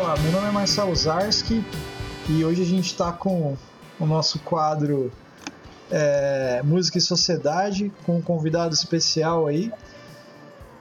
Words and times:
falar. 0.00 0.18
Meu 0.20 0.30
nome 0.30 0.46
é 0.46 0.50
Marcelo 0.52 0.94
Zarski 0.94 1.60
e 2.28 2.44
hoje 2.44 2.62
a 2.62 2.64
gente 2.64 2.86
está 2.86 3.10
com 3.10 3.56
o 3.98 4.06
nosso 4.06 4.38
quadro 4.38 5.10
é, 5.90 6.60
Música 6.62 6.98
e 6.98 7.00
Sociedade 7.00 7.90
com 8.06 8.18
um 8.18 8.22
convidado 8.22 8.72
especial 8.72 9.48
aí. 9.48 9.72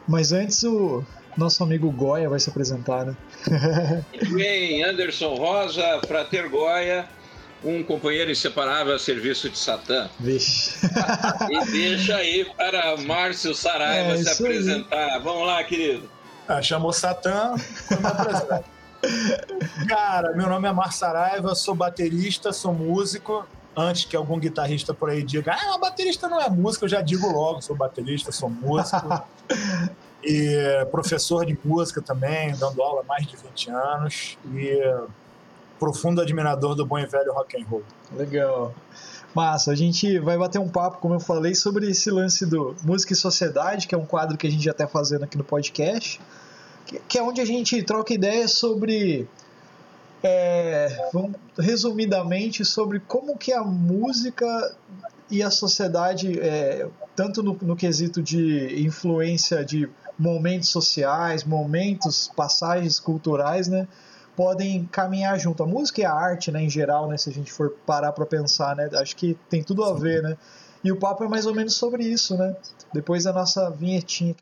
Mas 0.07 0.31
antes 0.31 0.61
o 0.61 1.03
nosso 1.35 1.63
amigo 1.63 1.89
Goya 1.89 2.29
vai 2.29 2.39
se 2.39 2.47
apresentar, 2.47 3.05
né? 3.07 3.15
Bem, 4.29 4.83
Anderson 4.83 5.33
Rosa, 5.33 5.99
Frater 6.05 6.47
Goya, 6.51 7.07
um 7.63 7.81
companheiro 7.81 8.29
inseparável 8.29 8.93
a 8.93 8.99
serviço 8.99 9.49
de 9.49 9.57
Satã. 9.57 10.07
Vixe. 10.19 10.77
e 11.49 11.71
deixa 11.71 12.17
aí 12.17 12.45
para 12.55 12.95
Márcio 12.97 13.55
Saraiva 13.55 14.13
é, 14.13 14.17
se 14.17 14.29
apresentar. 14.29 15.15
Aí. 15.15 15.23
Vamos 15.23 15.47
lá, 15.47 15.63
querido. 15.63 16.07
Ah, 16.47 16.61
chamou 16.61 16.93
Satã, 16.93 17.55
Cara, 19.87 20.33
meu 20.33 20.47
nome 20.47 20.67
é 20.67 20.71
Márcio 20.71 20.99
Saraiva, 20.99 21.55
sou 21.55 21.75
baterista, 21.75 22.51
sou 22.51 22.73
músico. 22.73 23.45
Antes 23.75 24.05
que 24.05 24.15
algum 24.15 24.39
guitarrista 24.39 24.93
por 24.93 25.09
aí 25.09 25.21
diga, 25.21 25.53
ah, 25.53 25.77
baterista 25.77 26.27
não 26.27 26.41
é 26.41 26.49
música, 26.49 26.85
eu 26.85 26.89
já 26.89 27.01
digo 27.01 27.31
logo, 27.31 27.61
sou 27.61 27.75
baterista, 27.75 28.31
sou 28.31 28.49
músico. 28.49 29.23
e 30.23 30.85
professor 30.91 31.45
de 31.45 31.57
música 31.63 32.01
também, 32.01 32.55
dando 32.55 32.81
aula 32.81 33.01
há 33.01 33.03
mais 33.03 33.27
de 33.27 33.37
20 33.37 33.69
anos. 33.69 34.37
E 34.53 34.81
profundo 35.79 36.21
admirador 36.21 36.75
do 36.75 36.85
bom 36.85 36.97
e 36.97 37.05
velho 37.05 37.33
rock 37.33 37.61
and 37.61 37.65
roll. 37.67 37.83
Legal. 38.15 38.73
Massa, 39.33 39.71
a 39.71 39.75
gente 39.75 40.17
vai 40.19 40.37
bater 40.37 40.59
um 40.59 40.67
papo, 40.67 40.97
como 40.97 41.13
eu 41.13 41.19
falei, 41.19 41.53
sobre 41.53 41.89
esse 41.89 42.09
lance 42.09 42.45
do 42.45 42.75
Música 42.83 43.13
e 43.13 43.15
Sociedade, 43.15 43.87
que 43.87 43.93
é 43.93 43.97
um 43.97 44.05
quadro 44.05 44.37
que 44.37 44.47
a 44.47 44.49
gente 44.49 44.63
já 44.63 44.71
está 44.71 44.87
fazendo 44.87 45.23
aqui 45.23 45.37
no 45.37 45.43
podcast, 45.43 46.19
que 47.07 47.17
é 47.17 47.23
onde 47.23 47.41
a 47.41 47.45
gente 47.45 47.81
troca 47.83 48.13
ideias 48.13 48.53
sobre, 48.53 49.27
é, 50.23 51.09
vamos, 51.13 51.35
resumidamente, 51.57 52.63
sobre 52.63 52.99
como 52.99 53.37
que 53.37 53.51
a 53.51 53.63
música 53.63 54.75
e 55.29 55.43
a 55.43 55.51
sociedade, 55.51 56.39
é, 56.39 56.87
tanto 57.15 57.43
no, 57.43 57.57
no 57.61 57.75
quesito 57.75 58.21
de 58.21 58.81
influência 58.85 59.63
de 59.63 59.89
momentos 60.17 60.69
sociais, 60.69 61.43
momentos, 61.43 62.31
passagens 62.35 62.99
culturais, 62.99 63.67
né, 63.67 63.87
podem 64.35 64.85
caminhar 64.85 65.39
junto. 65.39 65.63
A 65.63 65.67
música 65.67 66.01
e 66.01 66.05
a 66.05 66.13
arte, 66.13 66.51
né, 66.51 66.63
em 66.63 66.69
geral, 66.69 67.07
né, 67.07 67.17
se 67.17 67.29
a 67.29 67.33
gente 67.33 67.51
for 67.51 67.71
parar 67.85 68.11
para 68.11 68.25
pensar, 68.25 68.75
né, 68.75 68.89
acho 68.93 69.15
que 69.15 69.37
tem 69.49 69.61
tudo 69.61 69.83
a 69.83 69.93
ver, 69.93 70.23
né? 70.23 70.37
E 70.83 70.91
o 70.91 70.95
papo 70.95 71.23
é 71.23 71.27
mais 71.27 71.45
ou 71.45 71.55
menos 71.55 71.73
sobre 71.73 72.03
isso, 72.03 72.37
né? 72.37 72.55
Depois 72.93 73.23
da 73.23 73.33
nossa 73.33 73.69
vinhetinha. 73.71 74.35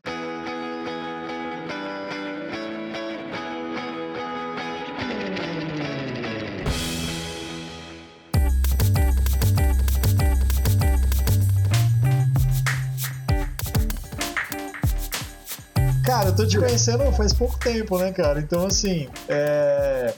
Cara, 16.16 16.30
eu 16.30 16.34
tô 16.34 16.46
te 16.46 16.58
conhecendo 16.58 17.12
faz 17.12 17.34
pouco 17.34 17.58
tempo, 17.58 17.98
né, 17.98 18.10
cara? 18.10 18.40
Então, 18.40 18.64
assim, 18.64 19.06
é. 19.28 20.14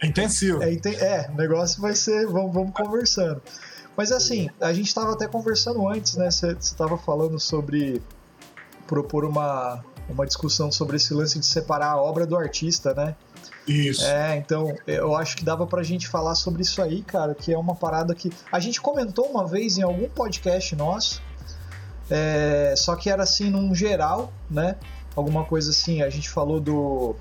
É 0.00 0.06
intensivo. 0.06 0.62
É, 0.62 0.72
é, 0.72 1.30
o 1.30 1.36
negócio 1.36 1.78
vai 1.78 1.94
ser. 1.94 2.26
Vamos, 2.26 2.54
vamos 2.54 2.72
conversando. 2.72 3.42
Mas, 3.94 4.10
assim, 4.12 4.48
a 4.58 4.72
gente 4.72 4.94
tava 4.94 5.12
até 5.12 5.28
conversando 5.28 5.86
antes, 5.86 6.16
né? 6.16 6.30
Você 6.30 6.56
tava 6.74 6.96
falando 6.96 7.38
sobre 7.38 8.00
propor 8.86 9.26
uma, 9.26 9.84
uma 10.08 10.24
discussão 10.24 10.72
sobre 10.72 10.96
esse 10.96 11.12
lance 11.12 11.38
de 11.38 11.44
separar 11.44 11.90
a 11.90 12.00
obra 12.00 12.24
do 12.26 12.34
artista, 12.34 12.94
né? 12.94 13.14
Isso. 13.68 14.06
É, 14.06 14.38
então 14.38 14.74
eu 14.86 15.14
acho 15.14 15.36
que 15.36 15.44
dava 15.44 15.66
pra 15.66 15.82
gente 15.82 16.08
falar 16.08 16.34
sobre 16.34 16.62
isso 16.62 16.80
aí, 16.80 17.02
cara, 17.02 17.34
que 17.34 17.52
é 17.52 17.58
uma 17.58 17.74
parada 17.74 18.14
que. 18.14 18.32
A 18.50 18.58
gente 18.58 18.80
comentou 18.80 19.26
uma 19.26 19.46
vez 19.46 19.76
em 19.76 19.82
algum 19.82 20.08
podcast 20.08 20.74
nosso, 20.74 21.22
é, 22.10 22.72
só 22.74 22.96
que 22.96 23.10
era 23.10 23.22
assim 23.22 23.50
num 23.50 23.74
geral, 23.74 24.32
né? 24.50 24.76
Alguma 25.14 25.44
coisa 25.44 25.70
assim. 25.70 26.02
A 26.02 26.10
gente 26.10 26.28
falou 26.28 26.60
do 26.60 27.16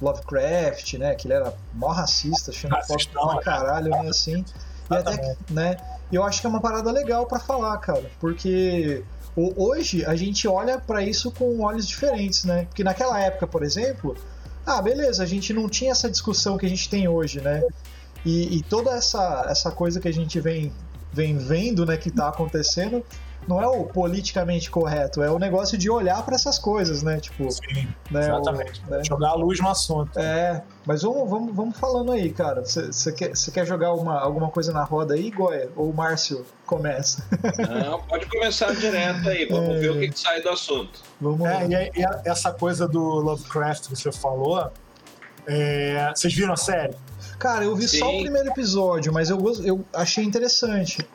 Lovecraft, 0.00 0.94
né? 0.94 1.14
Que 1.14 1.26
ele 1.26 1.34
era 1.34 1.54
mó 1.72 1.88
racista, 1.88 2.52
xenofóbico 2.52 3.12
pra 3.12 3.40
caralho, 3.40 3.90
né? 3.90 4.08
Assim. 4.08 4.44
E 4.90 4.94
até 4.94 5.16
que, 5.16 5.52
né? 5.52 5.76
Eu 6.12 6.22
acho 6.22 6.40
que 6.40 6.46
é 6.46 6.50
uma 6.50 6.60
parada 6.60 6.90
legal 6.90 7.26
para 7.26 7.38
falar, 7.38 7.76
cara, 7.78 8.10
porque 8.20 9.02
hoje 9.36 10.04
a 10.04 10.14
gente 10.14 10.46
olha 10.46 10.78
para 10.78 11.02
isso 11.02 11.30
com 11.30 11.60
olhos 11.60 11.88
diferentes, 11.88 12.44
né? 12.44 12.66
Porque 12.66 12.84
naquela 12.84 13.18
época, 13.18 13.46
por 13.46 13.62
exemplo, 13.62 14.16
ah, 14.66 14.80
beleza, 14.80 15.22
a 15.22 15.26
gente 15.26 15.52
não 15.52 15.68
tinha 15.68 15.92
essa 15.92 16.10
discussão 16.10 16.56
que 16.56 16.66
a 16.66 16.68
gente 16.68 16.88
tem 16.88 17.08
hoje, 17.08 17.40
né? 17.40 17.62
E, 18.24 18.58
e 18.58 18.62
toda 18.62 18.90
essa, 18.92 19.46
essa 19.48 19.70
coisa 19.70 20.00
que 20.00 20.08
a 20.08 20.12
gente 20.12 20.40
vem, 20.40 20.72
vem 21.12 21.36
vendo, 21.36 21.84
né, 21.84 21.96
que 21.96 22.10
tá 22.10 22.28
acontecendo, 22.28 23.04
não 23.48 23.60
é 23.60 23.66
o 23.66 23.84
politicamente 23.84 24.70
correto, 24.70 25.22
é 25.22 25.30
o 25.30 25.38
negócio 25.38 25.76
de 25.76 25.90
olhar 25.90 26.22
para 26.24 26.34
essas 26.34 26.58
coisas, 26.58 27.02
né? 27.02 27.20
Tipo, 27.20 27.50
Sim, 27.50 27.88
né, 28.10 28.20
exatamente. 28.20 28.82
O, 28.86 28.90
né? 28.90 29.04
Jogar 29.04 29.30
a 29.30 29.34
luz 29.34 29.60
no 29.60 29.68
assunto. 29.68 30.18
É, 30.18 30.62
mas 30.86 31.02
vamos, 31.02 31.28
vamos, 31.28 31.54
vamos 31.54 31.78
falando 31.78 32.12
aí, 32.12 32.30
cara. 32.30 32.62
Você 32.62 33.12
quer, 33.12 33.32
quer 33.52 33.66
jogar 33.66 33.92
uma, 33.94 34.18
alguma 34.18 34.50
coisa 34.50 34.72
na 34.72 34.84
roda 34.84 35.14
aí, 35.14 35.30
Goya? 35.30 35.68
Ou 35.76 35.90
o 35.90 35.94
Márcio 35.94 36.44
começa? 36.66 37.26
Não, 37.84 38.00
pode 38.02 38.26
começar 38.26 38.74
direto 38.74 39.28
aí, 39.28 39.46
vamos 39.46 39.76
é... 39.76 39.78
ver 39.78 39.90
o 39.90 40.00
que, 40.00 40.08
que, 40.08 40.18
sai 40.18 40.40
do 40.40 40.50
assunto. 40.50 41.00
Vamos 41.20 41.46
é, 41.46 41.90
e, 41.94 42.00
e 42.00 42.06
essa 42.24 42.52
coisa 42.52 42.88
do 42.88 43.00
Lovecraft 43.00 43.88
que 43.88 43.96
você 43.96 44.12
falou, 44.12 44.70
é... 45.46 46.12
vocês 46.14 46.32
viram 46.34 46.52
a 46.52 46.56
série? 46.56 46.94
Cara, 47.38 47.64
eu 47.64 47.76
vi 47.76 47.86
Sim. 47.88 47.98
só 47.98 48.08
o 48.08 48.20
primeiro 48.20 48.48
episódio, 48.48 49.12
mas 49.12 49.28
eu, 49.28 49.38
eu 49.64 49.84
achei 49.92 50.24
interessante. 50.24 51.06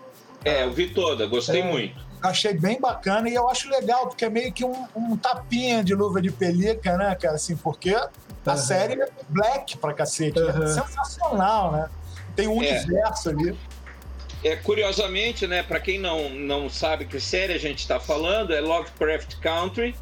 É, 0.46 0.64
eu 0.64 0.72
vi 0.72 0.90
toda, 0.94 1.26
gostei 1.26 1.62
é. 1.62 1.66
muito 1.66 2.09
achei 2.22 2.54
bem 2.54 2.80
bacana 2.80 3.30
e 3.30 3.34
eu 3.34 3.50
acho 3.50 3.70
legal, 3.70 4.08
porque 4.08 4.26
é 4.26 4.30
meio 4.30 4.52
que 4.52 4.66
um, 4.66 4.88
um 4.96 5.18
tapinha 5.18 5.84
de 5.84 5.94
luva 5.94 6.22
de 6.22 6.32
pelica, 6.32 6.98
né, 6.98 7.16
cara? 7.16 7.36
Assim, 7.36 7.56
porque 7.56 7.94
a 7.94 8.10
uhum. 8.46 8.58
série 8.58 9.02
é 9.02 9.10
black 9.30 9.78
pra 9.78 9.94
cacete. 9.94 10.40
Uhum. 10.40 10.64
É 10.64 10.68
sensacional, 10.68 11.72
né? 11.72 11.90
Tem 12.36 12.48
um 12.48 12.62
é. 12.64 12.70
universo 12.70 13.30
ali. 13.30 13.58
É, 14.44 14.56
curiosamente, 14.56 15.46
né, 15.46 15.64
para 15.64 15.80
quem 15.80 16.00
não, 16.00 16.30
não 16.30 16.70
sabe 16.70 17.06
que 17.06 17.20
série 17.20 17.54
a 17.54 17.58
gente 17.58 17.80
está 17.80 18.00
falando, 18.00 18.54
é 18.54 18.62
Lovecraft 18.62 19.36
Country. 19.42 19.96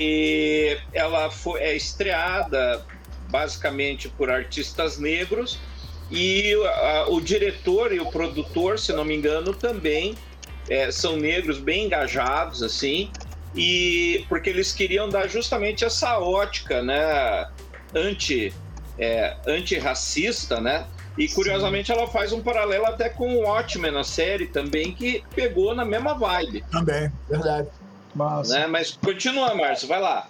E 0.00 0.78
ela 0.92 1.30
foi, 1.30 1.60
é 1.60 1.76
estreada 1.76 2.84
basicamente 3.28 4.08
por 4.08 4.30
artistas 4.30 4.98
negros. 4.98 5.58
E 6.10 6.54
a, 6.54 7.06
o 7.08 7.20
diretor 7.20 7.92
e 7.92 8.00
o 8.00 8.06
produtor, 8.06 8.78
se 8.78 8.92
não 8.92 9.04
me 9.04 9.14
engano, 9.14 9.54
também 9.54 10.16
é, 10.68 10.90
são 10.90 11.16
negros 11.16 11.58
bem 11.58 11.86
engajados, 11.86 12.62
assim, 12.62 13.10
e 13.54 14.24
porque 14.28 14.50
eles 14.50 14.72
queriam 14.72 15.08
dar 15.08 15.28
justamente 15.28 15.84
essa 15.84 16.18
ótica, 16.18 16.82
né, 16.82 17.48
anti, 17.94 18.54
é, 18.98 19.36
antirracista, 19.46 20.60
né, 20.60 20.86
e 21.18 21.28
curiosamente 21.28 21.88
Sim. 21.88 21.98
ela 21.98 22.06
faz 22.06 22.32
um 22.32 22.42
paralelo 22.42 22.86
até 22.86 23.08
com 23.08 23.36
o 23.36 23.40
Watchmen, 23.42 23.90
na 23.90 24.04
série 24.04 24.46
também, 24.46 24.94
que 24.94 25.22
pegou 25.34 25.74
na 25.74 25.84
mesma 25.84 26.14
vibe. 26.14 26.64
Também, 26.70 27.12
verdade. 27.28 27.68
Mas, 28.14 28.48
né? 28.48 28.66
Mas 28.66 28.92
continua, 28.92 29.54
Márcio, 29.54 29.88
vai 29.88 30.00
lá. 30.00 30.28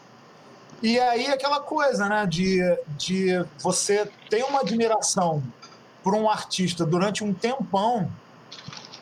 E 0.83 0.99
aí 0.99 1.29
aquela 1.29 1.61
coisa, 1.61 2.09
né, 2.09 2.27
de, 2.27 2.61
de 2.97 3.45
você 3.59 4.09
ter 4.29 4.43
uma 4.43 4.61
admiração 4.61 5.43
por 6.03 6.15
um 6.15 6.29
artista 6.29 6.85
durante 6.85 7.23
um 7.23 7.33
tempão, 7.33 8.11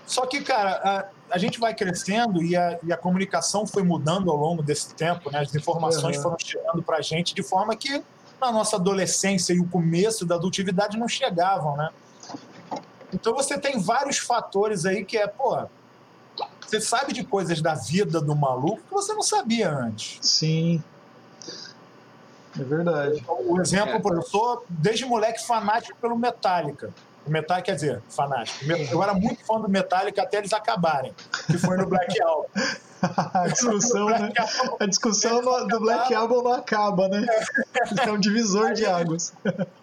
só 0.04 0.26
que, 0.26 0.42
cara, 0.42 1.08
a 1.30 1.38
gente 1.38 1.58
vai 1.58 1.74
crescendo 1.74 2.42
e 2.42 2.56
a, 2.56 2.78
e 2.82 2.92
a 2.92 2.96
comunicação 2.96 3.66
foi 3.66 3.82
mudando 3.82 4.30
ao 4.30 4.36
longo 4.36 4.62
desse 4.62 4.94
tempo, 4.94 5.30
né? 5.30 5.40
As 5.40 5.54
informações 5.54 6.16
uhum. 6.16 6.22
foram 6.22 6.36
chegando 6.38 6.82
para 6.82 6.98
a 6.98 7.00
gente 7.00 7.34
de 7.34 7.42
forma 7.42 7.74
que 7.76 8.02
na 8.40 8.50
nossa 8.50 8.76
adolescência 8.76 9.52
e 9.52 9.60
o 9.60 9.66
começo 9.66 10.24
da 10.24 10.36
adultividade 10.36 10.98
não 10.98 11.08
chegavam, 11.08 11.76
né? 11.76 11.90
Então 13.12 13.34
você 13.34 13.58
tem 13.58 13.78
vários 13.78 14.18
fatores 14.18 14.86
aí 14.86 15.04
que 15.04 15.18
é, 15.18 15.26
pô, 15.26 15.58
você 16.60 16.80
sabe 16.80 17.12
de 17.12 17.24
coisas 17.24 17.60
da 17.60 17.74
vida 17.74 18.20
do 18.20 18.34
maluco 18.34 18.82
que 18.82 18.92
você 18.92 19.12
não 19.12 19.22
sabia 19.22 19.70
antes. 19.70 20.18
Sim. 20.20 20.82
É 22.58 22.62
verdade. 22.62 23.20
Então, 23.20 23.36
o 23.40 23.60
exemplo, 23.60 24.14
é. 24.14 24.16
eu 24.16 24.22
sou 24.22 24.64
desde 24.68 25.04
moleque 25.04 25.46
fanático 25.46 25.96
pelo 26.00 26.16
Metallica. 26.16 26.92
Metallica, 27.30 27.66
quer 27.66 27.74
dizer, 27.74 28.02
fanático. 28.08 28.64
Eu 28.90 29.02
era 29.02 29.14
muito 29.14 29.44
fã 29.44 29.60
do 29.60 29.68
Metallica 29.68 30.22
até 30.22 30.38
eles 30.38 30.52
acabarem, 30.52 31.14
que 31.46 31.58
foi 31.58 31.76
no 31.76 31.86
Black 31.86 32.20
Album. 32.22 32.46
a 33.34 33.48
discussão, 33.48 34.06
né? 34.06 34.32
A 34.78 34.86
discussão 34.86 35.40
do, 35.40 35.66
do 35.66 35.80
Black 35.80 36.14
Album 36.14 36.42
não 36.42 36.52
acaba, 36.52 37.08
né? 37.08 37.26
É 38.06 38.10
um 38.10 38.18
divisor 38.18 38.72
de 38.72 38.84
águas. 38.86 39.32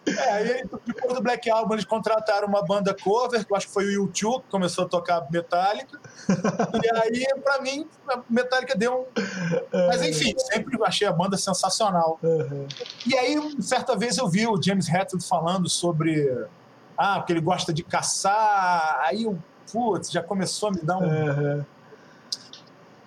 É, 0.06 0.32
aí 0.32 0.64
depois 0.86 1.14
do 1.14 1.22
Black 1.22 1.50
Album 1.50 1.74
eles 1.74 1.86
contrataram 1.86 2.48
uma 2.48 2.64
banda 2.64 2.94
cover, 2.94 3.46
que 3.46 3.52
eu 3.52 3.58
acho 3.58 3.68
que 3.68 3.74
foi 3.74 3.86
o 3.86 3.92
YouTube, 3.92 4.44
que 4.44 4.50
começou 4.50 4.86
a 4.86 4.88
tocar 4.88 5.26
Metallica. 5.32 6.00
E 6.84 6.98
aí, 7.00 7.26
pra 7.44 7.62
mim, 7.62 7.88
a 8.08 8.22
Metallica 8.30 8.76
deu 8.76 9.02
um. 9.02 9.88
Mas 9.88 10.02
enfim, 10.02 10.34
sempre 10.38 10.78
achei 10.84 11.08
a 11.08 11.12
banda 11.12 11.38
sensacional. 11.38 12.20
Uhum. 12.22 12.68
E 13.06 13.18
aí, 13.18 13.62
certa 13.62 13.96
vez 13.96 14.18
eu 14.18 14.28
vi 14.28 14.48
o 14.48 14.62
James 14.62 14.88
Hetfield 14.88 15.26
falando 15.26 15.70
sobre. 15.70 16.46
Ah, 16.98 17.20
porque 17.20 17.34
ele 17.34 17.42
gosta 17.42 17.74
de 17.74 17.84
caçar. 17.84 19.00
Aí 19.04 19.24
eu, 19.24 19.38
putz, 19.72 20.12
já 20.12 20.24
começou 20.24 20.70
a 20.70 20.72
me 20.72 20.82
dar 20.82 20.98
um. 20.98 21.04
Uhum 21.04 21.66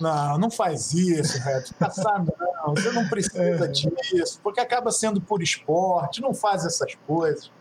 não, 0.00 0.38
não 0.38 0.50
faz 0.50 0.94
isso, 0.94 1.38
Reto. 1.38 1.75
Caçar 1.75 2.25
não, 2.25 2.75
você 2.75 2.90
não 2.90 3.06
precisa 3.06 3.66
é. 3.66 3.69
disso, 3.69 4.40
porque 4.42 4.58
acaba 4.58 4.90
sendo 4.90 5.20
por 5.20 5.42
esporte, 5.42 6.22
não 6.22 6.32
faz 6.32 6.64
essas 6.64 6.94
coisas. 7.06 7.52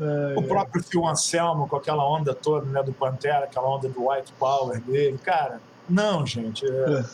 É, 0.00 0.38
o 0.38 0.42
próprio 0.42 0.82
Phil 0.84 1.04
Anselmo, 1.06 1.66
com 1.66 1.74
aquela 1.74 2.08
onda 2.08 2.32
toda 2.34 2.66
né, 2.66 2.82
do 2.82 2.92
Pantera, 2.92 3.46
aquela 3.46 3.68
onda 3.68 3.88
do 3.88 4.08
White 4.08 4.32
Power 4.38 4.80
dele, 4.80 5.18
cara, 5.18 5.60
não, 5.88 6.24
gente. 6.24 6.64
É... 6.66 7.04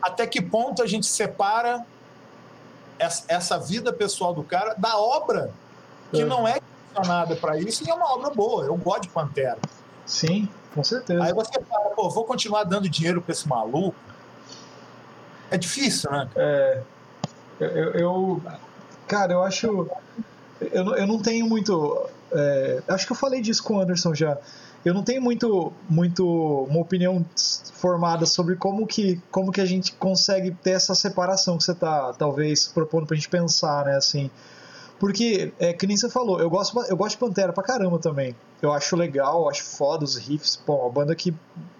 Até 0.00 0.26
que 0.26 0.40
ponto 0.40 0.82
a 0.82 0.86
gente 0.86 1.06
separa 1.06 1.84
essa 2.98 3.58
vida 3.58 3.92
pessoal 3.92 4.32
do 4.32 4.44
cara 4.44 4.74
da 4.74 4.96
obra, 4.96 5.50
que 6.12 6.22
é. 6.22 6.24
não 6.24 6.46
é 6.46 6.60
direcionada 6.94 7.36
para 7.36 7.58
isso 7.58 7.84
e 7.84 7.90
é 7.90 7.94
uma 7.94 8.12
obra 8.14 8.30
boa. 8.30 8.64
Eu 8.64 8.76
gosto 8.76 9.02
de 9.02 9.08
Pantera. 9.08 9.58
Sim, 10.06 10.48
com 10.74 10.84
certeza. 10.84 11.22
Aí 11.22 11.32
você 11.32 11.60
fala, 11.62 11.90
pô, 11.90 12.08
vou 12.08 12.24
continuar 12.24 12.64
dando 12.64 12.88
dinheiro 12.88 13.20
para 13.20 13.32
esse 13.32 13.48
maluco. 13.48 13.96
É 15.50 15.58
difícil, 15.58 16.10
né? 16.10 16.28
É. 16.36 16.82
Eu, 17.60 17.92
eu 17.92 18.42
cara, 19.06 19.32
eu 19.32 19.42
acho. 19.42 19.88
Eu, 20.60 20.94
eu 20.94 21.06
não 21.06 21.20
tenho 21.20 21.46
muito. 21.46 22.08
É, 22.32 22.82
acho 22.88 23.06
que 23.06 23.12
eu 23.12 23.16
falei 23.16 23.40
disso 23.40 23.62
com 23.62 23.76
o 23.76 23.80
Anderson 23.80 24.14
já. 24.14 24.36
Eu 24.84 24.92
não 24.92 25.02
tenho 25.02 25.22
muito, 25.22 25.72
muito 25.88 26.26
uma 26.68 26.80
opinião 26.80 27.24
formada 27.74 28.26
sobre 28.26 28.54
como 28.56 28.86
que, 28.86 29.18
como 29.30 29.50
que 29.50 29.60
a 29.60 29.64
gente 29.64 29.92
consegue 29.92 30.50
ter 30.50 30.72
essa 30.72 30.94
separação 30.94 31.56
que 31.56 31.64
você 31.64 31.72
está 31.72 32.12
talvez 32.12 32.68
propondo 32.68 33.06
para 33.06 33.14
a 33.14 33.16
gente 33.16 33.30
pensar, 33.30 33.86
né? 33.86 33.96
Assim, 33.96 34.30
porque, 35.04 35.52
é 35.58 35.74
que 35.74 35.86
nem 35.86 35.98
você 35.98 36.08
falou, 36.08 36.40
eu 36.40 36.48
gosto, 36.48 36.80
eu 36.88 36.96
gosto 36.96 37.10
de 37.10 37.18
Pantera 37.18 37.52
pra 37.52 37.62
caramba 37.62 37.98
também. 37.98 38.34
Eu 38.62 38.72
acho 38.72 38.96
legal, 38.96 39.50
acho 39.50 39.62
foda 39.62 40.02
os 40.02 40.16
riffs. 40.16 40.56
Pô, 40.56 40.76
uma 40.76 40.88
banda 40.88 41.14
que 41.14 41.34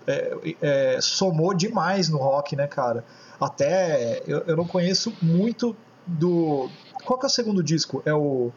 é, 0.07 0.37
é, 0.61 0.99
somou 1.01 1.55
demais 1.55 2.11
no 2.11 2.19
rock, 2.19 2.55
né, 2.55 2.67
cara? 2.67 3.03
Até 3.41 4.23
eu, 4.27 4.41
eu 4.41 4.55
não 4.55 4.67
conheço 4.67 5.11
muito 5.23 5.75
do. 6.07 6.69
Qual 7.03 7.19
que 7.19 7.25
é 7.25 7.29
o 7.29 7.31
segundo 7.31 7.63
disco? 7.63 8.03
É 8.05 8.13
o. 8.13 8.53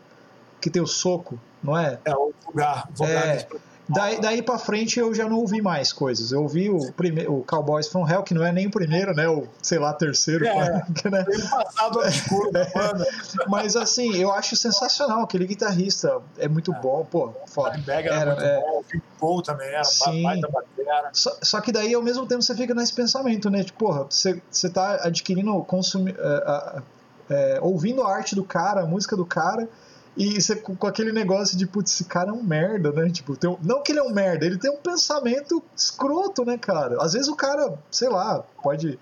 Que 0.60 0.70
tem 0.70 0.82
o 0.82 0.88
soco, 0.88 1.40
não 1.64 1.78
é? 1.78 1.98
É 2.04 2.14
o 2.14 2.34
Vulgar. 2.44 2.90
vulgar 2.94 3.26
é, 3.26 3.48
Daí, 3.90 4.20
daí 4.20 4.42
pra 4.42 4.58
frente 4.58 5.00
eu 5.00 5.14
já 5.14 5.30
não 5.30 5.38
ouvi 5.38 5.62
mais 5.62 5.94
coisas. 5.94 6.32
Eu 6.32 6.44
ouvi 6.44 6.70
o, 6.70 6.92
primeiro, 6.92 7.38
o 7.38 7.44
Cowboys 7.44 7.88
from 7.88 8.08
Hell, 8.08 8.22
que 8.22 8.34
não 8.34 8.46
é 8.46 8.52
nem 8.52 8.68
o 8.68 8.72
primeiro, 8.72 9.14
né? 9.14 9.30
O, 9.30 9.48
sei 9.62 9.80
lá, 9.80 9.94
terceiro. 9.94 10.46
É, 10.46 10.84
né? 11.10 11.26
passado 11.50 12.00
obscuro 12.00 12.52
da 12.52 12.66
banda. 12.66 13.08
Mas 13.48 13.76
assim, 13.76 14.16
eu 14.18 14.32
acho 14.32 14.56
sensacional. 14.56 15.22
Aquele 15.22 15.48
guitarrista 15.48 16.22
é 16.38 16.48
muito 16.48 16.74
é. 16.74 16.80
bom, 16.80 17.06
pô. 17.10 17.32
Foda. 17.46 17.82
Era, 17.88 18.14
era 18.14 18.32
muito 18.32 18.46
é... 18.46 18.60
bom, 18.60 18.82
o 18.82 19.20
Paul 19.20 19.42
também 19.42 19.68
era, 19.68 19.84
Sim. 19.86 20.24
baita 20.24 20.48
batera. 20.50 21.10
Só, 21.14 21.38
só, 21.42 21.62
que 21.62 21.72
daí, 21.72 21.94
ao 21.94 22.02
mesmo 22.02 22.26
tempo, 22.26 22.42
você 22.42 22.56
fica 22.56 22.74
nesse 22.74 22.94
pensamento, 22.94 23.50
né? 23.50 23.64
Tipo, 23.64 23.80
porra, 23.80 24.06
você, 24.10 24.42
você 24.52 24.70
tá 24.70 24.96
adquirindo, 25.04 25.64
consumi, 25.64 26.14
é, 26.18 26.82
é, 27.30 27.60
ouvindo 27.62 28.04
a 28.04 28.14
arte 28.14 28.36
do 28.36 28.44
cara, 28.44 28.82
a 28.82 28.86
música 28.86 29.16
do 29.16 29.26
cara 29.26 29.68
e 30.18 30.42
você 30.42 30.56
com 30.56 30.88
aquele 30.88 31.12
negócio 31.12 31.56
de, 31.56 31.68
putz, 31.68 31.94
esse 31.94 32.06
cara 32.06 32.32
é 32.32 32.34
um 32.34 32.42
merda, 32.42 32.92
né? 32.92 33.08
Tipo, 33.10 33.38
tem 33.38 33.48
um, 33.48 33.58
não 33.62 33.84
que 33.84 33.92
ele 33.92 34.00
é 34.00 34.04
um 34.04 34.12
merda, 34.12 34.46
ele 34.46 34.58
tem 34.58 34.72
um 34.72 34.78
pensamento 34.78 35.64
escroto, 35.76 36.44
né, 36.44 36.58
cara? 36.58 36.98
Às 37.00 37.14
vezes 37.14 37.28
o 37.28 37.36
cara, 37.36 37.78
sei 37.92 38.10
lá, 38.10 38.44
pode. 38.64 38.98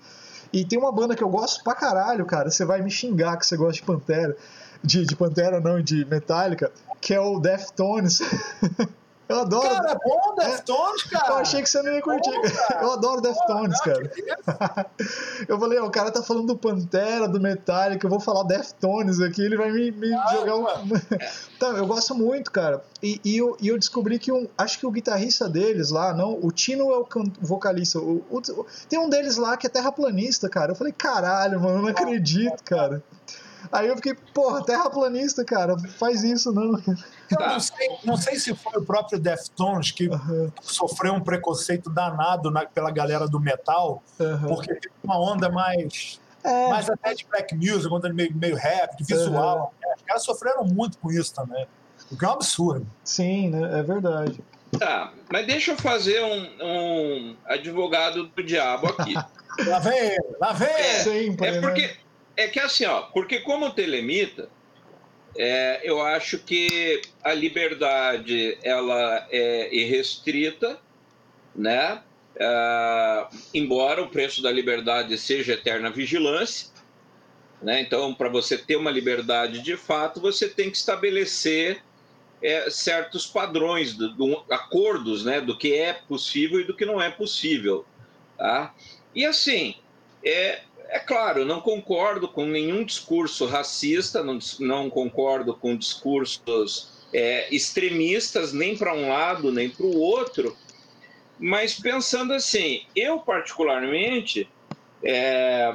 E 0.52 0.64
tem 0.64 0.78
uma 0.78 0.92
banda 0.92 1.16
que 1.16 1.24
eu 1.24 1.28
gosto 1.30 1.64
pra 1.64 1.74
caralho, 1.74 2.26
cara. 2.26 2.50
Você 2.50 2.66
vai 2.66 2.82
me 2.82 2.90
xingar 2.90 3.38
que 3.38 3.46
você 3.46 3.56
gosta 3.56 3.80
de 3.80 3.82
Pantera. 3.82 4.36
De, 4.84 5.06
de 5.06 5.16
Pantera, 5.16 5.58
não, 5.58 5.80
de 5.80 6.04
Metallica, 6.04 6.70
que 7.00 7.14
é 7.14 7.20
o 7.20 7.40
Deftones. 7.40 8.20
Eu 9.28 9.40
adoro. 9.40 9.68
Cara, 9.68 9.90
é 9.90 9.94
bom 9.94 10.34
Deftones, 10.36 11.06
é, 11.06 11.08
cara. 11.10 11.32
Eu 11.32 11.36
achei 11.36 11.62
que 11.62 11.68
você 11.68 11.82
não 11.82 11.92
ia 11.92 12.00
curtir. 12.00 12.30
Bom, 12.30 12.80
eu 12.80 12.92
adoro 12.92 13.20
Deftones, 13.20 13.80
cara. 13.80 14.10
eu 15.48 15.58
falei, 15.58 15.78
ó, 15.80 15.86
o 15.86 15.90
cara 15.90 16.12
tá 16.12 16.22
falando 16.22 16.46
do 16.46 16.56
Pantera, 16.56 17.26
do 17.26 17.40
Metallica, 17.40 18.06
eu 18.06 18.10
vou 18.10 18.20
falar 18.20 18.44
Deftones 18.44 19.20
aqui, 19.20 19.42
ele 19.42 19.56
vai 19.56 19.72
me, 19.72 19.90
me 19.90 20.14
ah, 20.14 20.28
jogar 20.32 20.56
um. 20.56 20.66
então, 21.56 21.76
eu 21.76 21.86
gosto 21.86 22.14
muito, 22.14 22.52
cara. 22.52 22.82
E, 23.02 23.20
e, 23.24 23.36
eu, 23.36 23.56
e 23.60 23.68
eu 23.68 23.78
descobri 23.78 24.18
que 24.18 24.30
um. 24.30 24.48
Acho 24.56 24.78
que 24.78 24.86
o 24.86 24.90
guitarrista 24.90 25.48
deles 25.48 25.90
lá, 25.90 26.14
não, 26.14 26.38
o 26.40 26.52
Tino 26.52 26.92
é 26.92 26.96
o, 26.96 27.04
can, 27.04 27.24
vocalista. 27.40 27.98
O, 27.98 28.24
o, 28.30 28.66
tem 28.88 28.98
um 28.98 29.08
deles 29.08 29.36
lá 29.36 29.56
que 29.56 29.66
é 29.66 29.70
terraplanista, 29.70 30.48
cara. 30.48 30.70
Eu 30.70 30.76
falei, 30.76 30.92
caralho, 30.92 31.60
mano, 31.60 31.78
eu 31.78 31.82
não 31.82 31.88
acredito, 31.88 32.62
cara. 32.62 33.02
Aí 33.72 33.88
eu 33.88 33.96
fiquei, 33.96 34.14
porra, 34.34 34.64
terraplanista, 34.64 35.44
cara, 35.44 35.78
faz 35.98 36.22
isso 36.22 36.52
não. 36.52 36.78
Eu 37.30 37.48
não 37.48 37.60
sei, 37.60 37.88
não 38.04 38.16
sei 38.16 38.38
se 38.38 38.54
foi 38.54 38.80
o 38.80 38.84
próprio 38.84 39.18
Deftones 39.18 39.90
que 39.90 40.08
uhum. 40.08 40.50
sofreu 40.62 41.14
um 41.14 41.20
preconceito 41.20 41.90
danado 41.90 42.50
na, 42.50 42.64
pela 42.66 42.90
galera 42.90 43.26
do 43.26 43.40
metal, 43.40 44.02
uhum. 44.18 44.48
porque 44.48 44.74
tem 44.74 44.92
uma 45.02 45.18
onda 45.18 45.48
mais. 45.48 46.20
É. 46.44 46.68
Mais 46.68 46.88
até 46.88 47.12
de 47.12 47.26
black 47.26 47.56
music, 47.56 47.92
onda 47.92 48.08
meio, 48.12 48.32
meio 48.36 48.54
rap, 48.54 48.96
de 48.96 49.04
visual. 49.04 49.74
Uhum. 49.82 49.94
Os 49.96 50.02
caras 50.02 50.22
sofreram 50.22 50.64
muito 50.64 50.96
com 50.98 51.10
isso 51.10 51.34
também. 51.34 51.66
O 52.10 52.16
que 52.16 52.24
é 52.24 52.28
um 52.28 52.32
absurdo. 52.32 52.86
Sim, 53.02 53.50
né? 53.50 53.80
É 53.80 53.82
verdade. 53.82 54.40
Tá, 54.78 55.12
mas 55.30 55.46
deixa 55.46 55.72
eu 55.72 55.76
fazer 55.76 56.22
um, 56.22 56.48
um 56.62 57.36
advogado 57.46 58.26
do 58.28 58.42
diabo 58.42 58.88
aqui. 58.88 59.14
lá 59.66 59.78
vem, 59.78 60.16
lá 60.40 60.52
vem! 60.52 60.68
É, 60.68 61.02
Sempre, 61.02 61.46
é 61.46 61.60
porque. 61.60 61.82
Né? 61.82 61.94
É 62.36 62.48
que 62.48 62.60
assim, 62.60 62.84
ó, 62.84 63.02
porque 63.02 63.40
como 63.40 63.70
telemita, 63.70 64.50
é, 65.38 65.80
eu 65.82 66.00
acho 66.02 66.38
que 66.38 67.00
a 67.22 67.32
liberdade 67.32 68.58
ela 68.62 69.26
é 69.30 69.74
irrestrita, 69.74 70.78
né? 71.54 72.02
É, 72.38 73.26
embora 73.54 74.02
o 74.02 74.08
preço 74.08 74.42
da 74.42 74.50
liberdade 74.50 75.16
seja 75.16 75.54
eterna 75.54 75.90
vigilância, 75.90 76.68
né? 77.62 77.80
Então, 77.80 78.14
para 78.14 78.28
você 78.28 78.58
ter 78.58 78.76
uma 78.76 78.90
liberdade 78.90 79.62
de 79.62 79.76
fato, 79.76 80.20
você 80.20 80.48
tem 80.48 80.70
que 80.70 80.76
estabelecer 80.76 81.82
é, 82.42 82.68
certos 82.68 83.26
padrões, 83.26 83.94
do, 83.94 84.12
do, 84.14 84.44
acordos, 84.50 85.24
né? 85.24 85.40
Do 85.40 85.56
que 85.56 85.74
é 85.74 85.94
possível 85.94 86.60
e 86.60 86.64
do 86.64 86.76
que 86.76 86.84
não 86.84 87.00
é 87.00 87.10
possível, 87.10 87.86
tá? 88.36 88.74
E 89.14 89.24
assim, 89.24 89.74
é, 90.22 90.60
é 90.88 90.98
claro, 90.98 91.44
não 91.44 91.60
concordo 91.60 92.28
com 92.28 92.44
nenhum 92.44 92.84
discurso 92.84 93.46
racista, 93.46 94.22
não, 94.22 94.38
não 94.60 94.88
concordo 94.88 95.54
com 95.54 95.76
discursos 95.76 96.88
é, 97.12 97.52
extremistas, 97.54 98.52
nem 98.52 98.76
para 98.76 98.94
um 98.94 99.08
lado, 99.08 99.50
nem 99.50 99.68
para 99.68 99.86
o 99.86 99.98
outro, 99.98 100.56
mas 101.38 101.74
pensando 101.74 102.32
assim, 102.32 102.82
eu 102.94 103.18
particularmente, 103.18 104.48
é, 105.02 105.74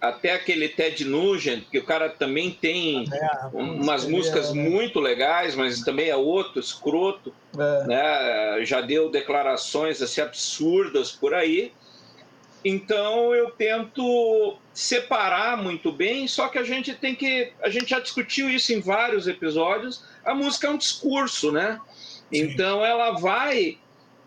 até 0.00 0.32
aquele 0.32 0.68
Ted 0.68 1.04
Nugent, 1.04 1.64
que 1.70 1.78
o 1.78 1.84
cara 1.84 2.08
também 2.08 2.50
tem 2.50 3.04
é, 3.12 3.46
umas 3.52 4.04
músicas 4.04 4.50
é, 4.50 4.54
muito 4.54 4.98
legais, 4.98 5.54
mas 5.54 5.80
também 5.82 6.08
é 6.08 6.16
outro 6.16 6.58
escroto, 6.58 7.34
é. 7.56 7.86
né? 7.86 8.64
já 8.64 8.80
deu 8.80 9.10
declarações 9.10 10.00
assim, 10.00 10.20
absurdas 10.20 11.12
por 11.12 11.34
aí. 11.34 11.72
Então 12.64 13.34
eu 13.34 13.50
tento 13.50 14.56
separar 14.72 15.56
muito 15.56 15.90
bem, 15.90 16.28
só 16.28 16.48
que 16.48 16.58
a 16.58 16.62
gente 16.62 16.94
tem 16.94 17.14
que. 17.14 17.52
A 17.62 17.68
gente 17.68 17.90
já 17.90 17.98
discutiu 17.98 18.48
isso 18.48 18.72
em 18.72 18.80
vários 18.80 19.26
episódios. 19.26 20.04
A 20.24 20.34
música 20.34 20.68
é 20.68 20.70
um 20.70 20.76
discurso, 20.76 21.50
né? 21.50 21.80
Sim. 22.32 22.42
Então 22.42 22.84
ela 22.84 23.12
vai 23.12 23.78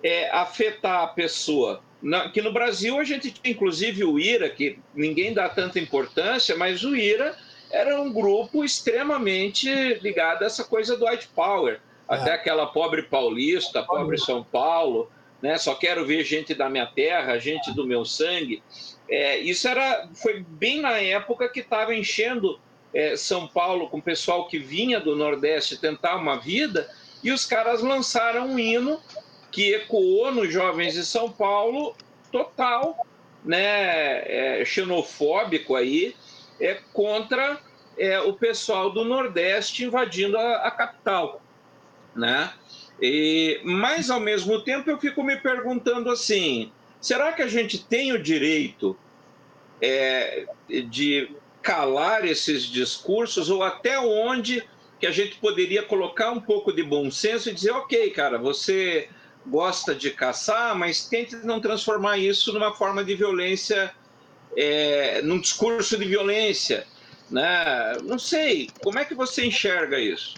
é, 0.03 0.29
afetar 0.31 1.03
a 1.03 1.07
pessoa. 1.07 1.81
Na, 2.01 2.23
aqui 2.23 2.41
no 2.41 2.51
Brasil 2.51 2.99
a 2.99 3.03
gente 3.03 3.31
tinha 3.31 3.53
inclusive 3.53 4.03
o 4.03 4.19
IRA, 4.19 4.49
que 4.49 4.77
ninguém 4.93 5.33
dá 5.33 5.47
tanta 5.47 5.79
importância, 5.79 6.55
mas 6.57 6.83
o 6.83 6.95
IRA 6.95 7.35
era 7.71 7.99
um 8.01 8.11
grupo 8.11 8.63
extremamente 8.63 9.69
ligado 10.01 10.43
a 10.43 10.45
essa 10.45 10.63
coisa 10.63 10.97
do 10.97 11.05
white 11.05 11.29
power. 11.29 11.79
É. 12.09 12.15
Até 12.15 12.33
aquela 12.33 12.67
pobre 12.67 13.03
paulista, 13.03 13.81
pobre 13.81 14.17
São 14.17 14.43
Paulo 14.43 15.09
né? 15.45 15.59
Só 15.59 15.75
quero 15.75 16.03
ver 16.03 16.23
gente 16.23 16.55
da 16.55 16.67
minha 16.67 16.87
terra, 16.87 17.37
gente 17.37 17.71
do 17.71 17.85
meu 17.85 18.03
sangue. 18.03 18.63
É, 19.07 19.37
isso 19.37 19.67
era, 19.67 20.09
foi 20.15 20.43
bem 20.47 20.81
na 20.81 20.97
época 20.97 21.47
que 21.47 21.59
estava 21.59 21.93
enchendo 21.93 22.59
é, 22.91 23.15
São 23.15 23.47
Paulo 23.47 23.87
com 23.87 23.99
o 23.99 24.01
pessoal 24.01 24.47
que 24.47 24.57
vinha 24.57 24.99
do 24.99 25.15
Nordeste 25.15 25.77
tentar 25.77 26.15
uma 26.15 26.37
vida, 26.37 26.89
e 27.23 27.31
os 27.31 27.45
caras 27.45 27.83
lançaram 27.83 28.47
um 28.47 28.57
hino 28.57 28.99
que 29.51 29.71
ecoou 29.71 30.31
nos 30.31 30.51
jovens 30.51 30.95
de 30.95 31.05
São 31.05 31.31
Paulo 31.31 31.95
total, 32.31 33.05
né, 33.43 34.61
é, 34.61 34.65
xenofóbico 34.65 35.75
aí 35.75 36.15
é 36.59 36.79
contra 36.91 37.59
é, 37.95 38.19
o 38.19 38.33
pessoal 38.33 38.89
do 38.89 39.05
Nordeste 39.05 39.85
invadindo 39.85 40.37
a, 40.37 40.67
a 40.67 40.71
capital, 40.71 41.39
né? 42.15 42.51
E, 43.01 43.59
mas 43.63 44.09
ao 44.09 44.19
mesmo 44.19 44.61
tempo 44.61 44.89
eu 44.89 44.99
fico 44.99 45.23
me 45.23 45.35
perguntando 45.37 46.09
assim: 46.09 46.71
será 47.01 47.33
que 47.33 47.41
a 47.41 47.47
gente 47.47 47.83
tem 47.83 48.13
o 48.13 48.21
direito 48.21 48.97
é, 49.81 50.45
de 50.87 51.29
calar 51.61 52.25
esses 52.25 52.63
discursos 52.63 53.49
ou 53.49 53.63
até 53.63 53.99
onde 53.99 54.63
que 54.99 55.07
a 55.07 55.11
gente 55.11 55.37
poderia 55.37 55.83
colocar 55.83 56.31
um 56.31 56.39
pouco 56.39 56.71
de 56.71 56.83
bom 56.83 57.11
senso 57.11 57.49
e 57.49 57.53
dizer, 57.53 57.71
ok, 57.71 58.11
cara, 58.11 58.37
você 58.37 59.09
gosta 59.45 59.93
de 59.93 60.11
caçar, 60.11 60.75
mas 60.75 61.07
tente 61.07 61.35
não 61.37 61.59
transformar 61.59 62.17
isso 62.17 62.53
numa 62.53 62.73
forma 62.73 63.03
de 63.03 63.15
violência, 63.15 63.93
é, 64.55 65.21
num 65.21 65.39
discurso 65.39 65.97
de 65.97 66.05
violência, 66.05 66.87
né? 67.29 67.97
Não 68.03 68.17
sei, 68.17 68.69
como 68.81 68.97
é 68.97 69.05
que 69.05 69.13
você 69.13 69.45
enxerga 69.45 69.99
isso? 69.99 70.35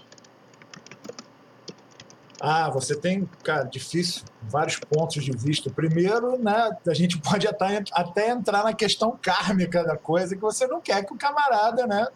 Ah, 2.40 2.70
você 2.70 2.94
tem, 2.94 3.28
cara, 3.42 3.64
difícil, 3.64 4.22
vários 4.42 4.78
pontos 4.78 5.24
de 5.24 5.32
vista. 5.32 5.70
Primeiro, 5.70 6.38
né, 6.38 6.70
a 6.86 6.94
gente 6.94 7.18
pode 7.22 7.46
até, 7.48 7.82
até 7.92 8.30
entrar 8.30 8.62
na 8.64 8.72
questão 8.72 9.18
kármica 9.20 9.82
da 9.82 9.96
coisa, 9.96 10.34
que 10.34 10.40
você 10.40 10.66
não 10.66 10.80
quer 10.80 11.04
que 11.04 11.12
o 11.12 11.16
camarada, 11.16 11.86
né, 11.86 12.06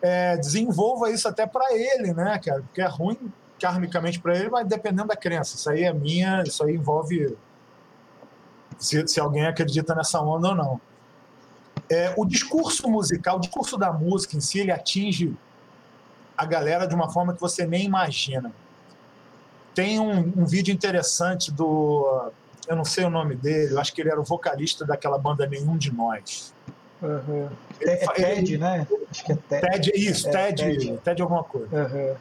é, 0.00 0.36
desenvolva 0.36 1.10
isso 1.10 1.28
até 1.28 1.46
para 1.46 1.72
ele, 1.72 2.12
né, 2.12 2.40
cara? 2.44 2.62
Porque 2.62 2.80
é 2.80 2.86
ruim 2.86 3.32
karmicamente 3.60 4.18
para 4.18 4.36
ele, 4.36 4.50
mas 4.50 4.66
dependendo 4.66 5.08
da 5.08 5.16
crença. 5.16 5.54
Isso 5.54 5.70
aí 5.70 5.84
é 5.84 5.92
minha, 5.92 6.42
isso 6.42 6.64
aí 6.64 6.74
envolve 6.74 7.36
se, 8.76 9.06
se 9.06 9.20
alguém 9.20 9.46
acredita 9.46 9.94
nessa 9.94 10.20
onda 10.20 10.48
ou 10.48 10.54
não. 10.54 10.80
É, 11.88 12.12
o 12.16 12.24
discurso 12.24 12.88
musical, 12.90 13.36
o 13.36 13.40
discurso 13.40 13.76
da 13.76 13.92
música 13.92 14.36
em 14.36 14.40
si, 14.40 14.58
ele 14.58 14.72
atinge 14.72 15.36
a 16.36 16.44
galera 16.44 16.86
de 16.86 16.94
uma 16.94 17.10
forma 17.10 17.32
que 17.34 17.40
você 17.40 17.64
nem 17.64 17.84
imagina. 17.84 18.52
Tem 19.74 19.98
um, 19.98 20.32
um 20.36 20.46
vídeo 20.46 20.72
interessante 20.72 21.50
do. 21.50 22.30
Eu 22.68 22.76
não 22.76 22.84
sei 22.84 23.04
o 23.04 23.10
nome 23.10 23.34
dele, 23.34 23.74
eu 23.74 23.80
acho 23.80 23.92
que 23.92 24.00
ele 24.00 24.10
era 24.10 24.20
o 24.20 24.24
vocalista 24.24 24.84
daquela 24.84 25.18
banda 25.18 25.46
Nenhum 25.46 25.76
de 25.76 25.92
Nós. 25.92 26.54
Uhum. 27.02 27.48
É, 27.80 28.04
é 28.04 28.06
TED, 28.06 28.58
né? 28.58 28.86
Acho 29.10 29.24
que 29.24 29.32
é 29.32 29.36
TED. 29.36 29.66
TED 29.66 29.92
isso, 29.96 30.28
é, 30.28 30.30
TED, 30.30 30.78
TED, 30.78 30.98
TED 30.98 31.22
alguma 31.22 31.42
coisa. 31.42 31.68
Uhum. 31.74 32.14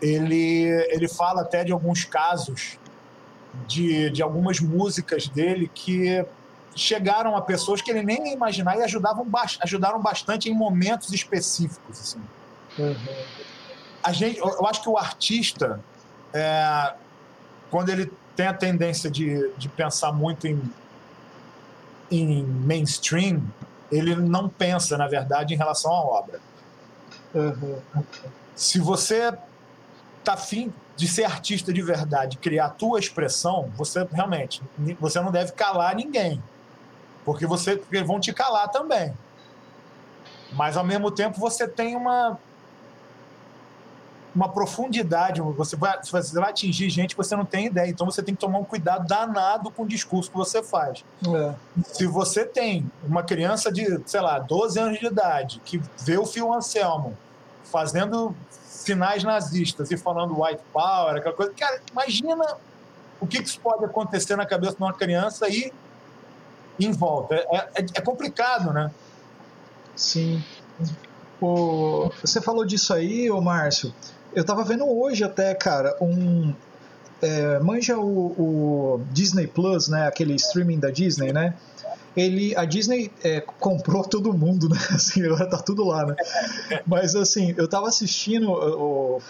Ele, 0.00 0.68
ele 0.90 1.08
fala 1.08 1.42
até 1.42 1.64
de 1.64 1.72
alguns 1.72 2.04
casos 2.04 2.78
de, 3.66 4.10
de 4.10 4.22
algumas 4.22 4.60
músicas 4.60 5.28
dele 5.28 5.70
que 5.72 6.24
chegaram 6.76 7.36
a 7.36 7.42
pessoas 7.42 7.80
que 7.80 7.90
ele 7.90 8.02
nem 8.02 8.28
ia 8.28 8.32
imaginar 8.32 8.76
e 8.76 8.82
ajudavam, 8.82 9.26
ajudaram 9.60 10.00
bastante 10.00 10.48
em 10.48 10.54
momentos 10.54 11.12
específicos. 11.12 12.00
Assim. 12.00 12.22
Uhum. 12.78 12.96
A 14.02 14.12
gente, 14.12 14.38
eu 14.38 14.66
acho 14.66 14.82
que 14.82 14.88
o 14.88 14.98
artista, 14.98 15.80
é, 16.34 16.94
quando 17.70 17.88
ele 17.90 18.12
tem 18.34 18.48
a 18.48 18.54
tendência 18.54 19.08
de, 19.08 19.50
de 19.56 19.68
pensar 19.68 20.12
muito 20.12 20.48
em, 20.48 20.60
em 22.10 22.42
mainstream, 22.42 23.42
ele 23.90 24.16
não 24.16 24.48
pensa, 24.48 24.98
na 24.98 25.06
verdade, 25.06 25.54
em 25.54 25.56
relação 25.56 25.92
à 25.92 26.00
obra. 26.00 26.40
Uhum. 27.32 27.80
Se 28.56 28.80
você 28.80 29.32
tá 30.24 30.34
afim 30.34 30.72
de 30.96 31.06
ser 31.06 31.24
artista 31.24 31.72
de 31.72 31.82
verdade, 31.82 32.38
criar 32.38 32.66
a 32.66 32.70
tua 32.70 32.98
expressão, 32.98 33.70
você 33.76 34.06
realmente 34.10 34.62
você 35.00 35.20
não 35.20 35.30
deve 35.30 35.52
calar 35.52 35.94
ninguém, 35.94 36.42
porque 37.24 37.46
você 37.46 37.76
porque 37.76 38.02
vão 38.02 38.20
te 38.20 38.32
calar 38.32 38.68
também. 38.68 39.12
Mas 40.52 40.76
ao 40.76 40.84
mesmo 40.84 41.10
tempo 41.10 41.38
você 41.40 41.66
tem 41.66 41.96
uma 41.96 42.38
uma 44.34 44.48
profundidade, 44.48 45.40
você 45.40 45.76
vai, 45.76 45.98
você 46.02 46.40
vai 46.40 46.50
atingir 46.50 46.90
gente 46.90 47.14
que 47.14 47.16
você 47.16 47.36
não 47.36 47.44
tem 47.44 47.66
ideia. 47.66 47.88
Então 47.88 48.04
você 48.04 48.22
tem 48.22 48.34
que 48.34 48.40
tomar 48.40 48.58
um 48.58 48.64
cuidado 48.64 49.06
danado 49.06 49.70
com 49.70 49.84
o 49.84 49.86
discurso 49.86 50.30
que 50.30 50.36
você 50.36 50.62
faz. 50.62 51.04
É. 51.26 51.54
Se 51.84 52.06
você 52.06 52.44
tem 52.44 52.90
uma 53.04 53.22
criança 53.22 53.70
de, 53.70 54.00
sei 54.06 54.20
lá, 54.20 54.38
12 54.38 54.78
anos 54.78 54.98
de 54.98 55.06
idade 55.06 55.60
que 55.64 55.80
vê 55.98 56.18
o 56.18 56.26
Phil 56.26 56.52
Anselmo 56.52 57.16
fazendo 57.64 58.34
sinais 58.60 59.22
nazistas 59.22 59.90
e 59.90 59.96
falando 59.96 60.42
white 60.42 60.62
power, 60.72 61.16
aquela 61.16 61.34
coisa, 61.34 61.52
cara, 61.56 61.80
imagina 61.90 62.56
o 63.20 63.26
que, 63.26 63.40
que 63.40 63.48
isso 63.48 63.60
pode 63.60 63.84
acontecer 63.84 64.36
na 64.36 64.44
cabeça 64.44 64.76
de 64.76 64.82
uma 64.82 64.92
criança 64.92 65.48
e 65.48 65.72
em 66.78 66.90
volta. 66.90 67.36
É, 67.36 67.56
é, 67.56 67.86
é 67.94 68.00
complicado, 68.00 68.72
né? 68.72 68.90
Sim. 69.94 70.42
O, 71.40 72.10
você 72.20 72.40
falou 72.40 72.64
disso 72.64 72.92
aí, 72.92 73.30
ô 73.30 73.40
Márcio. 73.40 73.94
Eu 74.34 74.44
tava 74.44 74.64
vendo 74.64 74.84
hoje 74.86 75.24
até, 75.24 75.54
cara, 75.54 75.96
um. 76.00 76.52
É, 77.22 77.58
manja 77.60 77.96
o, 77.96 78.26
o, 78.38 79.00
Disney 79.12 79.46
Plus, 79.46 79.88
né? 79.88 80.06
Aquele 80.06 80.34
streaming 80.34 80.78
da 80.78 80.90
Disney, 80.90 81.32
né? 81.32 81.54
Ele, 82.16 82.54
a 82.56 82.64
Disney 82.64 83.10
é, 83.22 83.40
comprou 83.40 84.04
todo 84.04 84.32
mundo, 84.32 84.68
né? 84.68 84.78
Assim, 84.94 85.24
agora 85.24 85.48
tá 85.48 85.58
tudo 85.58 85.84
lá, 85.84 86.06
né? 86.06 86.16
Mas 86.86 87.16
assim, 87.16 87.54
eu 87.56 87.68
tava 87.68 87.88
assistindo. 87.88 88.50
O, 88.50 89.20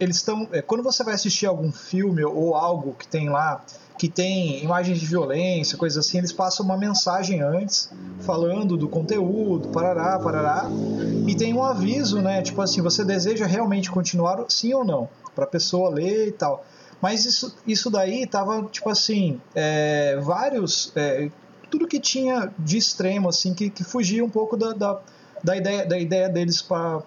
eles 0.00 0.16
estão. 0.16 0.48
É, 0.52 0.60
quando 0.60 0.82
você 0.82 1.04
vai 1.04 1.14
assistir 1.14 1.46
algum 1.46 1.70
filme 1.72 2.24
ou 2.24 2.54
algo 2.54 2.94
que 2.94 3.06
tem 3.06 3.28
lá 3.28 3.64
que 3.98 4.08
tem 4.08 4.60
imagens 4.64 4.98
de 4.98 5.06
violência, 5.06 5.78
coisas 5.78 6.04
assim, 6.04 6.18
eles 6.18 6.32
passam 6.32 6.66
uma 6.66 6.76
mensagem 6.76 7.40
antes, 7.40 7.88
falando 8.22 8.76
do 8.76 8.88
conteúdo, 8.88 9.68
parará, 9.68 10.18
parará, 10.18 10.66
e 11.28 11.36
tem 11.36 11.54
um 11.54 11.62
aviso, 11.62 12.20
né? 12.20 12.42
Tipo 12.42 12.62
assim, 12.62 12.80
você 12.80 13.04
deseja 13.04 13.46
realmente 13.46 13.90
continuar, 13.92 14.44
sim 14.48 14.74
ou 14.74 14.84
não, 14.84 15.08
para 15.36 15.46
pessoa 15.46 15.88
ler 15.88 16.26
e 16.26 16.32
tal. 16.32 16.64
Mas 17.00 17.24
isso, 17.24 17.56
isso 17.66 17.90
daí 17.90 18.26
tava, 18.26 18.62
tipo 18.64 18.88
assim, 18.88 19.40
é, 19.54 20.16
vários. 20.20 20.92
É, 20.94 21.30
tudo 21.72 21.88
que 21.88 21.98
tinha 21.98 22.52
de 22.58 22.76
extremo, 22.76 23.30
assim, 23.30 23.54
que, 23.54 23.70
que 23.70 23.82
fugia 23.82 24.22
um 24.22 24.28
pouco 24.28 24.58
da, 24.58 24.74
da, 24.74 25.00
da 25.42 25.56
ideia, 25.56 25.86
da 25.86 25.98
ideia 25.98 26.28
deles 26.28 26.60
para 26.60 27.02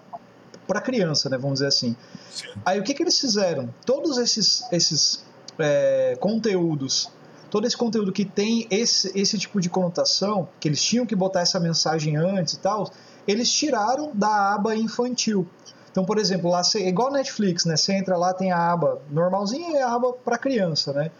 para 0.66 0.80
criança, 0.80 1.30
né, 1.30 1.38
vamos 1.38 1.60
dizer 1.60 1.68
assim. 1.68 1.94
Sim. 2.28 2.48
Aí 2.64 2.80
o 2.80 2.82
que, 2.82 2.92
que 2.92 3.00
eles 3.00 3.20
fizeram? 3.20 3.72
Todos 3.84 4.18
esses, 4.18 4.66
esses 4.72 5.24
é, 5.60 6.16
conteúdos, 6.18 7.08
todo 7.48 7.68
esse 7.68 7.76
conteúdo 7.76 8.10
que 8.10 8.24
tem 8.24 8.66
esse, 8.68 9.12
esse 9.14 9.38
tipo 9.38 9.60
de 9.60 9.70
conotação, 9.70 10.48
que 10.58 10.66
eles 10.66 10.82
tinham 10.82 11.06
que 11.06 11.14
botar 11.14 11.42
essa 11.42 11.60
mensagem 11.60 12.16
antes 12.16 12.54
e 12.54 12.58
tal, 12.58 12.90
eles 13.28 13.48
tiraram 13.52 14.10
da 14.12 14.54
aba 14.54 14.74
infantil. 14.74 15.48
Então, 15.88 16.04
por 16.04 16.18
exemplo, 16.18 16.50
lá 16.50 16.62
é 16.74 16.88
igual 16.88 17.12
Netflix, 17.12 17.64
né? 17.64 17.76
Você 17.76 17.92
entra 17.92 18.16
lá, 18.16 18.34
tem 18.34 18.50
a 18.50 18.72
aba 18.72 19.00
normalzinha 19.08 19.70
e 19.70 19.80
a 19.80 19.94
aba 19.94 20.14
para 20.14 20.36
criança, 20.36 20.92
né? 20.92 21.12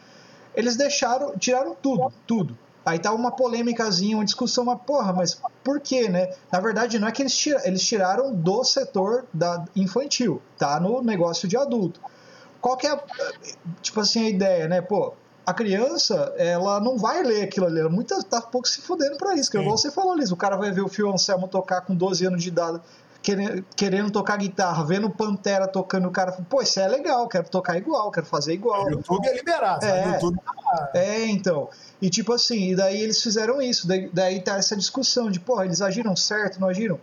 Eles 0.57 0.75
deixaram, 0.75 1.39
tiraram 1.39 1.77
tudo, 1.81 2.13
tudo. 2.27 2.59
Aí 2.87 3.01
tá 3.01 3.13
uma 3.13 3.33
polêmicazinha, 3.33 4.17
uma 4.17 4.25
discussão, 4.25 4.65
mas 4.65 4.79
porra, 4.87 5.13
mas 5.13 5.43
por 5.65 5.81
quê, 5.81 6.09
né? 6.09 6.33
Na 6.53 6.61
verdade, 6.61 7.01
não 7.01 7.09
é 7.09 7.11
que 7.13 7.21
eles 7.21 7.37
tiraram, 7.37 7.67
eles 7.67 7.83
tiraram 7.83 8.33
do 8.33 8.63
setor 8.63 9.25
da 9.35 9.65
infantil, 9.75 10.41
tá? 10.57 10.79
No 10.79 11.03
negócio 11.03 11.49
de 11.49 11.57
adulto. 11.57 12.01
Qual 12.61 12.77
que 12.77 12.87
é, 12.87 12.93
a, 12.93 13.03
tipo 13.83 14.01
assim, 14.01 14.27
a 14.27 14.29
ideia, 14.31 14.69
né? 14.69 14.81
Pô, 14.81 15.15
a 15.45 15.53
criança, 15.53 16.33
ela 16.37 16.79
não 16.79 16.97
vai 16.97 17.25
ler 17.25 17.43
aquilo 17.43 17.67
ali, 17.67 17.81
ela 17.81 17.89
muito, 17.89 18.23
tá 18.23 18.41
pouco 18.41 18.69
se 18.69 18.81
fudendo 18.81 19.17
pra 19.17 19.35
isso, 19.35 19.51
que 19.51 19.59
igual 19.59 19.77
você 19.77 19.91
falou, 19.91 20.15
Liz, 20.15 20.31
o 20.31 20.37
cara 20.37 20.57
vai 20.57 20.71
ver 20.71 20.83
o 20.83 20.89
Fio 20.89 21.13
Anselmo 21.13 21.49
tocar 21.49 21.81
com 21.81 21.95
12 21.95 22.25
anos 22.25 22.41
de 22.41 22.49
idade, 22.49 22.81
querendo, 23.27 23.65
querendo 23.75 24.11
tocar 24.13 24.37
guitarra, 24.37 24.85
vendo 24.85 25.11
Pantera 25.11 25.67
tocando, 25.67 26.07
o 26.07 26.13
cara, 26.13 26.31
pô, 26.49 26.63
isso 26.63 26.79
é 26.79 26.87
legal, 26.87 27.27
quero 27.27 27.49
tocar 27.49 27.77
igual, 27.77 28.09
quero 28.13 28.25
fazer 28.25 28.53
igual. 28.53 28.85
O 28.85 28.91
YouTube 28.91 29.27
é 29.27 29.35
liberado, 29.35 29.85
é, 29.85 30.13
YouTube 30.13 30.39
é, 30.95 30.99
é, 30.99 31.27
então. 31.27 31.69
E 32.01 32.09
tipo 32.09 32.33
assim, 32.33 32.71
e 32.71 32.77
daí 32.77 33.01
eles 33.01 33.21
fizeram 33.21 33.61
isso, 33.61 33.89
daí, 33.89 34.09
daí 34.13 34.41
tá 34.41 34.59
essa 34.59 34.77
discussão 34.77 35.29
de, 35.29 35.41
pô, 35.41 35.61
eles 35.61 35.83
agiram 35.83 36.15
certo, 36.15 36.61
não 36.61 36.69
agiram? 36.69 37.01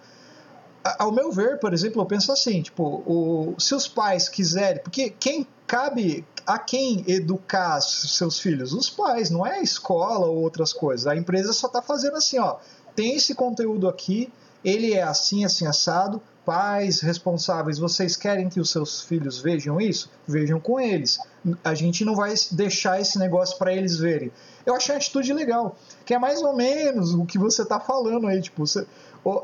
ao 0.99 1.13
meu 1.13 1.31
ver, 1.31 1.59
por 1.59 1.73
exemplo, 1.73 2.01
eu 2.01 2.05
penso 2.05 2.29
assim, 2.31 2.61
tipo, 2.61 2.83
o, 3.05 3.55
se 3.57 3.73
os 3.73 3.87
pais 3.87 4.27
quiserem, 4.27 4.81
porque 4.83 5.09
quem 5.09 5.47
cabe 5.65 6.25
a 6.45 6.59
quem 6.59 7.05
educar 7.07 7.79
seus 7.81 8.37
filhos? 8.37 8.73
Os 8.73 8.89
pais, 8.89 9.29
não 9.29 9.45
é 9.45 9.59
a 9.59 9.61
escola 9.61 10.25
ou 10.25 10.41
outras 10.41 10.73
coisas. 10.73 11.07
A 11.07 11.15
empresa 11.15 11.53
só 11.53 11.67
está 11.67 11.81
fazendo 11.81 12.17
assim, 12.17 12.37
ó, 12.37 12.57
tem 12.93 13.15
esse 13.15 13.33
conteúdo 13.33 13.87
aqui, 13.87 14.29
ele 14.63 14.93
é 14.93 15.03
assim, 15.03 15.45
assim 15.45 15.65
assado. 15.65 16.21
Pais 16.45 16.99
responsáveis, 16.99 17.79
vocês 17.79 18.17
querem 18.17 18.49
que 18.49 18.59
os 18.59 18.69
seus 18.69 19.01
filhos 19.01 19.39
vejam 19.39 19.79
isso? 19.79 20.11
Vejam 20.27 20.59
com 20.59 20.77
eles. 20.77 21.17
A 21.63 21.73
gente 21.73 22.03
não 22.03 22.15
vai 22.15 22.33
deixar 22.51 22.99
esse 22.99 23.17
negócio 23.17 23.57
para 23.57 23.73
eles 23.73 23.97
verem. 23.97 24.29
Eu 24.65 24.75
achei 24.75 24.93
uma 24.93 24.97
atitude 24.97 25.31
legal, 25.31 25.77
que 26.05 26.13
é 26.13 26.19
mais 26.19 26.41
ou 26.41 26.53
menos 26.53 27.13
o 27.13 27.25
que 27.25 27.37
você 27.37 27.61
está 27.61 27.79
falando 27.79 28.27
aí, 28.27 28.41
tipo, 28.41 28.67
você, 28.67 28.85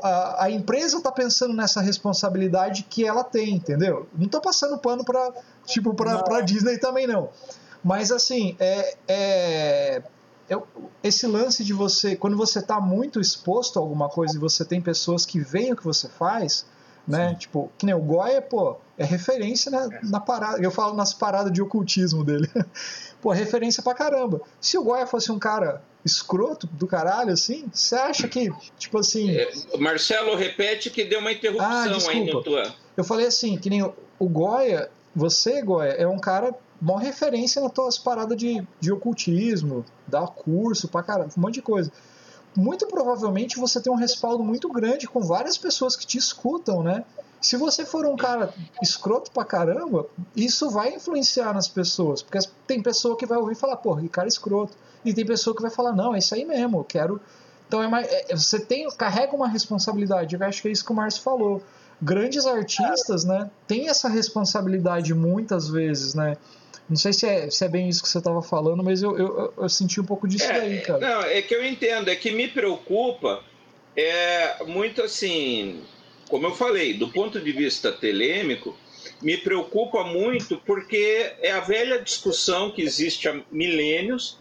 a, 0.02 0.44
a 0.44 0.50
empresa 0.50 0.98
está 0.98 1.10
pensando 1.10 1.54
nessa 1.54 1.80
responsabilidade 1.80 2.82
que 2.82 3.06
ela 3.06 3.24
tem, 3.24 3.54
entendeu? 3.54 4.06
Não 4.14 4.26
estou 4.26 4.40
passando 4.40 4.78
pano 4.78 5.04
para 5.04 5.32
tipo 5.64 5.94
para 5.94 6.40
Disney 6.42 6.78
também 6.78 7.06
não. 7.06 7.30
Mas 7.82 8.12
assim, 8.12 8.56
é, 8.60 8.94
é 9.08 10.02
eu, 10.50 10.66
esse 11.02 11.28
lance 11.28 11.62
de 11.62 11.72
você, 11.72 12.16
quando 12.16 12.36
você 12.36 12.58
está 12.58 12.80
muito 12.80 13.20
exposto 13.20 13.78
a 13.78 13.82
alguma 13.82 14.08
coisa 14.08 14.36
e 14.36 14.38
você 14.38 14.64
tem 14.64 14.80
pessoas 14.80 15.24
que 15.24 15.38
veem 15.38 15.72
o 15.72 15.76
que 15.76 15.84
você 15.84 16.08
faz, 16.08 16.66
né? 17.06 17.30
Sim. 17.30 17.34
Tipo, 17.36 17.72
que 17.78 17.86
nem 17.86 17.94
o 17.94 18.00
Goya, 18.00 18.42
pô, 18.42 18.76
é 18.98 19.04
referência 19.04 19.70
na, 19.70 19.84
é. 19.84 20.00
na 20.02 20.18
parada. 20.18 20.60
Eu 20.60 20.72
falo 20.72 20.94
nas 20.94 21.14
paradas 21.14 21.52
de 21.52 21.62
ocultismo 21.62 22.24
dele. 22.24 22.50
pô, 23.22 23.30
referência 23.30 23.80
pra 23.80 23.94
caramba. 23.94 24.40
Se 24.60 24.76
o 24.76 24.82
Goya 24.82 25.06
fosse 25.06 25.30
um 25.30 25.38
cara 25.38 25.82
escroto 26.04 26.66
do 26.66 26.86
caralho, 26.86 27.32
assim, 27.32 27.66
você 27.72 27.94
acha 27.94 28.26
que, 28.26 28.50
tipo 28.76 28.98
assim. 28.98 29.30
É, 29.30 29.52
Marcelo, 29.78 30.34
repete 30.34 30.90
que 30.90 31.04
deu 31.04 31.20
uma 31.20 31.30
interrupção 31.30 31.68
ah, 31.70 32.10
aí 32.10 32.24
no 32.24 32.42
tua. 32.42 32.74
Eu 32.96 33.04
falei 33.04 33.26
assim, 33.26 33.56
que 33.56 33.70
nem 33.70 33.84
o, 33.84 33.94
o 34.18 34.28
Goya, 34.28 34.90
você, 35.14 35.62
Goya, 35.62 35.92
é 35.92 36.08
um 36.08 36.18
cara 36.18 36.52
mó 36.80 36.96
referência 36.96 37.60
nas 37.60 37.72
tuas 37.72 37.98
paradas 37.98 38.36
de, 38.36 38.66
de 38.80 38.92
ocultismo, 38.92 39.84
dá 40.06 40.26
curso 40.26 40.88
pra 40.88 41.02
caramba, 41.02 41.30
um 41.36 41.40
monte 41.40 41.54
de 41.54 41.62
coisa. 41.62 41.92
Muito 42.56 42.86
provavelmente 42.86 43.58
você 43.58 43.80
tem 43.80 43.92
um 43.92 43.96
respaldo 43.96 44.42
muito 44.42 44.68
grande 44.68 45.06
com 45.06 45.20
várias 45.20 45.56
pessoas 45.56 45.94
que 45.94 46.06
te 46.06 46.18
escutam, 46.18 46.82
né? 46.82 47.04
Se 47.40 47.56
você 47.56 47.86
for 47.86 48.04
um 48.04 48.16
cara 48.16 48.52
escroto 48.82 49.30
pra 49.30 49.44
caramba, 49.44 50.06
isso 50.36 50.68
vai 50.68 50.94
influenciar 50.94 51.54
nas 51.54 51.68
pessoas. 51.68 52.22
Porque 52.22 52.38
tem 52.66 52.82
pessoa 52.82 53.16
que 53.16 53.24
vai 53.24 53.38
ouvir 53.38 53.52
e 53.52 53.56
falar, 53.56 53.76
porra, 53.76 54.02
que 54.02 54.08
cara 54.08 54.28
escroto. 54.28 54.76
E 55.04 55.14
tem 55.14 55.24
pessoa 55.24 55.56
que 55.56 55.62
vai 55.62 55.70
falar, 55.70 55.92
não, 55.92 56.14
é 56.14 56.18
isso 56.18 56.34
aí 56.34 56.44
mesmo, 56.44 56.80
eu 56.80 56.84
quero. 56.84 57.20
Então 57.66 57.82
é 57.82 57.88
mais, 57.88 58.06
é, 58.10 58.36
você 58.36 58.60
tem, 58.60 58.86
carrega 58.90 59.34
uma 59.34 59.48
responsabilidade. 59.48 60.36
Eu 60.36 60.46
acho 60.46 60.60
que 60.60 60.68
é 60.68 60.70
isso 60.72 60.84
que 60.84 60.92
o 60.92 60.94
Márcio 60.94 61.22
falou. 61.22 61.62
Grandes 62.02 62.44
artistas, 62.46 63.24
né, 63.24 63.50
têm 63.66 63.88
essa 63.88 64.08
responsabilidade 64.08 65.14
muitas 65.14 65.68
vezes, 65.68 66.14
né? 66.14 66.36
Não 66.90 66.96
sei 66.96 67.12
se 67.12 67.24
é, 67.24 67.48
se 67.48 67.64
é 67.64 67.68
bem 67.68 67.88
isso 67.88 68.02
que 68.02 68.08
você 68.08 68.18
estava 68.18 68.42
falando, 68.42 68.82
mas 68.82 69.00
eu, 69.00 69.16
eu, 69.16 69.54
eu, 69.56 69.68
senti 69.68 70.00
um 70.00 70.04
pouco 70.04 70.26
disso 70.26 70.44
é, 70.44 70.60
daí, 70.60 70.80
cara. 70.80 70.98
Não, 70.98 71.22
é 71.22 71.40
que 71.40 71.54
eu 71.54 71.64
entendo, 71.64 72.10
é 72.10 72.16
que 72.16 72.32
me 72.32 72.48
preocupa 72.48 73.44
é 73.96 74.64
muito 74.64 75.00
assim, 75.00 75.82
como 76.28 76.46
eu 76.46 76.54
falei, 76.54 76.94
do 76.94 77.08
ponto 77.08 77.40
de 77.40 77.52
vista 77.52 77.92
telêmico, 77.92 78.76
me 79.22 79.36
preocupa 79.36 80.02
muito 80.02 80.56
porque 80.66 81.32
é 81.40 81.52
a 81.52 81.60
velha 81.60 82.00
discussão 82.02 82.72
que 82.72 82.82
existe 82.82 83.28
há 83.28 83.40
milênios, 83.52 84.38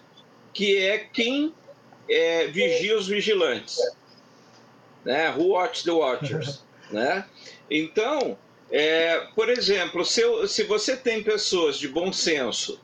que 0.51 0.77
é 0.77 0.98
quem 0.98 1.53
é, 2.10 2.48
vigia 2.48 2.98
os 2.98 3.08
vigilantes, 3.08 3.77
né? 5.06 5.29
Who 5.38 5.50
watch 5.50 5.84
the 5.84 5.91
watchers, 5.91 6.63
né? 6.89 7.25
Então, 7.70 8.38
é, 8.72 9.28
por 9.36 9.50
exemplo, 9.50 10.06
se, 10.06 10.22
eu, 10.22 10.48
se 10.48 10.64
você 10.64 10.96
tem 10.96 11.24
pessoas 11.24 11.78
de 11.78 11.88
bom 11.88 12.14
senso 12.14 12.80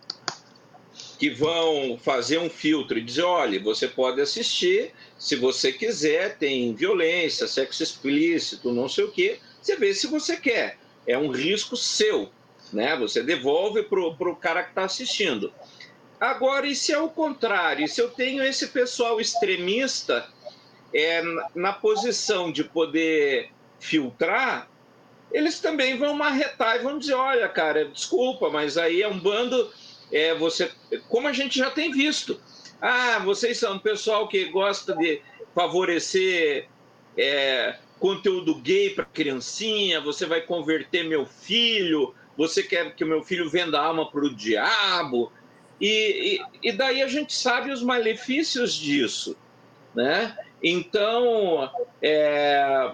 que 1.20 1.30
vão 1.30 1.98
fazer 1.98 2.39
um 2.39 2.50
filtro 2.50 2.98
e 2.98 3.01
dizer, 3.04 3.24
olha, 3.24 3.60
você 3.62 3.88
pode 3.88 4.20
assistir, 4.20 4.92
se 5.18 5.36
você 5.36 5.72
quiser, 5.72 6.38
tem 6.38 6.74
violência, 6.74 7.48
sexo 7.48 7.84
explícito, 7.84 8.74
não 8.74 8.89
sei 8.89 9.06
o 9.06 9.12
quê, 9.12 9.39
você 9.62 9.75
vê 9.75 9.94
se 9.94 10.08
você 10.08 10.36
quer. 10.38 10.77
É 11.08 11.18
um 11.18 11.30
risco 11.30 11.77
seu, 11.77 12.30
né? 12.74 12.98
Você 12.98 13.22
devolve 13.22 13.84
para 13.84 14.00
o 14.00 14.36
cara 14.36 14.63
que 14.63 14.70
está 14.70 14.84
assistindo. 14.84 15.54
Agora, 16.20 16.68
e 16.68 16.75
se 16.75 16.92
é 16.92 17.00
o 17.00 17.10
contrário? 17.10 17.88
Se 17.88 18.01
eu 18.01 18.10
tenho 18.10 18.44
esse 18.44 18.68
pessoal 18.68 19.22
extremista 19.22 20.27
é, 20.94 21.22
na 21.54 21.72
posição 21.72 22.51
de 22.51 22.63
poder 22.63 23.51
filtrar, 23.80 24.70
eles 25.32 25.60
também 25.60 25.98
vão 25.98 26.13
marretar 26.13 26.75
e 26.75 26.84
vão 26.84 26.98
dizer: 26.98 27.13
olha, 27.13 27.48
cara, 27.50 27.86
desculpa, 27.86 28.50
mas 28.50 28.77
aí 28.77 29.01
é 29.01 29.08
um 29.08 29.20
bando. 29.20 29.72
É, 30.12 30.36
você, 30.36 30.72
como 31.10 31.27
a 31.27 31.34
gente 31.34 31.58
já 31.58 31.72
tem 31.72 31.91
visto. 31.91 32.39
Ah, 32.82 33.20
vocês 33.20 33.58
são 33.58 33.75
um 33.75 33.79
pessoal 33.79 34.27
que 34.27 34.46
gosta 34.46 34.96
de 34.96 35.22
favorecer 35.55 36.67
é, 37.17 37.75
conteúdo 38.00 38.55
gay 38.55 38.91
para 38.91 39.05
criancinha, 39.05 40.01
você 40.01 40.25
vai 40.25 40.41
converter 40.41 41.03
meu 41.05 41.25
filho, 41.25 42.13
você 42.38 42.62
quer 42.62 42.94
que 42.94 43.03
o 43.03 43.08
meu 43.08 43.24
filho 43.24 43.50
venda 43.50 43.79
alma 43.79 44.10
para 44.12 44.25
o 44.25 44.36
diabo. 44.36 45.32
E, 45.79 46.39
e, 46.63 46.70
e, 46.70 46.72
daí 46.72 47.01
a 47.01 47.08
gente 47.08 47.34
sabe 47.34 47.72
os 47.72 47.82
malefícios 47.82 48.74
disso. 48.74 49.36
Né? 49.94 50.38
Então, 50.62 51.70
é, 52.01 52.91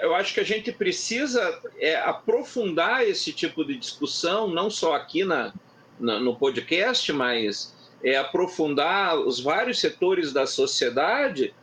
eu 0.00 0.14
acho 0.14 0.32
que 0.32 0.40
a 0.40 0.44
gente 0.44 0.72
precisa 0.72 1.60
é, 1.78 1.96
aprofundar 1.96 3.06
esse 3.06 3.32
tipo 3.32 3.64
de 3.64 3.76
discussão, 3.76 4.48
não 4.48 4.70
só 4.70 4.94
aqui 4.94 5.24
na, 5.24 5.52
na, 6.00 6.18
no 6.18 6.34
podcast, 6.36 7.12
mas 7.12 7.74
é, 8.02 8.16
aprofundar 8.16 9.18
os 9.18 9.40
vários 9.40 9.78
setores 9.78 10.32
da 10.32 10.46
sociedade 10.46 11.54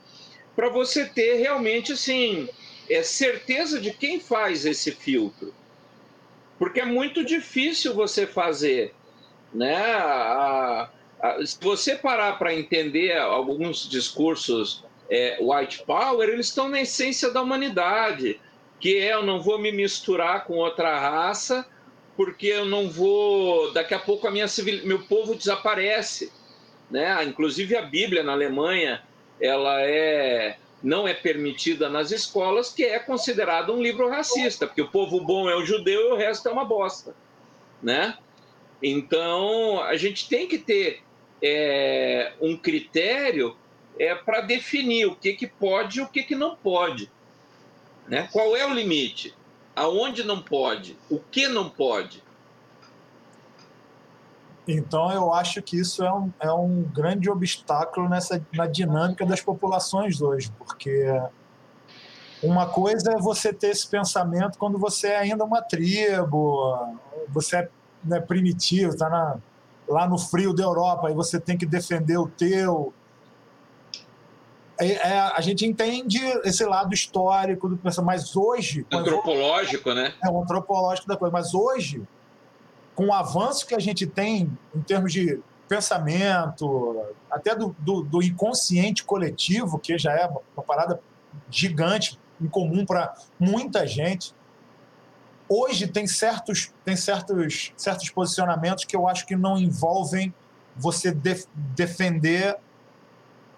para 0.56 0.70
você 0.70 1.06
ter 1.06 1.36
realmente 1.36 1.94
assim, 1.94 2.48
é, 2.90 3.02
certeza 3.02 3.80
de 3.80 3.92
quem 3.92 4.20
faz 4.20 4.66
esse 4.66 4.92
filtro. 4.92 5.54
Porque 6.60 6.82
é 6.82 6.86
muito 6.86 7.24
difícil 7.24 7.94
você 7.94 8.28
fazer. 8.28 8.94
Né? 9.54 9.76
A, 9.76 10.90
a, 11.22 11.46
se 11.46 11.58
você 11.60 11.96
parar 11.96 12.38
para 12.38 12.54
entender 12.54 13.18
alguns 13.18 13.90
discursos 13.90 14.84
é, 15.10 15.38
white 15.42 15.84
power, 15.86 16.30
eles 16.30 16.48
estão 16.48 16.70
na 16.70 16.82
essência 16.82 17.32
da 17.32 17.42
humanidade, 17.42 18.40
que 18.80 18.98
é 18.98 19.14
eu 19.14 19.24
não 19.24 19.42
vou 19.42 19.58
me 19.58 19.72
misturar 19.72 20.46
com 20.46 20.54
outra 20.58 20.98
raça, 21.00 21.66
porque 22.16 22.48
eu 22.48 22.66
não 22.66 22.90
vou. 22.90 23.72
Daqui 23.72 23.94
a 23.94 24.00
pouco 24.00 24.28
a 24.28 24.32
minha 24.32 24.48
civil, 24.48 24.86
meu 24.86 25.00
povo 25.04 25.36
desaparece. 25.36 26.32
Né? 26.90 27.24
Inclusive 27.24 27.76
a 27.76 27.82
Bíblia 27.82 28.24
na 28.24 28.32
Alemanha 28.32 29.02
ela 29.40 29.82
é 29.82 30.58
não 30.82 31.08
é 31.08 31.14
permitida 31.14 31.90
nas 31.90 32.12
escolas, 32.12 32.72
que 32.72 32.86
é 32.86 33.00
considerado 33.00 33.74
um 33.74 33.82
livro 33.82 34.10
racista, 34.10 34.66
porque 34.66 34.82
o 34.82 34.88
povo 34.88 35.20
bom 35.20 35.50
é 35.50 35.56
o 35.56 35.66
judeu 35.66 36.10
e 36.10 36.12
o 36.14 36.16
resto 36.16 36.48
é 36.48 36.52
uma 36.52 36.64
bosta, 36.64 37.14
né? 37.84 38.18
Então 38.82 39.84
a 39.84 39.98
gente 39.98 40.30
tem 40.30 40.48
que 40.48 40.58
ter 40.58 41.02
é, 41.42 42.32
um 42.40 42.56
critério 42.56 43.58
é 44.00 44.16
para 44.16 44.42
definir 44.42 45.06
o 45.06 45.16
que, 45.16 45.34
que 45.34 45.46
pode 45.46 46.00
e 46.00 46.02
o 46.02 46.08
que, 46.08 46.24
que 46.24 46.36
não 46.36 46.56
pode. 46.56 47.12
Né? 48.08 48.28
Qual 48.32 48.56
é 48.56 48.66
o 48.66 48.74
limite? 48.74 49.36
Aonde 49.76 50.24
não 50.24 50.42
pode? 50.42 50.98
O 51.10 51.20
que 51.20 51.48
não 51.48 51.70
pode? 51.70 52.24
Então, 54.68 55.12
eu 55.12 55.34
acho 55.34 55.62
que 55.62 55.80
isso 55.80 56.04
é 56.04 56.14
um, 56.14 56.32
é 56.40 56.52
um 56.52 56.84
grande 56.84 57.30
obstáculo 57.30 58.08
nessa, 58.08 58.46
na 58.54 58.68
dinâmica 58.68 59.26
das 59.26 59.42
populações 59.42 60.22
hoje, 60.22 60.52
porque 60.58 61.08
uma 62.42 62.68
coisa 62.68 63.14
é 63.14 63.18
você 63.18 63.52
ter 63.52 63.70
esse 63.72 63.88
pensamento 63.88 64.58
quando 64.60 64.78
você 64.78 65.08
é 65.08 65.18
ainda 65.18 65.44
uma 65.44 65.62
tribo, 65.62 66.96
você 67.28 67.58
é 67.58 67.70
né, 68.04 68.20
primitivo, 68.20 68.94
está 68.94 69.40
lá 69.88 70.08
no 70.08 70.20
frio 70.20 70.54
da 70.54 70.64
Europa, 70.64 71.10
e 71.10 71.16
você 71.16 71.40
tem 71.40 71.58
que 71.58 71.66
defender 71.66 72.18
o 72.18 72.28
teu, 72.28 72.94
é, 74.80 74.94
é, 74.94 75.20
a 75.20 75.42
gente 75.42 75.66
entende 75.66 76.20
esse 76.46 76.64
lado 76.64 76.94
histórico 76.94 77.68
do 77.68 77.78
pensamento, 77.78 78.08
mas 78.08 78.36
hoje. 78.36 78.86
Antropológico, 78.92 79.94
né? 79.94 80.14
É 80.24 80.30
o 80.30 80.42
antropológico 80.42 81.08
da 81.08 81.18
coisa. 81.18 81.34
Mas 81.34 81.54
hoje, 81.54 82.02
com 82.96 83.08
o 83.08 83.14
avanço 83.14 83.68
que 83.68 83.76
a 83.76 83.80
gente 83.80 84.08
tem 84.08 84.58
em 84.74 84.82
termos 84.82 85.12
de 85.12 85.40
pensamento, 85.68 87.06
até 87.30 87.54
do, 87.54 87.76
do, 87.80 88.02
do 88.02 88.24
inconsciente 88.24 89.04
coletivo, 89.04 89.78
que 89.78 89.98
já 89.98 90.14
é 90.14 90.28
uma 90.28 90.64
parada 90.64 91.00
gigante, 91.50 92.18
incomum 92.42 92.86
para 92.86 93.14
muita 93.38 93.86
gente. 93.86 94.34
Hoje 95.48 95.88
tem 95.88 96.08
certos, 96.08 96.72
tem 96.86 96.96
certos, 96.96 97.74
certos 97.76 98.10
posicionamentos 98.10 98.86
que 98.86 98.96
eu 98.96 99.08
acho 99.08 99.26
que 99.26 99.36
não 99.36 99.58
envolvem 99.58 100.34
você 100.76 101.12
def, 101.12 101.46
defender 101.54 102.58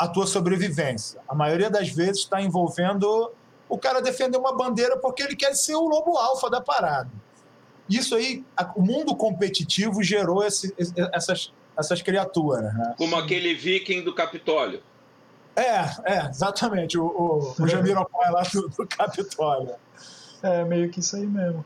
a 0.01 0.07
tua 0.07 0.25
sobrevivência. 0.25 1.21
A 1.29 1.35
maioria 1.35 1.69
das 1.69 1.89
vezes 1.89 2.23
está 2.23 2.41
envolvendo 2.41 3.31
o 3.69 3.77
cara 3.77 4.01
defender 4.01 4.35
uma 4.35 4.57
bandeira 4.57 4.97
porque 4.97 5.21
ele 5.21 5.35
quer 5.35 5.53
ser 5.53 5.75
o 5.75 5.87
lobo 5.87 6.17
alfa 6.17 6.49
da 6.49 6.59
parada. 6.59 7.11
Isso 7.87 8.15
aí, 8.15 8.43
o 8.75 8.81
mundo 8.81 9.15
competitivo 9.15 10.01
gerou 10.01 10.43
esse, 10.43 10.73
essas, 11.13 11.53
essas 11.77 12.01
criaturas. 12.01 12.73
Né? 12.73 12.95
Como 12.97 13.15
aquele 13.15 13.53
viking 13.53 14.01
do 14.01 14.11
Capitólio. 14.11 14.81
É, 15.55 15.81
é, 16.03 16.25
exatamente. 16.27 16.97
O, 16.97 17.05
o, 17.05 17.63
o 17.63 17.67
Jamiroquai 17.67 18.31
lá 18.31 18.41
do, 18.41 18.69
do 18.69 18.87
Capitólio. 18.87 19.75
É, 20.41 20.63
meio 20.65 20.89
que 20.89 20.99
isso 20.99 21.15
aí 21.15 21.27
mesmo. 21.27 21.63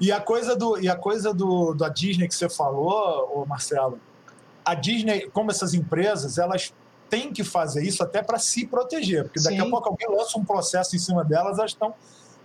E 0.00 0.10
a 0.10 0.22
coisa, 0.22 0.56
do, 0.56 0.80
e 0.80 0.88
a 0.88 0.96
coisa 0.96 1.34
do, 1.34 1.74
da 1.74 1.90
Disney 1.90 2.26
que 2.28 2.34
você 2.34 2.48
falou, 2.48 3.44
Marcelo, 3.46 4.00
a 4.64 4.74
Disney, 4.74 5.28
como 5.34 5.50
essas 5.50 5.74
empresas, 5.74 6.38
elas 6.38 6.72
tem 7.12 7.30
que 7.30 7.44
fazer 7.44 7.84
isso 7.84 8.02
até 8.02 8.22
para 8.22 8.38
se 8.38 8.66
proteger, 8.66 9.24
porque 9.24 9.38
daqui 9.38 9.56
Sim. 9.56 9.66
a 9.66 9.68
pouco 9.68 9.86
alguém 9.86 10.08
lança 10.08 10.38
um 10.38 10.44
processo 10.46 10.96
em 10.96 10.98
cima 10.98 11.22
delas, 11.22 11.58
elas 11.58 11.72
estão. 11.72 11.92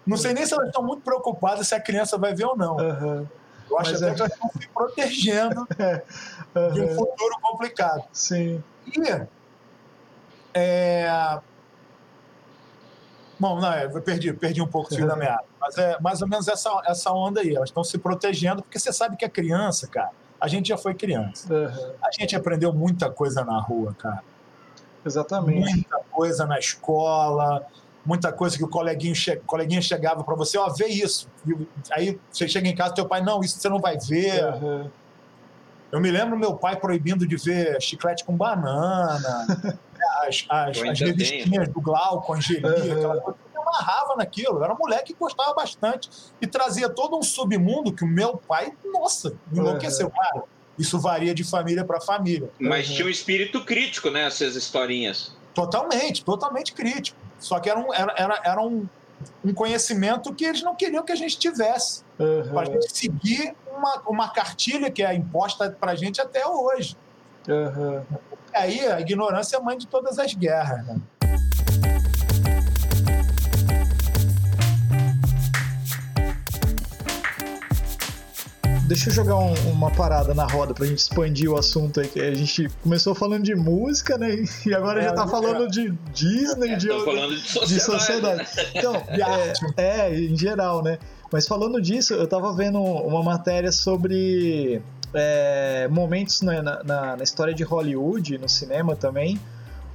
Não 0.06 0.18
sei 0.18 0.34
nem 0.34 0.46
se 0.46 0.54
elas 0.54 0.68
estão 0.68 0.84
muito 0.84 1.04
preocupadas 1.04 1.70
se 1.70 1.74
a 1.74 1.80
criança 1.80 2.18
vai 2.18 2.36
ver 2.36 2.44
ou 2.44 2.58
não. 2.58 2.76
Uhum. 2.76 3.26
Eu 3.70 3.80
acho 3.80 3.92
Mas 3.92 4.04
até 4.04 4.12
é... 4.12 4.16
que 4.16 4.22
elas 4.22 4.34
estão 4.34 4.52
se 4.60 4.68
protegendo 4.68 5.68
é. 5.80 6.04
uhum. 6.54 6.74
de 6.74 6.82
um 6.82 6.96
futuro 6.96 7.38
complicado. 7.42 8.04
Sim. 8.12 8.62
E. 8.88 9.28
É... 10.54 11.40
Bom, 13.40 13.62
não, 13.62 13.74
eu 13.74 14.02
perdi, 14.02 14.34
perdi 14.34 14.62
um 14.62 14.68
pouco 14.68 14.92
o 14.92 14.96
fio 14.96 15.06
uhum. 15.06 15.12
da 15.12 15.16
meada. 15.16 15.46
Mas 15.62 15.78
é 15.78 15.98
mais 16.02 16.22
ou 16.22 16.28
menos 16.28 16.50
essa, 16.50 16.70
essa 16.86 17.10
onda 17.14 17.40
aí. 17.40 17.56
Elas 17.56 17.70
estão 17.70 17.86
se 17.86 17.98
protegendo, 17.98 18.62
porque 18.62 18.78
você 18.78 18.92
sabe 18.92 19.16
que 19.16 19.24
a 19.24 19.30
criança, 19.30 19.88
cara, 19.88 20.12
a 20.42 20.48
gente 20.50 20.68
já 20.68 20.78
foi 20.78 20.94
criança. 20.94 21.54
Uhum. 21.54 21.94
A 22.04 22.12
gente 22.12 22.36
aprendeu 22.36 22.74
muita 22.74 23.10
coisa 23.10 23.46
na 23.46 23.62
rua, 23.62 23.96
cara. 23.98 24.22
Exatamente. 25.08 25.74
Muita 25.74 26.00
coisa 26.12 26.46
na 26.46 26.60
escola, 26.60 27.66
muita 28.06 28.32
coisa 28.32 28.58
que 28.58 28.64
o 28.64 28.68
coleguinho, 28.68 29.14
che 29.14 29.36
coleguinha 29.46 29.82
chegava 29.82 30.24
para 30.24 30.36
você, 30.36 30.58
ó, 30.58 30.70
vê 30.70 30.88
isso. 30.88 31.28
E 31.46 31.68
aí 31.92 32.20
você 32.32 32.48
chega 32.48 32.68
em 32.68 32.76
casa, 32.76 32.94
teu 32.94 33.06
pai, 33.06 33.22
não, 33.22 33.42
isso 33.42 33.60
você 33.60 33.68
não 33.68 33.80
vai 33.80 33.98
ver. 33.98 34.46
Uhum. 34.46 34.90
Eu 35.92 36.00
me 36.00 36.10
lembro 36.12 36.38
meu 36.38 36.56
pai 36.56 36.76
proibindo 36.76 37.28
de 37.28 37.36
ver 37.36 37.82
chiclete 37.82 38.24
com 38.24 38.36
banana, 38.36 39.20
as, 40.26 40.46
as, 40.50 40.78
as 40.78 41.00
revistinhas 41.00 41.68
do 41.70 41.82
Glauco, 41.82 42.34
Angeli, 42.34 42.64
uhum. 42.64 42.98
aquela 42.98 43.22
coisa. 43.22 43.40
Eu 43.54 43.62
amarrava 43.62 44.16
naquilo. 44.16 44.58
Eu 44.60 44.64
era 44.64 44.74
um 44.74 44.78
moleque 44.78 45.14
que 45.14 45.20
gostava 45.20 45.54
bastante 45.54 46.10
e 46.42 46.48
trazia 46.48 46.90
todo 46.90 47.18
um 47.18 47.24
submundo 47.24 47.92
que 47.92 48.04
o 48.04 48.08
meu 48.08 48.38
pai, 48.38 48.74
nossa, 48.86 49.34
enlouqueceu. 49.52 50.08
Uhum. 50.08 50.14
Cara, 50.14 50.44
isso 50.78 51.00
varia 51.00 51.34
de 51.34 51.44
família 51.44 51.84
para 51.84 52.00
família. 52.00 52.50
Mas 52.60 52.90
uhum. 52.90 52.96
tinha 52.96 53.08
um 53.08 53.10
espírito 53.10 53.64
crítico, 53.64 54.10
né? 54.10 54.26
Essas 54.26 54.56
historinhas. 54.56 55.32
Totalmente, 55.54 56.24
totalmente 56.24 56.74
crítico. 56.74 57.18
Só 57.40 57.60
que 57.60 57.70
era 57.70 57.80
um, 57.80 57.94
era, 57.94 58.14
era, 58.18 58.42
era 58.44 58.62
um, 58.62 58.88
um 59.44 59.54
conhecimento 59.54 60.34
que 60.34 60.46
eles 60.46 60.62
não 60.62 60.76
queriam 60.76 61.04
que 61.04 61.12
a 61.12 61.16
gente 61.16 61.38
tivesse. 61.38 62.04
Uhum. 62.20 62.50
Para 62.54 62.62
a 62.62 62.66
gente 62.66 62.96
seguir 62.96 63.56
uma, 63.76 64.02
uma 64.08 64.30
cartilha 64.30 64.92
que 64.92 65.04
é 65.04 65.14
imposta 65.14 65.70
para 65.70 65.92
a 65.92 65.96
gente 65.96 66.22
até 66.22 66.46
hoje. 66.46 66.96
Uhum. 67.48 68.04
Aí 68.54 68.80
a 68.88 69.00
ignorância 69.00 69.58
é 69.58 69.60
mãe 69.60 69.78
de 69.78 69.88
todas 69.88 70.20
as 70.20 70.34
guerras. 70.34 70.86
Né? 70.86 71.00
Deixa 78.88 79.10
eu 79.10 79.14
jogar 79.14 79.36
um, 79.36 79.54
uma 79.70 79.92
parada 79.92 80.34
na 80.34 80.46
roda 80.46 80.74
pra 80.74 80.86
gente 80.86 81.00
expandir 81.00 81.52
o 81.52 81.58
assunto 81.58 82.00
aí. 82.00 82.08
Que 82.08 82.22
a 82.22 82.34
gente 82.34 82.70
começou 82.82 83.14
falando 83.14 83.44
de 83.44 83.54
música, 83.54 84.18
né? 84.18 84.46
E 84.66 84.74
agora 84.74 85.02
é, 85.02 85.04
já 85.04 85.14
tá 85.14 85.28
falando 85.28 85.66
é. 85.66 85.68
de 85.68 85.92
Disney, 86.14 86.72
é, 86.72 86.76
de, 86.78 86.88
falando 86.88 87.36
de 87.36 87.42
sociedade. 87.42 87.74
De 87.74 87.80
sociedade. 87.82 88.38
Né? 88.40 88.64
Então, 88.76 88.96
é, 89.76 90.08
é, 90.08 90.18
em 90.18 90.38
geral, 90.38 90.82
né? 90.82 90.98
Mas 91.30 91.46
falando 91.46 91.82
disso, 91.82 92.14
eu 92.14 92.26
tava 92.28 92.54
vendo 92.54 92.82
uma 92.82 93.22
matéria 93.22 93.74
sobre 93.74 94.82
é, 95.14 95.90
momentos 95.90 96.42
na, 96.42 96.62
na, 96.62 97.18
na, 97.18 97.24
história 97.24 97.54
de 97.54 97.64
Hollywood, 97.64 98.38
no 98.38 98.48
cinema 98.48 98.96
também, 98.96 99.38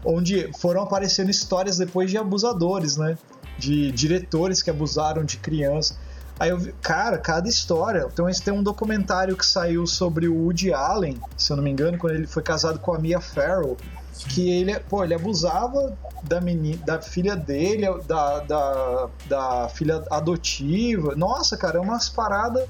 onde 0.05 0.50
foram 0.59 0.83
aparecendo 0.83 1.31
histórias 1.31 1.78
depois 1.78 2.11
de 2.11 2.18
abusadores, 2.18 2.98
né? 2.98 3.16
De 3.59 3.90
diretores 3.90 4.61
que 4.62 4.68
abusaram 4.68 5.24
de 5.24 5.38
crianças. 5.38 5.96
Aí 6.38 6.51
eu 6.51 6.59
vi, 6.59 6.73
cara, 6.81 7.18
cada 7.18 7.49
história. 7.49 8.09
Então, 8.12 8.27
tem 8.45 8.53
um 8.53 8.62
documentário 8.62 9.37
que 9.37 9.47
saiu 9.47 9.87
sobre 9.87 10.29
o 10.29 10.35
Woody 10.35 10.73
Allen, 10.73 11.21
se 11.37 11.53
eu 11.53 11.57
não 11.57 11.62
me 11.62 11.71
engano, 11.71 11.99
quando 11.99 12.14
ele 12.14 12.27
foi 12.27 12.42
casado 12.42 12.79
com 12.79 12.92
a 12.92 12.99
Mia 12.99 13.21
Farrow, 13.21 13.77
que 14.29 14.51
ele, 14.51 14.79
pô, 14.81 15.05
ele 15.05 15.14
abusava 15.14 15.97
da 16.23 16.40
menina, 16.40 16.79
da 16.85 17.01
filha 17.01 17.37
dele, 17.37 17.87
da, 18.07 18.40
da, 18.40 19.09
da 19.27 19.68
filha 19.68 20.03
adotiva. 20.11 21.14
Nossa, 21.14 21.57
cara, 21.57 21.79
é 21.79 21.81
umas 21.81 22.09
paradas 22.09 22.68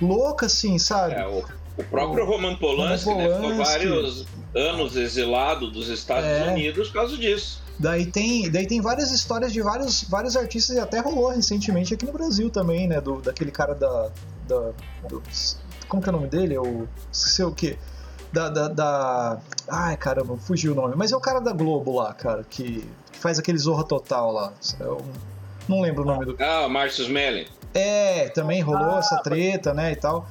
loucas, 0.00 0.52
assim, 0.52 0.78
sabe? 0.78 1.14
É, 1.14 1.26
o, 1.26 1.44
o 1.76 1.84
próprio 1.84 2.24
o, 2.24 2.26
Roman 2.26 2.56
Polanski, 2.56 3.10
Roman 3.10 3.24
Polanski, 3.24 3.46
né, 3.46 3.52
ficou 3.52 3.64
vários 3.64 4.26
anos 4.54 4.96
exilado 4.96 5.70
dos 5.70 5.88
Estados 5.88 6.28
é. 6.28 6.50
Unidos 6.50 6.88
por 6.88 6.94
causa 6.94 7.16
disso. 7.16 7.63
Daí 7.78 8.06
tem, 8.06 8.50
daí 8.50 8.66
tem 8.66 8.80
várias 8.80 9.10
histórias 9.10 9.52
de 9.52 9.60
vários, 9.60 10.04
vários 10.04 10.36
artistas 10.36 10.76
e 10.76 10.80
até 10.80 11.00
rolou 11.00 11.30
recentemente 11.30 11.92
aqui 11.94 12.06
no 12.06 12.12
Brasil 12.12 12.48
também, 12.48 12.86
né? 12.86 13.00
Do, 13.00 13.20
daquele 13.20 13.50
cara 13.50 13.74
da. 13.74 14.10
da 14.46 14.70
do, 15.08 15.22
como 15.88 16.02
que 16.02 16.08
é 16.08 16.12
o 16.12 16.16
nome 16.16 16.28
dele? 16.28 16.56
O. 16.56 16.88
Sei 17.10 17.44
o 17.44 17.52
quê? 17.52 17.76
Da, 18.32 18.48
da, 18.48 18.68
da. 18.68 19.38
Ai 19.68 19.96
caramba, 19.96 20.36
fugiu 20.36 20.72
o 20.72 20.74
nome. 20.74 20.94
Mas 20.96 21.10
é 21.10 21.16
o 21.16 21.20
cara 21.20 21.40
da 21.40 21.52
Globo 21.52 21.96
lá, 21.96 22.14
cara, 22.14 22.44
que, 22.44 22.88
que 23.10 23.18
faz 23.18 23.38
aquele 23.38 23.58
Zorra 23.58 23.84
Total 23.84 24.30
lá. 24.30 24.52
Eu 24.78 25.04
não 25.68 25.80
lembro 25.80 26.02
o 26.02 26.06
nome 26.06 26.26
do. 26.26 26.36
Ah, 26.40 26.68
Marcius 26.68 27.08
Melling. 27.08 27.46
É, 27.74 28.28
também 28.28 28.60
rolou 28.60 28.94
ah, 28.94 28.98
essa 28.98 29.18
treta, 29.18 29.74
né? 29.74 29.92
E 29.92 29.96
tal. 29.96 30.28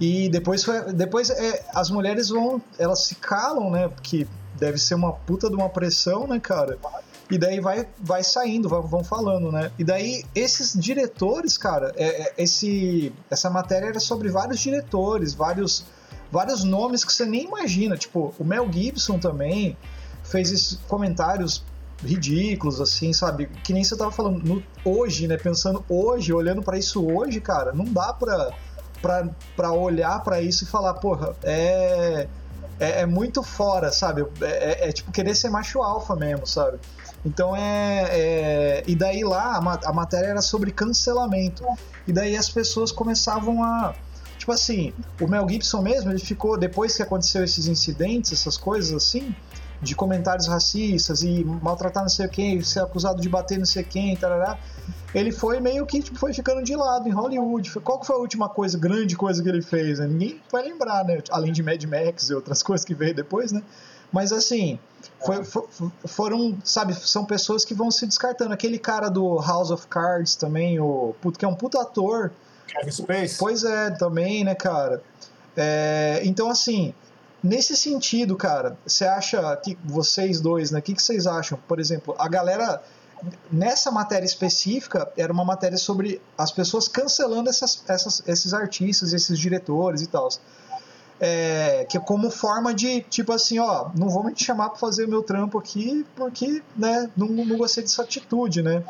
E 0.00 0.28
depois 0.28 0.64
foi. 0.64 0.92
Depois 0.92 1.30
é, 1.30 1.64
as 1.72 1.88
mulheres 1.88 2.30
vão. 2.30 2.60
Elas 2.78 3.04
se 3.04 3.14
calam, 3.14 3.70
né? 3.70 3.88
Porque 3.88 4.26
deve 4.60 4.78
ser 4.78 4.94
uma 4.94 5.12
puta 5.12 5.48
de 5.48 5.56
uma 5.56 5.68
pressão, 5.68 6.26
né, 6.26 6.38
cara? 6.38 6.78
E 7.30 7.38
daí 7.38 7.60
vai, 7.60 7.86
vai 7.98 8.22
saindo, 8.22 8.68
vão 8.68 9.02
falando, 9.02 9.50
né? 9.50 9.70
E 9.78 9.84
daí 9.84 10.24
esses 10.34 10.74
diretores, 10.78 11.56
cara, 11.56 11.92
é, 11.96 12.22
é, 12.22 12.34
esse, 12.36 13.12
essa 13.30 13.48
matéria 13.48 13.86
era 13.86 14.00
sobre 14.00 14.28
vários 14.28 14.60
diretores, 14.60 15.32
vários, 15.32 15.86
vários 16.30 16.64
nomes 16.64 17.04
que 17.04 17.12
você 17.12 17.24
nem 17.24 17.44
imagina. 17.44 17.96
Tipo, 17.96 18.34
o 18.38 18.44
Mel 18.44 18.70
Gibson 18.70 19.18
também 19.18 19.76
fez 20.24 20.50
esses 20.50 20.78
comentários 20.88 21.64
ridículos, 22.04 22.80
assim, 22.80 23.12
sabe? 23.12 23.46
Que 23.62 23.72
nem 23.72 23.84
você 23.84 23.96
tava 23.96 24.10
falando 24.10 24.42
no, 24.42 24.62
hoje, 24.84 25.28
né? 25.28 25.36
Pensando 25.36 25.84
hoje, 25.88 26.32
olhando 26.32 26.62
para 26.62 26.76
isso 26.76 27.06
hoje, 27.06 27.40
cara, 27.40 27.72
não 27.72 27.84
dá 27.84 28.12
pra, 28.12 28.50
pra, 29.00 29.28
pra 29.54 29.72
olhar 29.72 30.20
para 30.24 30.42
isso 30.42 30.64
e 30.64 30.66
falar, 30.66 30.94
porra, 30.94 31.36
é 31.44 32.26
é, 32.80 33.02
é 33.02 33.06
muito 33.06 33.42
fora, 33.42 33.92
sabe? 33.92 34.26
É, 34.40 34.46
é, 34.46 34.88
é, 34.88 34.92
tipo 34.92 35.12
querer 35.12 35.34
ser 35.36 35.50
macho 35.50 35.82
alfa 35.82 36.16
mesmo, 36.16 36.46
sabe? 36.46 36.78
Então 37.24 37.54
é, 37.54 38.08
é. 38.10 38.84
E 38.86 38.96
daí 38.96 39.22
lá 39.22 39.58
a, 39.58 39.90
a 39.90 39.92
matéria 39.92 40.28
era 40.28 40.40
sobre 40.40 40.72
cancelamento. 40.72 41.62
E 42.08 42.12
daí 42.12 42.34
as 42.36 42.48
pessoas 42.48 42.90
começavam 42.90 43.62
a. 43.62 43.94
Tipo 44.38 44.52
assim, 44.52 44.94
o 45.20 45.28
Mel 45.28 45.46
Gibson 45.46 45.82
mesmo, 45.82 46.10
ele 46.10 46.18
ficou, 46.18 46.56
depois 46.56 46.96
que 46.96 47.02
aconteceu 47.02 47.44
esses 47.44 47.66
incidentes, 47.66 48.32
essas 48.32 48.56
coisas 48.56 48.90
assim, 48.90 49.34
de 49.82 49.94
comentários 49.94 50.46
racistas 50.46 51.22
e 51.22 51.44
maltratar 51.44 52.02
não 52.02 52.10
sei 52.10 52.28
quem, 52.28 52.62
ser 52.62 52.80
acusado 52.80 53.20
de 53.20 53.28
bater 53.28 53.58
não 53.58 53.64
sei 53.64 53.82
quem, 53.82 54.14
tarará, 54.14 54.58
ele 55.14 55.32
foi 55.32 55.58
meio 55.58 55.86
que 55.86 56.00
tipo, 56.00 56.18
foi 56.18 56.32
ficando 56.32 56.62
de 56.62 56.76
lado 56.76 57.08
em 57.08 57.12
Hollywood. 57.12 57.70
Qual 57.80 57.98
que 57.98 58.06
foi 58.06 58.16
a 58.16 58.18
última 58.18 58.48
coisa, 58.48 58.78
grande 58.78 59.16
coisa 59.16 59.42
que 59.42 59.48
ele 59.48 59.62
fez? 59.62 59.98
Né? 59.98 60.06
Ninguém 60.06 60.40
vai 60.50 60.62
lembrar, 60.62 61.04
né? 61.04 61.22
Além 61.30 61.52
de 61.52 61.62
Mad 61.62 61.82
Max 61.84 62.30
e 62.30 62.34
outras 62.34 62.62
coisas 62.62 62.84
que 62.84 62.94
veio 62.94 63.14
depois, 63.14 63.52
né? 63.52 63.62
Mas 64.12 64.32
assim, 64.32 64.78
foi, 65.24 65.44
for, 65.44 65.68
foram, 66.04 66.58
sabe, 66.64 66.94
são 66.94 67.24
pessoas 67.24 67.64
que 67.64 67.74
vão 67.74 67.90
se 67.90 68.06
descartando. 68.06 68.52
Aquele 68.52 68.78
cara 68.78 69.08
do 69.08 69.38
House 69.40 69.70
of 69.70 69.86
Cards 69.86 70.34
também, 70.34 70.80
o 70.80 71.14
que 71.36 71.44
é 71.44 71.48
um 71.48 71.54
puto 71.54 71.78
ator. 71.78 72.32
Kevin 72.66 72.90
Space. 72.90 73.36
Pois 73.38 73.64
é, 73.64 73.90
também, 73.90 74.44
né, 74.44 74.54
cara? 74.54 75.02
É, 75.56 76.20
então, 76.24 76.50
assim, 76.50 76.94
Nesse 77.42 77.76
sentido, 77.76 78.36
cara, 78.36 78.76
você 78.86 79.04
acha 79.06 79.56
que 79.56 79.76
vocês 79.84 80.40
dois, 80.40 80.70
né? 80.70 80.78
O 80.78 80.82
que, 80.82 80.94
que 80.94 81.02
vocês 81.02 81.26
acham? 81.26 81.58
Por 81.66 81.80
exemplo, 81.80 82.14
a 82.18 82.28
galera 82.28 82.82
nessa 83.50 83.90
matéria 83.90 84.26
específica 84.26 85.10
era 85.16 85.32
uma 85.32 85.44
matéria 85.44 85.78
sobre 85.78 86.20
as 86.36 86.50
pessoas 86.50 86.88
cancelando 86.88 87.48
essas, 87.48 87.82
essas, 87.88 88.22
esses 88.26 88.54
artistas, 88.54 89.12
esses 89.12 89.38
diretores 89.38 90.02
e 90.02 90.06
tal. 90.06 90.28
É, 91.22 91.86
que 91.88 91.98
é 91.98 92.00
como 92.00 92.30
forma 92.30 92.72
de 92.72 93.02
tipo 93.02 93.30
assim, 93.32 93.58
ó, 93.58 93.90
não 93.94 94.08
vou 94.08 94.24
me 94.24 94.32
chamar 94.34 94.70
para 94.70 94.78
fazer 94.78 95.04
o 95.04 95.08
meu 95.08 95.22
trampo 95.22 95.58
aqui 95.58 96.06
porque, 96.16 96.62
né, 96.74 97.10
não, 97.14 97.26
não 97.28 97.58
gostei 97.58 97.82
dessa 97.82 98.02
atitude, 98.02 98.62
né? 98.62 98.82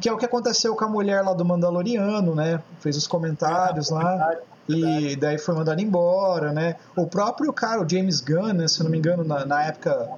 Que 0.00 0.08
é 0.08 0.12
o 0.12 0.16
que 0.16 0.24
aconteceu 0.24 0.74
com 0.74 0.84
a 0.84 0.88
mulher 0.88 1.22
lá 1.22 1.32
do 1.32 1.44
Mandaloriano, 1.44 2.34
né? 2.34 2.62
Fez 2.80 2.96
os 2.96 3.06
comentários 3.06 3.90
é, 3.90 3.94
lá. 3.94 4.02
Comentário 4.02 4.56
e 4.68 5.14
daí 5.16 5.38
foi 5.38 5.54
mandado 5.54 5.80
embora, 5.80 6.52
né? 6.52 6.76
O 6.96 7.06
próprio 7.06 7.52
cara, 7.52 7.82
o 7.82 7.88
James 7.88 8.20
Gunn, 8.20 8.52
né, 8.52 8.66
se 8.68 8.80
eu 8.80 8.84
não 8.84 8.90
me 8.90 8.98
engano, 8.98 9.22
na, 9.22 9.46
na 9.46 9.64
época 9.64 10.10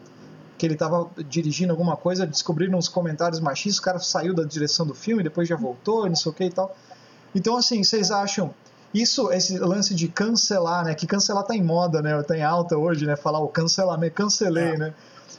que 0.56 0.66
ele 0.66 0.74
estava 0.74 1.08
dirigindo 1.28 1.72
alguma 1.72 1.96
coisa, 1.96 2.26
descobriram 2.26 2.78
uns 2.78 2.88
comentários 2.88 3.40
machistas, 3.40 3.78
o 3.78 3.82
cara 3.82 3.98
saiu 4.00 4.34
da 4.34 4.42
direção 4.42 4.86
do 4.86 4.94
filme, 4.94 5.22
depois 5.22 5.46
já 5.46 5.54
voltou, 5.54 6.06
não 6.06 6.16
sei 6.16 6.32
o 6.32 6.34
que 6.34 6.44
e 6.44 6.50
tal. 6.50 6.74
Então, 7.34 7.56
assim, 7.56 7.84
vocês 7.84 8.10
acham 8.10 8.52
isso, 8.92 9.30
esse 9.30 9.58
lance 9.58 9.94
de 9.94 10.08
cancelar, 10.08 10.84
né? 10.84 10.94
Que 10.94 11.06
cancelar 11.06 11.44
tá 11.44 11.54
em 11.54 11.62
moda, 11.62 12.00
né? 12.00 12.20
Tá 12.22 12.36
em 12.36 12.42
alta 12.42 12.76
hoje, 12.76 13.06
né? 13.06 13.16
Falar 13.16 13.38
o 13.38 13.48
cancelamento, 13.48 14.14
cancelei, 14.14 14.72
é. 14.72 14.78
né? 14.78 14.94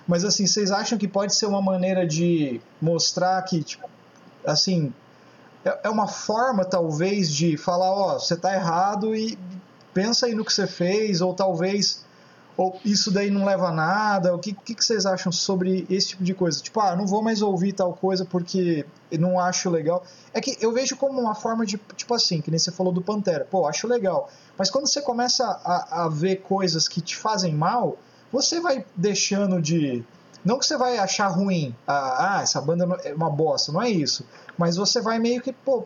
Mas 0.08 0.23
assim, 0.23 0.45
vocês 0.47 0.71
acham 0.71 0.97
que 0.97 1.08
pode 1.08 1.36
ser 1.36 1.47
uma 1.47 1.62
maneira 1.62 2.08
de 2.08 2.62
mostrar 2.82 3.41
que, 3.41 3.63
tipo, 3.63 3.88
assim, 4.52 4.94
é, 5.66 5.82
é 5.84 5.90
uma 5.90 6.08
forma, 6.08 6.66
talvez, 6.66 7.32
de 7.32 7.58
falar, 7.58 7.92
ó, 7.92 8.20
você 8.20 8.36
tá 8.36 8.54
errado 8.54 9.16
e 9.16 9.38
pensa 9.94 10.26
aí 10.26 10.36
no 10.36 10.46
que 10.46 10.54
você 10.54 10.68
fez, 10.68 11.22
ou 11.22 11.34
talvez 11.34 12.06
Ou 12.60 12.78
isso 12.84 13.10
daí 13.10 13.30
não 13.30 13.46
leva 13.46 13.70
a 13.70 13.72
nada? 13.72 14.36
O 14.36 14.40
que, 14.40 14.52
que, 14.52 14.76
que 14.76 14.84
vocês 14.84 15.06
acham 15.06 15.32
sobre 15.32 15.88
esse 15.90 16.10
tipo 16.10 16.26
de 16.26 16.34
coisa? 16.34 16.62
Tipo, 16.62 16.82
ah, 16.82 16.94
não 16.94 17.08
vou 17.08 17.22
mais 17.24 17.42
ouvir 17.42 17.72
tal 17.72 17.94
coisa 17.94 18.26
porque 18.26 18.86
não 19.18 19.40
acho 19.40 19.70
legal. 19.70 20.04
É 20.34 20.42
que 20.42 20.58
eu 20.60 20.74
vejo 20.74 20.98
como 20.98 21.22
uma 21.22 21.34
forma 21.34 21.66
de, 21.66 21.80
tipo 21.96 22.14
assim, 22.14 22.42
que 22.42 22.52
nem 22.52 22.60
você 22.60 22.70
falou 22.70 22.92
do 22.92 23.02
Pantera. 23.02 23.48
Pô, 23.50 23.66
acho 23.66 23.88
legal. 23.88 24.30
Mas 24.58 24.70
quando 24.70 24.88
você 24.88 25.02
começa 25.02 25.46
a, 25.46 26.04
a 26.04 26.10
ver 26.10 26.42
coisas 26.42 26.86
que 26.86 27.00
te 27.00 27.16
fazem 27.16 27.54
mal, 27.56 27.98
você 28.30 28.60
vai 28.60 28.86
deixando 28.94 29.62
de. 29.62 30.04
Não 30.43 30.58
que 30.58 30.65
você 30.65 30.78
vai 30.78 30.97
achar 30.97 31.28
ruim, 31.28 31.75
ah, 31.88 32.38
ah, 32.38 32.41
essa 32.41 32.62
banda 32.62 32.88
é 33.04 33.13
uma 33.13 33.30
bosta, 33.30 33.71
não 33.71 33.82
é 33.82 33.89
isso. 33.89 34.25
Mas 34.58 34.78
você 34.78 35.02
vai 35.02 35.19
meio 35.19 35.41
que, 35.41 35.52
pô, 35.52 35.86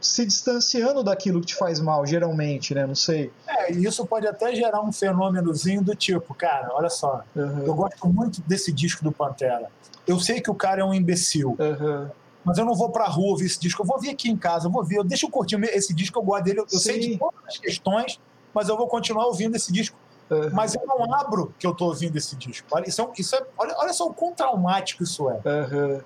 se 0.00 0.24
distanciando 0.24 1.02
daquilo 1.02 1.40
que 1.40 1.46
te 1.46 1.54
faz 1.54 1.80
mal, 1.80 2.06
geralmente, 2.06 2.74
né? 2.74 2.86
Não 2.86 2.94
sei. 2.94 3.32
É, 3.46 3.72
e 3.72 3.84
isso 3.84 4.04
pode 4.06 4.26
até 4.26 4.54
gerar 4.54 4.82
um 4.82 4.92
fenômenozinho 4.92 5.82
do 5.82 5.94
tipo, 5.94 6.34
cara, 6.34 6.68
olha 6.72 6.90
só, 6.90 7.22
uhum. 7.34 7.64
eu 7.64 7.74
gosto 7.74 8.06
muito 8.06 8.40
desse 8.42 8.72
disco 8.72 9.02
do 9.02 9.10
Pantera. 9.10 9.68
Eu 10.06 10.20
sei 10.20 10.40
que 10.40 10.50
o 10.50 10.54
cara 10.54 10.82
é 10.82 10.84
um 10.84 10.92
imbecil. 10.92 11.56
Uhum. 11.58 12.08
Mas 12.44 12.58
eu 12.58 12.64
não 12.66 12.74
vou 12.74 12.90
pra 12.90 13.06
rua 13.06 13.30
ouvir 13.30 13.46
esse 13.46 13.58
disco, 13.58 13.82
eu 13.82 13.86
vou 13.86 13.98
vir 13.98 14.10
aqui 14.10 14.30
em 14.30 14.36
casa, 14.36 14.66
eu 14.66 14.70
vou 14.70 14.84
ver, 14.84 14.98
eu 14.98 15.04
deixa 15.04 15.24
eu 15.24 15.30
curtir 15.30 15.56
esse 15.64 15.94
disco, 15.94 16.18
eu 16.18 16.22
gosto 16.22 16.44
dele, 16.44 16.60
eu, 16.60 16.66
eu 16.70 16.78
sei 16.78 16.98
de 16.98 17.18
todas 17.18 17.40
as 17.48 17.56
questões, 17.56 18.20
mas 18.52 18.68
eu 18.68 18.76
vou 18.76 18.86
continuar 18.86 19.26
ouvindo 19.26 19.56
esse 19.56 19.72
disco. 19.72 19.96
Uhum. 20.30 20.50
Mas 20.52 20.74
eu 20.74 20.82
não 20.86 21.12
abro 21.12 21.54
que 21.58 21.66
eu 21.66 21.74
tô 21.74 21.86
ouvindo 21.86 22.16
esse 22.16 22.34
disco. 22.36 22.66
Olha, 22.70 22.88
isso 22.88 23.02
é, 23.02 23.08
isso 23.18 23.36
é, 23.36 23.42
olha, 23.58 23.74
olha 23.78 23.92
só 23.92 24.06
o 24.06 24.14
quão 24.14 24.32
traumático 24.32 25.02
isso 25.02 25.28
é. 25.30 25.34
Uhum. 25.44 26.00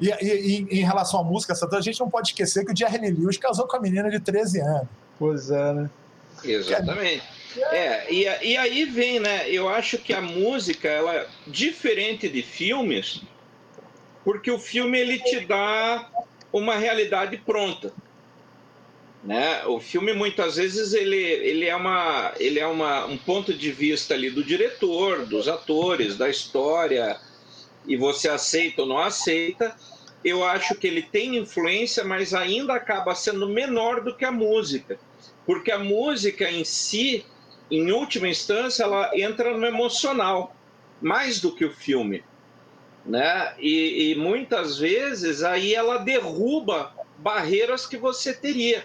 E, 0.00 0.08
e, 0.08 0.66
e, 0.70 0.80
em 0.80 0.84
relação 0.84 1.20
à 1.20 1.24
música, 1.24 1.54
a 1.54 1.80
gente 1.80 2.00
não 2.00 2.10
pode 2.10 2.28
esquecer 2.28 2.64
que 2.64 2.72
o 2.72 2.76
Jerry 2.76 3.10
Lewis 3.10 3.36
casou 3.36 3.66
com 3.66 3.76
a 3.76 3.80
menina 3.80 4.10
de 4.10 4.18
13 4.18 4.60
anos. 4.60 4.88
Pois 5.18 5.50
é, 5.50 5.72
né? 5.72 5.90
Exatamente. 6.44 7.22
É, 7.70 8.12
e, 8.12 8.22
e 8.24 8.56
aí 8.56 8.84
vem, 8.84 9.20
né? 9.20 9.48
Eu 9.48 9.68
acho 9.68 9.98
que 9.98 10.12
a 10.12 10.20
música, 10.20 10.88
ela 10.88 11.14
é 11.14 11.26
diferente 11.46 12.28
de 12.28 12.42
filmes, 12.42 13.22
porque 14.24 14.50
o 14.50 14.58
filme 14.58 14.98
ele 14.98 15.18
te 15.18 15.40
dá 15.40 16.08
uma 16.52 16.76
realidade 16.76 17.36
pronta. 17.38 17.92
Né? 19.22 19.64
O 19.66 19.78
filme 19.78 20.12
muitas 20.12 20.56
vezes 20.56 20.92
ele, 20.92 21.16
ele 21.16 21.66
é, 21.66 21.76
uma, 21.76 22.32
ele 22.40 22.58
é 22.58 22.66
uma, 22.66 23.06
um 23.06 23.16
ponto 23.16 23.54
de 23.54 23.70
vista 23.70 24.14
ali 24.14 24.30
do 24.30 24.42
diretor, 24.42 25.26
dos 25.26 25.46
atores, 25.46 26.16
da 26.16 26.28
história, 26.28 27.16
e 27.86 27.96
você 27.96 28.28
aceita 28.28 28.82
ou 28.82 28.88
não 28.88 28.98
aceita. 28.98 29.76
Eu 30.24 30.44
acho 30.44 30.74
que 30.74 30.88
ele 30.88 31.02
tem 31.02 31.36
influência, 31.36 32.02
mas 32.02 32.34
ainda 32.34 32.74
acaba 32.74 33.14
sendo 33.14 33.48
menor 33.48 34.02
do 34.02 34.14
que 34.16 34.24
a 34.24 34.32
música, 34.32 34.98
porque 35.46 35.70
a 35.70 35.78
música 35.78 36.50
em 36.50 36.64
si, 36.64 37.24
em 37.70 37.92
última 37.92 38.28
instância, 38.28 38.82
ela 38.82 39.10
entra 39.14 39.56
no 39.56 39.66
emocional 39.66 40.54
mais 41.00 41.40
do 41.40 41.54
que 41.54 41.64
o 41.64 41.72
filme, 41.72 42.24
né? 43.04 43.54
E, 43.58 44.10
e 44.10 44.14
muitas 44.14 44.78
vezes 44.78 45.42
aí 45.42 45.74
ela 45.74 45.98
derruba 45.98 46.92
barreiras 47.18 47.86
que 47.86 47.96
você 47.96 48.32
teria. 48.32 48.84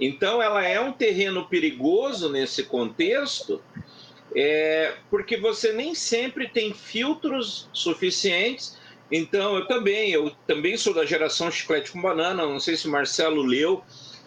Então, 0.00 0.40
ela 0.40 0.64
é 0.64 0.80
um 0.80 0.92
terreno 0.92 1.46
perigoso 1.46 2.28
nesse 2.28 2.64
contexto, 2.64 3.60
é, 4.34 4.94
porque 5.10 5.36
você 5.36 5.72
nem 5.72 5.94
sempre 5.94 6.48
tem 6.48 6.72
filtros 6.72 7.68
suficientes. 7.72 8.76
Então, 9.10 9.56
eu 9.56 9.66
também, 9.66 10.10
eu 10.10 10.30
também 10.46 10.76
sou 10.76 10.94
da 10.94 11.04
geração 11.04 11.50
chiclete 11.50 11.90
com 11.90 12.00
banana. 12.00 12.46
Não 12.46 12.60
sei 12.60 12.76
se 12.76 12.86
o 12.86 12.90
Marcelo 12.90 13.42
leu. 13.42 13.82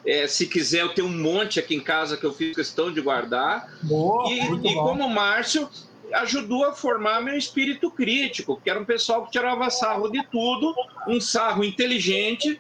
É, 0.06 0.28
se 0.28 0.48
quiser, 0.48 0.82
eu 0.82 0.90
tenho 0.90 1.08
um 1.08 1.18
monte 1.18 1.60
aqui 1.60 1.76
em 1.76 1.80
casa 1.80 2.18
que 2.18 2.26
eu 2.26 2.34
fiz 2.34 2.56
questão 2.56 2.92
de 2.92 3.00
guardar. 3.00 3.72
Boa, 3.84 4.32
e, 4.32 4.40
e 4.40 4.74
como 4.74 5.06
o 5.06 5.10
Márcio 5.10 5.70
ajudou 6.14 6.66
a 6.66 6.74
formar 6.74 7.22
meu 7.22 7.38
espírito 7.38 7.90
crítico, 7.90 8.60
que 8.62 8.70
era 8.70 8.80
um 8.80 8.86
pessoal 8.86 9.26
que 9.26 9.32
tirava 9.32 9.70
sarro 9.70 10.10
de 10.10 10.24
tudo, 10.28 10.74
um 11.08 11.22
sarro 11.22 11.64
inteligente, 11.64 12.60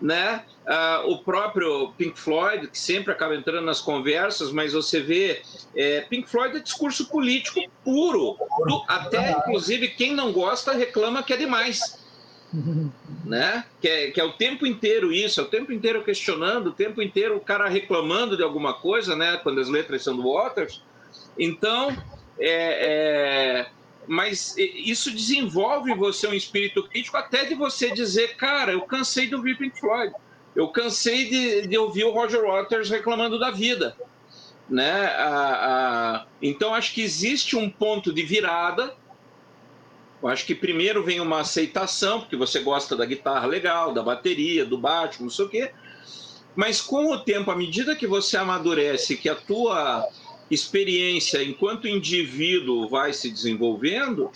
né? 0.00 0.44
Uh, 0.66 1.12
o 1.12 1.18
próprio 1.18 1.92
Pink 1.96 2.18
Floyd, 2.18 2.68
que 2.68 2.78
sempre 2.78 3.12
acaba 3.12 3.34
entrando 3.34 3.64
nas 3.64 3.80
conversas, 3.80 4.52
mas 4.52 4.72
você 4.72 5.00
vê, 5.00 5.42
é, 5.74 6.02
Pink 6.02 6.28
Floyd 6.28 6.56
é 6.56 6.60
discurso 6.60 7.08
político 7.08 7.60
puro, 7.84 8.36
do, 8.66 8.84
até 8.86 9.32
inclusive 9.32 9.88
quem 9.88 10.14
não 10.14 10.32
gosta 10.32 10.72
reclama 10.72 11.22
que 11.22 11.32
é 11.32 11.36
demais. 11.36 11.98
né? 13.24 13.64
Que 13.80 13.88
é, 13.88 14.10
que 14.10 14.20
é 14.20 14.24
o 14.24 14.32
tempo 14.32 14.66
inteiro 14.66 15.12
isso, 15.12 15.40
é 15.40 15.42
o 15.42 15.48
tempo 15.48 15.72
inteiro 15.72 16.04
questionando, 16.04 16.68
o 16.68 16.72
tempo 16.72 17.02
inteiro 17.02 17.36
o 17.36 17.40
cara 17.40 17.68
reclamando 17.68 18.36
de 18.36 18.42
alguma 18.42 18.74
coisa, 18.74 19.16
né? 19.16 19.38
Quando 19.42 19.60
as 19.60 19.68
letras 19.68 20.02
são 20.02 20.16
do 20.16 20.32
Waters. 20.32 20.82
Então, 21.38 21.96
é, 22.38 23.66
é 23.66 23.66
mas 24.08 24.54
isso 24.56 25.10
desenvolve 25.10 25.92
em 25.92 25.96
você 25.96 26.26
um 26.26 26.32
espírito 26.32 26.82
crítico 26.84 27.16
até 27.16 27.44
de 27.44 27.54
você 27.54 27.90
dizer, 27.90 28.36
cara, 28.36 28.72
eu 28.72 28.80
cansei 28.80 29.26
de 29.26 29.34
ouvir 29.34 29.58
Pink 29.58 29.78
Floyd, 29.78 30.14
eu 30.56 30.68
cansei 30.68 31.28
de, 31.28 31.66
de 31.66 31.76
ouvir 31.76 32.04
o 32.04 32.10
Roger 32.10 32.42
Waters 32.42 32.88
reclamando 32.88 33.38
da 33.38 33.50
vida, 33.50 33.94
né? 34.68 35.14
Então 36.40 36.74
acho 36.74 36.94
que 36.94 37.02
existe 37.02 37.54
um 37.54 37.68
ponto 37.68 38.12
de 38.12 38.22
virada. 38.22 38.94
Eu 40.20 40.28
acho 40.28 40.44
que 40.44 40.54
primeiro 40.54 41.04
vem 41.04 41.20
uma 41.20 41.40
aceitação, 41.40 42.20
porque 42.20 42.34
você 42.34 42.60
gosta 42.60 42.96
da 42.96 43.04
guitarra 43.04 43.46
legal, 43.46 43.92
da 43.92 44.02
bateria, 44.02 44.64
do 44.64 44.76
baixo, 44.76 45.22
não 45.22 45.30
sei 45.30 45.44
o 45.44 45.48
quê. 45.48 45.70
Mas 46.56 46.80
com 46.80 47.12
o 47.12 47.18
tempo, 47.18 47.52
à 47.52 47.56
medida 47.56 47.94
que 47.94 48.06
você 48.06 48.36
amadurece, 48.36 49.16
que 49.16 49.28
a 49.28 49.36
tua 49.36 50.08
experiência 50.50 51.42
enquanto 51.42 51.88
indivíduo 51.88 52.88
vai 52.88 53.12
se 53.12 53.30
desenvolvendo, 53.30 54.30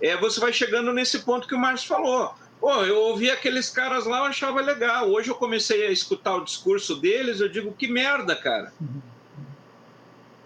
é, 0.00 0.16
você 0.16 0.38
vai 0.38 0.52
chegando 0.52 0.92
nesse 0.92 1.20
ponto 1.20 1.48
que 1.48 1.54
o 1.54 1.58
Márcio 1.58 1.88
falou. 1.88 2.34
Pô, 2.60 2.84
eu 2.84 2.98
ouvi 3.02 3.30
aqueles 3.30 3.70
caras 3.70 4.04
lá, 4.04 4.18
eu 4.18 4.24
achava 4.24 4.60
legal. 4.60 5.10
Hoje 5.10 5.28
eu 5.28 5.34
comecei 5.34 5.86
a 5.86 5.90
escutar 5.90 6.36
o 6.36 6.44
discurso 6.44 6.96
deles, 6.96 7.40
eu 7.40 7.48
digo, 7.48 7.72
que 7.72 7.86
merda, 7.86 8.34
cara. 8.34 8.72
Uhum. 8.80 9.00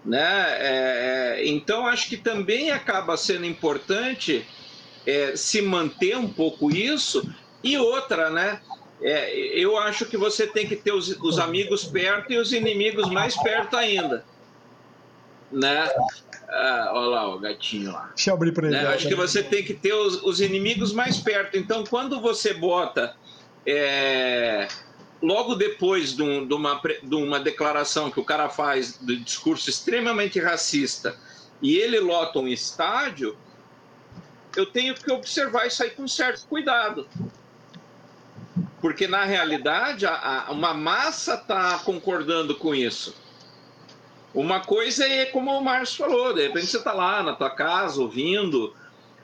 Né? 0.05 0.19
É, 0.19 1.37
é, 1.39 1.47
então, 1.47 1.87
acho 1.87 2.07
que 2.07 2.17
também 2.17 2.71
acaba 2.71 3.17
sendo 3.17 3.45
importante 3.45 4.45
é, 5.07 5.35
se 5.35 5.61
manter 5.61 6.17
um 6.17 6.29
pouco 6.29 6.71
isso. 6.71 7.27
E 7.63 7.77
outra, 7.77 8.29
né? 8.29 8.61
É, 9.01 9.35
eu 9.57 9.77
acho 9.77 10.05
que 10.05 10.15
você 10.15 10.45
tem 10.45 10.67
que 10.67 10.75
ter 10.75 10.93
os, 10.93 11.09
os 11.19 11.39
amigos 11.39 11.83
perto 11.83 12.31
e 12.31 12.37
os 12.37 12.53
inimigos 12.53 13.09
mais 13.09 13.35
perto 13.41 13.75
ainda 13.75 14.23
né? 15.53 15.89
Ah, 16.49 16.91
olha 16.93 17.07
lá 17.07 17.35
o 17.35 17.39
gatinho 17.39 17.91
lá. 17.91 18.11
Deixa 18.15 18.29
eu 18.29 18.35
abrir 18.35 18.51
para 18.51 18.67
ele. 18.67 18.75
Né? 18.75 18.87
Acho 18.87 19.07
que 19.07 19.15
você 19.15 19.41
tem 19.41 19.63
que 19.63 19.73
ter 19.73 19.93
os, 19.93 20.21
os, 20.23 20.41
inimigos 20.41 20.93
mais 20.93 21.17
perto. 21.17 21.57
Então, 21.57 21.83
quando 21.83 22.19
você 22.19 22.53
bota 22.53 23.15
é, 23.65 24.67
logo 25.21 25.55
depois 25.55 26.15
de, 26.15 26.21
um, 26.21 26.45
de, 26.45 26.53
uma, 26.53 26.81
de 27.01 27.15
uma 27.15 27.39
declaração 27.39 28.11
que 28.11 28.19
o 28.19 28.25
cara 28.25 28.49
faz 28.49 28.99
de 28.99 29.17
discurso 29.17 29.69
extremamente 29.69 30.39
racista 30.39 31.15
e 31.61 31.75
ele 31.75 31.99
lota 31.99 32.39
um 32.39 32.47
estádio, 32.47 33.37
eu 34.55 34.65
tenho 34.65 34.93
que 34.93 35.11
observar 35.11 35.65
isso 35.65 35.81
aí 35.81 35.89
com 35.91 36.07
certo 36.07 36.45
cuidado. 36.47 37.07
Porque, 38.81 39.07
na 39.07 39.23
realidade, 39.23 40.05
a, 40.05 40.45
a, 40.47 40.51
uma 40.51 40.73
massa 40.73 41.35
está 41.35 41.79
concordando 41.79 42.53
com 42.55 42.75
isso. 42.75 43.15
Uma 44.33 44.61
coisa 44.61 45.05
é 45.05 45.25
como 45.25 45.51
o 45.51 45.63
Márcio 45.63 46.05
falou, 46.05 46.33
de 46.33 46.41
repente 46.41 46.65
você 46.65 46.77
está 46.77 46.91
lá 46.91 47.21
na 47.21 47.33
tua 47.33 47.51
casa 47.51 48.01
ouvindo, 48.01 48.73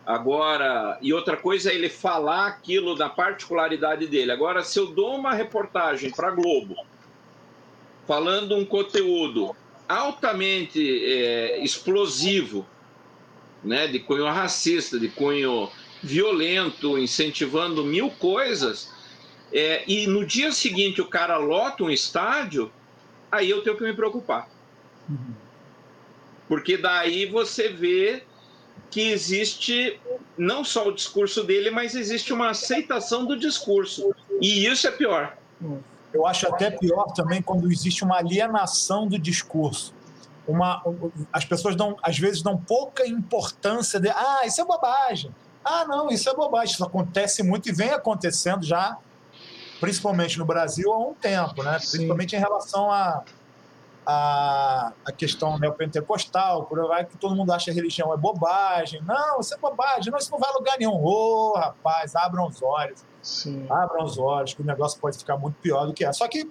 agora, 0.06 1.00
e 1.02 1.12
outra 1.14 1.36
coisa 1.36 1.72
é 1.72 1.76
ele 1.76 1.90
falar 1.90 2.48
aquilo 2.48 2.96
da 2.96 3.10
particularidade 3.10 4.06
dele. 4.06 4.32
Agora, 4.32 4.64
se 4.64 4.78
eu 4.78 4.88
dou 4.88 5.16
uma 5.16 5.34
reportagem 5.34 6.12
para 6.12 6.32
Globo 6.32 6.76
falando 8.08 8.56
um 8.56 8.66
conteúdo 8.66 9.56
altamente 9.88 11.04
é, 11.06 11.64
explosivo, 11.64 12.66
né, 13.64 13.88
de 13.88 14.00
cunho 14.00 14.26
racista, 14.26 15.00
de 15.00 15.10
cunho 15.10 15.70
violento, 16.04 16.98
incentivando 16.98 17.84
mil 17.84 18.10
coisas, 18.12 18.92
é, 19.52 19.84
e 19.88 20.06
no 20.08 20.26
dia 20.26 20.52
seguinte 20.52 21.02
o 21.02 21.08
cara 21.08 21.38
lota 21.38 21.84
um 21.84 21.90
estádio, 21.90 22.72
aí 23.32 23.50
eu 23.50 23.64
tenho 23.64 23.76
que 23.76 23.84
me 23.84 23.94
preocupar. 23.94 24.48
Porque 26.48 26.78
daí 26.78 27.26
você 27.26 27.70
vê 27.70 28.24
que 28.90 29.02
existe 29.12 30.00
não 30.38 30.64
só 30.64 30.88
o 30.88 30.92
discurso 30.92 31.44
dele, 31.44 31.70
mas 31.70 31.96
existe 31.96 32.34
uma 32.34 32.50
aceitação 32.50 33.26
do 33.26 33.38
discurso. 33.38 34.14
E 34.42 34.66
isso 34.66 34.88
é 34.88 34.92
pior. 34.92 35.38
Eu 36.12 36.26
acho 36.26 36.48
até 36.48 36.72
pior 36.72 37.14
também 37.14 37.42
quando 37.42 37.72
existe 37.72 38.04
uma 38.04 38.18
alienação 38.18 39.08
do 39.08 39.20
discurso. 39.20 39.94
Uma, 40.48 40.82
as 41.32 41.46
pessoas 41.46 41.76
dão, 41.76 41.96
às 42.02 42.18
vezes 42.18 42.42
dão 42.42 42.58
pouca 42.58 43.06
importância 43.06 44.00
de, 44.00 44.10
ah, 44.10 44.42
isso 44.46 44.60
é 44.60 44.66
bobagem. 44.66 45.30
Ah, 45.64 45.86
não, 45.86 46.10
isso 46.10 46.28
é 46.28 46.34
bobagem. 46.34 46.74
Isso 46.74 46.84
acontece 46.84 47.44
muito 47.44 47.70
e 47.70 47.72
vem 47.72 47.92
acontecendo 47.92 48.66
já, 48.66 48.98
principalmente 49.80 50.40
no 50.40 50.46
Brasil, 50.46 50.92
há 50.92 50.98
um 50.98 51.14
tempo, 51.14 51.62
né? 51.62 51.78
Principalmente 51.78 52.36
em 52.36 52.40
relação 52.40 52.92
a 52.92 53.24
a, 54.06 54.92
a 55.06 55.12
questão 55.12 55.58
neopentecostal, 55.60 56.66
por 56.66 56.92
aí 56.92 57.06
que 57.06 57.18
todo 57.18 57.36
mundo 57.36 57.52
acha 57.52 57.66
que 57.66 57.72
a 57.72 57.74
religião 57.74 58.14
é 58.14 58.18
bobagem. 58.18 59.02
Não, 59.04 59.40
isso 59.40 59.54
é 59.54 59.58
bobagem, 59.58 60.12
não, 60.12 60.18
isso 60.18 60.32
não 60.32 60.40
vai 60.40 60.50
a 60.50 60.54
lugar 60.54 60.78
nenhum. 60.80 61.04
Ô, 61.04 61.52
oh, 61.52 61.58
rapaz, 61.58 62.16
abram 62.16 62.48
os 62.48 62.62
olhos. 62.62 63.04
Sim. 63.22 63.66
Abram 63.70 64.04
os 64.04 64.18
olhos, 64.18 64.54
que 64.54 64.62
o 64.62 64.66
negócio 64.66 65.00
pode 65.00 65.18
ficar 65.18 65.38
muito 65.38 65.56
pior 65.56 65.86
do 65.86 65.94
que 65.94 66.06
é. 66.06 66.12
Só 66.14 66.28
que 66.28 66.50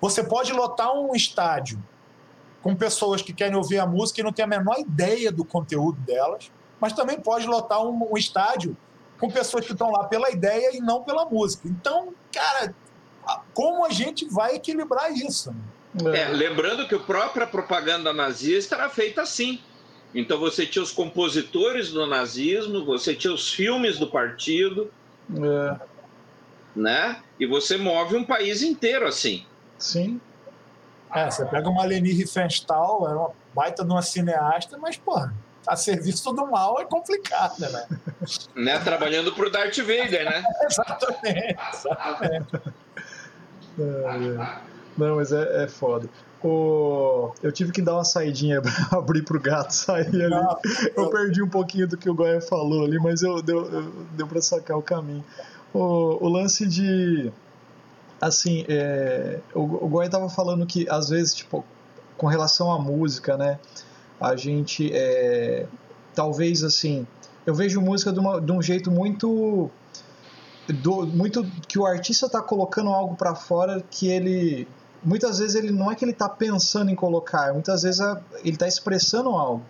você 0.00 0.22
pode 0.22 0.52
lotar 0.52 0.92
um 0.92 1.14
estádio 1.14 1.82
com 2.62 2.74
pessoas 2.74 3.22
que 3.22 3.32
querem 3.32 3.56
ouvir 3.56 3.78
a 3.78 3.86
música 3.86 4.20
e 4.20 4.24
não 4.24 4.32
têm 4.32 4.44
a 4.44 4.48
menor 4.48 4.78
ideia 4.78 5.30
do 5.30 5.44
conteúdo 5.44 6.00
delas, 6.00 6.50
mas 6.80 6.92
também 6.92 7.20
pode 7.20 7.46
lotar 7.46 7.82
um, 7.82 8.12
um 8.12 8.16
estádio 8.16 8.76
com 9.18 9.30
pessoas 9.30 9.66
que 9.66 9.72
estão 9.72 9.90
lá 9.90 10.04
pela 10.04 10.30
ideia 10.30 10.76
e 10.76 10.80
não 10.80 11.02
pela 11.02 11.24
música. 11.24 11.68
Então, 11.68 12.14
cara, 12.32 12.74
como 13.52 13.84
a 13.84 13.90
gente 13.90 14.26
vai 14.28 14.54
equilibrar 14.54 15.12
isso? 15.12 15.54
É, 16.14 16.28
lembrando 16.28 16.86
que 16.86 16.94
a 16.94 16.98
própria 16.98 17.46
propaganda 17.46 18.12
nazista 18.12 18.76
era 18.76 18.88
feita 18.88 19.22
assim. 19.22 19.60
Então 20.14 20.38
você 20.38 20.66
tinha 20.66 20.82
os 20.82 20.92
compositores 20.92 21.90
do 21.90 22.06
nazismo, 22.06 22.84
você 22.84 23.14
tinha 23.14 23.32
os 23.32 23.52
filmes 23.52 23.98
do 23.98 24.06
partido, 24.06 24.90
é. 25.30 25.76
né? 26.74 27.22
E 27.38 27.46
você 27.46 27.76
move 27.76 28.16
um 28.16 28.24
país 28.24 28.62
inteiro 28.62 29.06
assim. 29.06 29.44
Sim. 29.78 30.20
É, 31.14 31.30
você 31.30 31.44
pega 31.46 31.68
uma 31.68 31.84
Leni 31.84 32.12
Riefenstahl, 32.12 33.08
era 33.08 33.18
uma 33.18 33.30
baita 33.54 33.84
de 33.84 33.90
uma 33.90 34.02
cineasta, 34.02 34.76
mas, 34.78 34.96
porra, 34.96 35.34
a 35.66 35.76
serviço 35.76 36.32
do 36.32 36.46
mal 36.46 36.80
é 36.80 36.84
complicado, 36.84 37.60
né? 37.60 37.86
né? 38.54 38.78
Trabalhando 38.80 39.32
pro 39.32 39.50
Darth 39.50 39.78
Vader, 39.78 40.24
né? 40.24 40.44
exatamente, 40.68 41.56
exatamente. 41.72 42.56
É, 43.78 43.82
é. 43.82 44.77
Não, 44.98 45.16
mas 45.16 45.32
é, 45.32 45.64
é 45.64 45.68
foda. 45.68 46.10
O... 46.42 47.32
Eu 47.42 47.52
tive 47.52 47.72
que 47.72 47.80
dar 47.80 47.94
uma 47.94 48.04
saidinha 48.04 48.60
pra 48.60 48.72
abrir 48.98 49.22
pro 49.22 49.40
gato 49.40 49.70
sair 49.70 50.08
ali. 50.08 50.28
Não, 50.28 50.58
eu 50.96 51.08
perdi 51.08 51.42
um 51.42 51.48
pouquinho 51.48 51.86
do 51.86 51.96
que 51.96 52.10
o 52.10 52.14
Goya 52.14 52.40
falou 52.40 52.84
ali, 52.84 52.98
mas 52.98 53.22
eu, 53.22 53.40
deu, 53.40 53.64
eu, 53.70 53.92
deu 54.16 54.26
pra 54.26 54.42
sacar 54.42 54.76
o 54.76 54.82
caminho. 54.82 55.24
O, 55.72 56.24
o 56.24 56.28
lance 56.28 56.66
de. 56.66 57.32
Assim, 58.20 58.64
é, 58.68 59.38
o, 59.54 59.60
o 59.60 59.88
Goya 59.88 60.10
tava 60.10 60.28
falando 60.28 60.66
que 60.66 60.88
às 60.90 61.08
vezes, 61.08 61.34
tipo, 61.34 61.64
com 62.16 62.26
relação 62.26 62.72
à 62.72 62.78
música, 62.78 63.36
né? 63.36 63.58
A 64.20 64.34
gente. 64.34 64.90
É, 64.92 65.66
talvez 66.14 66.64
assim. 66.64 67.06
Eu 67.46 67.54
vejo 67.54 67.80
música 67.80 68.12
de, 68.12 68.18
uma, 68.18 68.40
de 68.40 68.52
um 68.52 68.60
jeito 68.60 68.90
muito. 68.90 69.70
Do, 70.82 71.06
muito 71.06 71.44
que 71.66 71.78
o 71.78 71.86
artista 71.86 72.26
está 72.26 72.42
colocando 72.42 72.90
algo 72.90 73.16
para 73.16 73.34
fora 73.34 73.82
que 73.90 74.08
ele 74.08 74.68
muitas 75.02 75.38
vezes 75.38 75.54
ele 75.54 75.70
não 75.70 75.90
é 75.90 75.94
que 75.94 76.04
ele 76.04 76.12
está 76.12 76.28
pensando 76.28 76.90
em 76.90 76.94
colocar, 76.94 77.52
muitas 77.52 77.82
vezes 77.82 78.00
é, 78.00 78.16
ele 78.40 78.54
está 78.54 78.66
expressando 78.66 79.30
algo. 79.30 79.62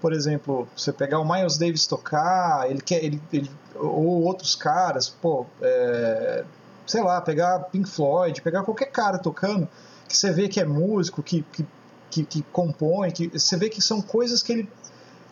Por 0.00 0.12
exemplo, 0.12 0.68
você 0.76 0.92
pegar 0.92 1.18
o 1.18 1.28
Miles 1.28 1.58
Davis 1.58 1.86
tocar, 1.86 2.70
ele 2.70 2.80
quer, 2.80 3.02
ele, 3.02 3.20
ele 3.32 3.50
ou 3.74 4.22
outros 4.22 4.54
caras, 4.54 5.08
pô, 5.08 5.44
é, 5.60 6.44
sei 6.86 7.02
lá, 7.02 7.20
pegar 7.20 7.58
Pink 7.64 7.88
Floyd, 7.88 8.40
pegar 8.42 8.62
qualquer 8.62 8.86
cara 8.86 9.18
tocando, 9.18 9.68
que 10.08 10.16
você 10.16 10.30
vê 10.30 10.48
que 10.48 10.60
é 10.60 10.64
músico, 10.64 11.22
que, 11.22 11.44
que, 11.52 11.66
que, 12.10 12.24
que 12.24 12.42
compõe, 12.52 13.10
que 13.10 13.28
você 13.28 13.56
vê 13.56 13.68
que 13.68 13.82
são 13.82 14.00
coisas 14.00 14.42
que 14.42 14.52
ele 14.52 14.68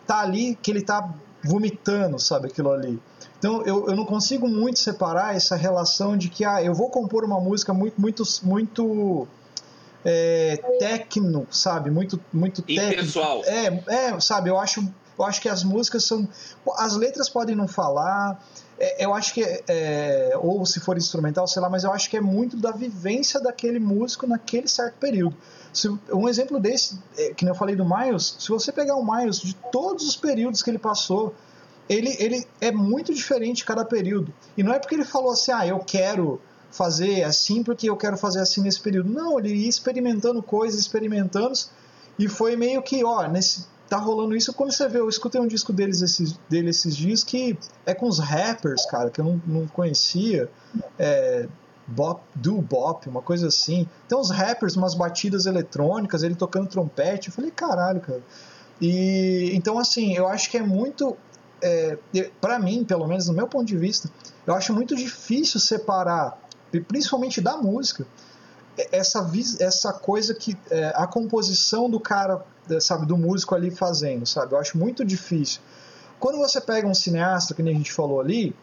tá 0.05 0.19
ali, 0.19 0.55
que 0.61 0.69
ele 0.69 0.81
tá 0.81 1.13
vomitando, 1.43 2.19
sabe, 2.19 2.47
aquilo 2.47 2.71
ali. 2.71 2.99
Então 3.39 3.61
eu, 3.63 3.87
eu 3.87 3.95
não 3.95 4.05
consigo 4.05 4.47
muito 4.47 4.79
separar 4.79 5.35
essa 5.35 5.55
relação 5.55 6.17
de 6.17 6.29
que 6.29 6.43
ah, 6.43 6.63
eu 6.63 6.73
vou 6.73 6.89
compor 6.89 7.23
uma 7.23 7.39
música 7.39 7.73
muito, 7.73 7.99
muito, 7.99 8.23
muito 8.43 9.27
é, 10.03 10.57
técnico, 10.79 11.47
sabe? 11.51 11.91
Muito, 11.91 12.19
muito 12.31 12.61
técnico. 12.61 13.03
pessoal. 13.03 13.43
É, 13.45 13.83
é, 13.87 14.19
sabe? 14.19 14.49
Eu 14.49 14.57
acho, 14.57 14.81
eu 15.17 15.25
acho 15.25 15.41
que 15.41 15.49
as 15.49 15.63
músicas 15.63 16.03
são. 16.03 16.27
As 16.77 16.95
letras 16.95 17.29
podem 17.29 17.55
não 17.55 17.67
falar. 17.67 18.41
É, 18.79 19.05
eu 19.05 19.13
acho 19.13 19.33
que 19.33 19.43
é, 19.67 20.33
ou 20.35 20.65
se 20.65 20.79
for 20.79 20.97
instrumental, 20.97 21.47
sei 21.47 21.61
lá, 21.61 21.69
mas 21.69 21.83
eu 21.83 21.91
acho 21.91 22.09
que 22.09 22.17
é 22.17 22.21
muito 22.21 22.57
da 22.57 22.71
vivência 22.71 23.39
daquele 23.39 23.79
músico 23.79 24.27
naquele 24.27 24.67
certo 24.67 24.95
período. 24.99 25.35
Se, 25.73 25.89
um 26.11 26.29
exemplo 26.29 26.59
desse, 26.59 26.99
é, 27.17 27.33
que 27.33 27.45
eu 27.45 27.55
falei 27.55 27.75
do 27.75 27.83
Miles, 27.83 28.35
se 28.39 28.49
você 28.49 28.71
pegar 28.71 28.95
o 28.95 29.03
Miles 29.03 29.39
de 29.39 29.55
todos 29.71 30.07
os 30.07 30.15
períodos 30.15 30.61
que 30.61 30.69
ele 30.69 30.77
passou, 30.77 31.35
ele, 31.89 32.15
ele 32.19 32.45
é 32.59 32.71
muito 32.71 33.13
diferente 33.13 33.65
cada 33.65 33.85
período. 33.85 34.33
E 34.57 34.63
não 34.63 34.73
é 34.73 34.79
porque 34.79 34.95
ele 34.95 35.05
falou 35.05 35.31
assim, 35.31 35.51
ah, 35.51 35.65
eu 35.65 35.79
quero 35.79 36.41
fazer 36.71 37.23
assim 37.23 37.63
porque 37.63 37.89
eu 37.89 37.95
quero 37.95 38.17
fazer 38.17 38.39
assim 38.39 38.61
nesse 38.61 38.79
período. 38.79 39.09
Não, 39.09 39.39
ele 39.39 39.53
ia 39.53 39.69
experimentando 39.69 40.41
coisas, 40.43 40.79
experimentando, 40.79 41.53
e 42.19 42.27
foi 42.27 42.55
meio 42.55 42.81
que, 42.81 43.03
ó, 43.03 43.27
nesse, 43.27 43.65
tá 43.87 43.97
rolando 43.97 44.35
isso. 44.35 44.53
Quando 44.53 44.71
você 44.71 44.87
vê, 44.87 44.99
eu 44.99 45.09
escutei 45.09 45.39
um 45.39 45.47
disco 45.47 45.71
deles 45.71 46.01
esses, 46.01 46.33
dele 46.49 46.69
esses 46.69 46.95
dias 46.95 47.23
que 47.23 47.57
é 47.85 47.93
com 47.93 48.07
os 48.07 48.19
rappers, 48.19 48.85
cara, 48.85 49.09
que 49.09 49.21
eu 49.21 49.25
não, 49.25 49.41
não 49.45 49.67
conhecia. 49.67 50.49
É, 50.97 51.47
bop, 51.87 52.21
do 52.35 52.61
bop, 52.61 53.07
uma 53.07 53.21
coisa 53.21 53.47
assim. 53.47 53.87
Tem 54.07 54.17
uns 54.17 54.29
rappers, 54.29 54.75
umas 54.75 54.93
batidas 54.93 55.45
eletrônicas, 55.45 56.23
ele 56.23 56.35
tocando 56.35 56.67
trompete. 56.67 57.29
Eu 57.29 57.33
falei, 57.33 57.51
caralho, 57.51 58.01
cara. 58.01 58.21
E 58.81 59.51
então, 59.53 59.79
assim, 59.79 60.13
eu 60.13 60.27
acho 60.27 60.51
que 60.51 60.57
é 60.57 60.61
muito 60.61 61.15
é, 61.61 61.97
para 62.39 62.59
mim, 62.59 62.83
pelo 62.83 63.07
menos 63.07 63.27
no 63.27 63.33
meu 63.33 63.47
ponto 63.47 63.65
de 63.65 63.77
vista, 63.77 64.09
eu 64.45 64.53
acho 64.53 64.73
muito 64.73 64.95
difícil 64.95 65.59
separar, 65.59 66.37
principalmente 66.87 67.41
da 67.41 67.57
música, 67.57 68.05
essa, 68.91 69.29
essa 69.59 69.93
coisa 69.93 70.33
que 70.33 70.57
é, 70.69 70.93
a 70.95 71.07
composição 71.07 71.89
do 71.89 71.99
cara, 71.99 72.45
sabe, 72.79 73.05
do 73.05 73.17
músico 73.17 73.55
ali 73.55 73.71
fazendo, 73.71 74.25
sabe? 74.25 74.53
Eu 74.53 74.59
acho 74.59 74.77
muito 74.77 75.03
difícil. 75.03 75.61
Quando 76.19 76.37
você 76.37 76.61
pega 76.61 76.87
um 76.87 76.93
cineasta, 76.93 77.53
que 77.53 77.63
nem 77.63 77.75
a 77.75 77.77
gente 77.77 77.91
falou 77.91 78.19
ali, 78.19 78.55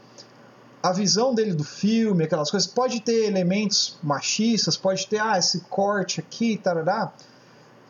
a 0.83 0.93
visão 0.93 1.35
dele 1.35 1.55
do 1.55 1.65
filme, 1.65 2.25
aquelas 2.25 2.51
coisas, 2.51 2.69
pode 2.69 3.01
ter 3.01 3.25
elementos 3.27 3.97
machistas, 4.03 4.77
pode 4.77 5.07
ter, 5.07 5.19
ah, 5.19 5.39
esse 5.39 5.61
corte 5.63 6.21
aqui, 6.21 6.57
tarará, 6.57 7.13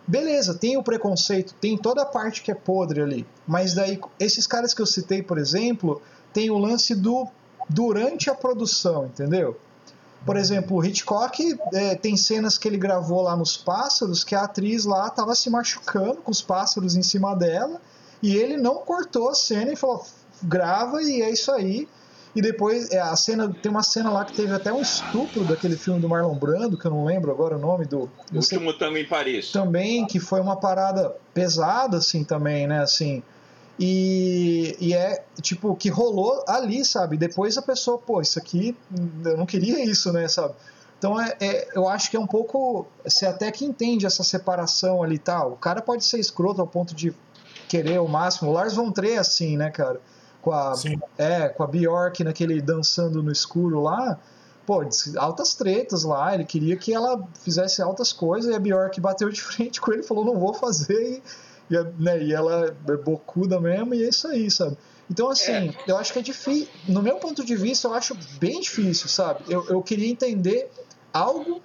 Beleza, 0.06 0.54
tem 0.54 0.76
o 0.76 0.82
preconceito, 0.82 1.54
tem 1.54 1.78
toda 1.78 2.02
a 2.02 2.06
parte 2.06 2.42
que 2.42 2.50
é 2.50 2.54
podre 2.54 3.00
ali. 3.00 3.26
Mas 3.46 3.74
daí, 3.74 3.98
esses 4.20 4.46
caras 4.46 4.74
que 4.74 4.82
eu 4.82 4.86
citei, 4.86 5.22
por 5.22 5.38
exemplo, 5.38 6.02
tem 6.32 6.50
o 6.50 6.58
lance 6.58 6.94
do 6.94 7.26
durante 7.68 8.28
a 8.28 8.34
produção, 8.34 9.06
entendeu? 9.06 9.58
Por 10.26 10.36
exemplo, 10.36 10.76
o 10.76 10.84
Hitchcock 10.84 11.58
é, 11.72 11.94
tem 11.94 12.16
cenas 12.16 12.56
que 12.58 12.66
ele 12.66 12.76
gravou 12.76 13.22
lá 13.22 13.36
nos 13.36 13.56
pássaros 13.56 14.24
que 14.24 14.34
a 14.34 14.42
atriz 14.42 14.84
lá 14.84 15.06
estava 15.06 15.34
se 15.34 15.50
machucando 15.50 16.16
com 16.16 16.30
os 16.30 16.40
pássaros 16.40 16.96
em 16.96 17.02
cima 17.02 17.34
dela 17.34 17.80
e 18.22 18.36
ele 18.36 18.56
não 18.56 18.76
cortou 18.76 19.28
a 19.28 19.34
cena 19.34 19.72
e 19.72 19.76
falou: 19.76 20.04
grava 20.42 21.02
e 21.02 21.20
é 21.22 21.30
isso 21.30 21.52
aí. 21.52 21.88
E 22.34 22.42
depois, 22.42 22.90
é, 22.90 22.98
a 22.98 23.14
cena 23.14 23.48
tem 23.62 23.70
uma 23.70 23.82
cena 23.82 24.10
lá 24.10 24.24
que 24.24 24.32
teve 24.32 24.52
até 24.52 24.72
um 24.72 24.80
estupro 24.80 25.44
daquele 25.44 25.76
filme 25.76 26.00
do 26.00 26.08
Marlon 26.08 26.34
Brando, 26.34 26.76
que 26.76 26.84
eu 26.84 26.90
não 26.90 27.04
lembro 27.04 27.30
agora 27.30 27.56
o 27.56 27.60
nome 27.60 27.86
do. 27.86 28.10
O 28.32 28.36
último 28.36 28.72
tango 28.72 28.96
em 28.96 29.06
Paris. 29.06 29.52
Também, 29.52 30.04
que 30.04 30.18
foi 30.18 30.40
uma 30.40 30.56
parada 30.56 31.14
pesada, 31.32 31.98
assim, 31.98 32.24
também, 32.24 32.66
né? 32.66 32.80
Assim. 32.80 33.22
E, 33.78 34.76
e 34.80 34.94
é 34.94 35.24
tipo 35.40 35.74
que 35.76 35.88
rolou 35.88 36.44
ali, 36.46 36.84
sabe? 36.84 37.16
Depois 37.16 37.56
a 37.58 37.62
pessoa, 37.62 37.98
pô, 37.98 38.20
isso 38.20 38.38
aqui 38.38 38.76
eu 39.24 39.36
não 39.36 39.46
queria 39.46 39.84
isso, 39.84 40.12
né, 40.12 40.28
sabe? 40.28 40.54
Então 40.98 41.20
é, 41.20 41.36
é, 41.40 41.68
eu 41.74 41.88
acho 41.88 42.10
que 42.10 42.16
é 42.16 42.20
um 42.20 42.26
pouco. 42.26 42.86
Você 43.04 43.26
até 43.26 43.50
que 43.50 43.64
entende 43.64 44.06
essa 44.06 44.22
separação 44.22 45.02
ali 45.02 45.16
e 45.16 45.18
tal. 45.18 45.52
O 45.52 45.56
cara 45.56 45.82
pode 45.82 46.04
ser 46.04 46.18
escroto 46.18 46.60
ao 46.60 46.66
ponto 46.66 46.94
de 46.94 47.12
querer 47.68 48.00
o 48.00 48.08
máximo. 48.08 48.50
O 48.50 48.52
Lars 48.52 48.74
von 48.74 48.90
Trier 48.92 49.16
é 49.16 49.18
assim, 49.18 49.56
né, 49.56 49.70
cara? 49.70 50.00
Com 50.44 50.52
a, 50.52 50.74
é, 51.16 51.48
com 51.48 51.62
a 51.62 51.66
Bjork 51.66 52.22
naquele 52.22 52.60
dançando 52.60 53.22
no 53.22 53.32
escuro 53.32 53.80
lá. 53.80 54.20
Pô, 54.66 54.82
altas 55.16 55.54
tretas 55.54 56.04
lá, 56.04 56.34
ele 56.34 56.44
queria 56.44 56.76
que 56.76 56.92
ela 56.92 57.26
fizesse 57.42 57.80
altas 57.82 58.12
coisas 58.12 58.52
e 58.52 58.54
a 58.54 58.58
Bjork 58.58 59.00
bateu 59.00 59.30
de 59.30 59.40
frente 59.42 59.80
com 59.80 59.90
ele 59.90 60.02
e 60.02 60.06
falou: 60.06 60.24
não 60.24 60.38
vou 60.38 60.52
fazer. 60.52 61.22
E, 61.70 61.74
e, 61.74 61.82
né, 61.98 62.22
e 62.22 62.32
ela 62.32 62.76
é 62.86 62.96
bocuda 62.96 63.58
mesmo, 63.58 63.94
e 63.94 64.04
é 64.04 64.08
isso 64.08 64.28
aí, 64.28 64.50
sabe? 64.50 64.76
Então, 65.10 65.30
assim, 65.30 65.52
é. 65.52 65.74
eu 65.86 65.96
acho 65.96 66.12
que 66.12 66.18
é 66.18 66.22
difícil. 66.22 66.68
No 66.86 67.02
meu 67.02 67.16
ponto 67.16 67.42
de 67.44 67.56
vista, 67.56 67.88
eu 67.88 67.94
acho 67.94 68.14
bem 68.38 68.60
difícil, 68.60 69.08
sabe? 69.08 69.40
Eu, 69.48 69.66
eu 69.68 69.82
queria 69.82 70.10
entender 70.10 70.70
algo, 71.12 71.62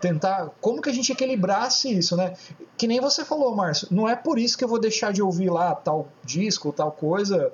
tentar. 0.00 0.50
Como 0.60 0.80
que 0.80 0.88
a 0.88 0.92
gente 0.92 1.12
equilibrasse 1.12 1.94
isso, 1.94 2.16
né? 2.16 2.34
Que 2.78 2.86
nem 2.86 3.00
você 3.00 3.24
falou, 3.24 3.54
Márcio. 3.54 3.88
Não 3.90 4.08
é 4.08 4.16
por 4.16 4.38
isso 4.38 4.56
que 4.56 4.64
eu 4.64 4.68
vou 4.68 4.78
deixar 4.78 5.12
de 5.12 5.22
ouvir 5.22 5.50
lá 5.50 5.74
tal 5.74 6.08
disco, 6.24 6.72
tal 6.72 6.92
coisa 6.92 7.52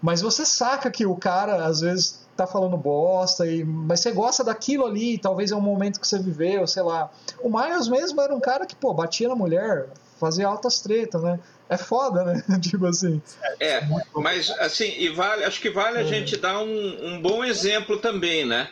mas 0.00 0.20
você 0.20 0.44
saca 0.44 0.90
que 0.90 1.04
o 1.06 1.14
cara, 1.14 1.64
às 1.64 1.80
vezes, 1.80 2.20
tá 2.36 2.46
falando 2.46 2.76
bosta, 2.76 3.46
e, 3.46 3.64
mas 3.64 4.00
você 4.00 4.12
gosta 4.12 4.42
daquilo 4.42 4.86
ali, 4.86 5.18
talvez 5.18 5.52
é 5.52 5.56
um 5.56 5.60
momento 5.60 6.00
que 6.00 6.06
você 6.08 6.18
viveu, 6.18 6.66
sei 6.66 6.82
lá. 6.82 7.10
O 7.42 7.50
Miles 7.50 7.88
mesmo 7.88 8.20
era 8.20 8.34
um 8.34 8.40
cara 8.40 8.64
que, 8.64 8.74
pô, 8.74 8.94
batia 8.94 9.28
na 9.28 9.34
mulher, 9.34 9.88
fazia 10.18 10.46
altas 10.46 10.80
tretas, 10.80 11.22
né? 11.22 11.38
É 11.68 11.76
foda, 11.76 12.24
né? 12.24 12.42
tipo 12.60 12.86
assim. 12.86 13.20
É, 13.60 13.82
mas 14.14 14.50
assim, 14.58 14.92
e 14.98 15.08
vale, 15.10 15.44
acho 15.44 15.60
que 15.60 15.70
vale 15.70 15.98
a 15.98 16.02
é. 16.02 16.04
gente 16.04 16.36
dar 16.36 16.60
um, 16.60 17.14
um 17.14 17.22
bom 17.22 17.44
exemplo 17.44 17.98
também, 17.98 18.44
né? 18.44 18.68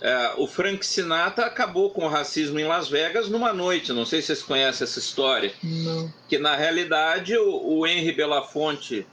É, 0.00 0.34
o 0.36 0.46
Frank 0.46 0.84
Sinatra 0.84 1.46
acabou 1.46 1.90
com 1.90 2.04
o 2.04 2.08
racismo 2.08 2.58
em 2.58 2.66
Las 2.66 2.88
Vegas 2.88 3.28
numa 3.28 3.52
noite. 3.52 3.92
Não 3.92 4.04
sei 4.04 4.20
se 4.20 4.26
vocês 4.26 4.42
conhecem 4.42 4.84
essa 4.84 4.98
história. 4.98 5.52
Não. 5.62 6.12
Que 6.28 6.38
na 6.38 6.54
realidade 6.54 7.36
o, 7.36 7.78
o 7.78 7.86
Henry 7.86 8.12
Belafonte, 8.12 9.06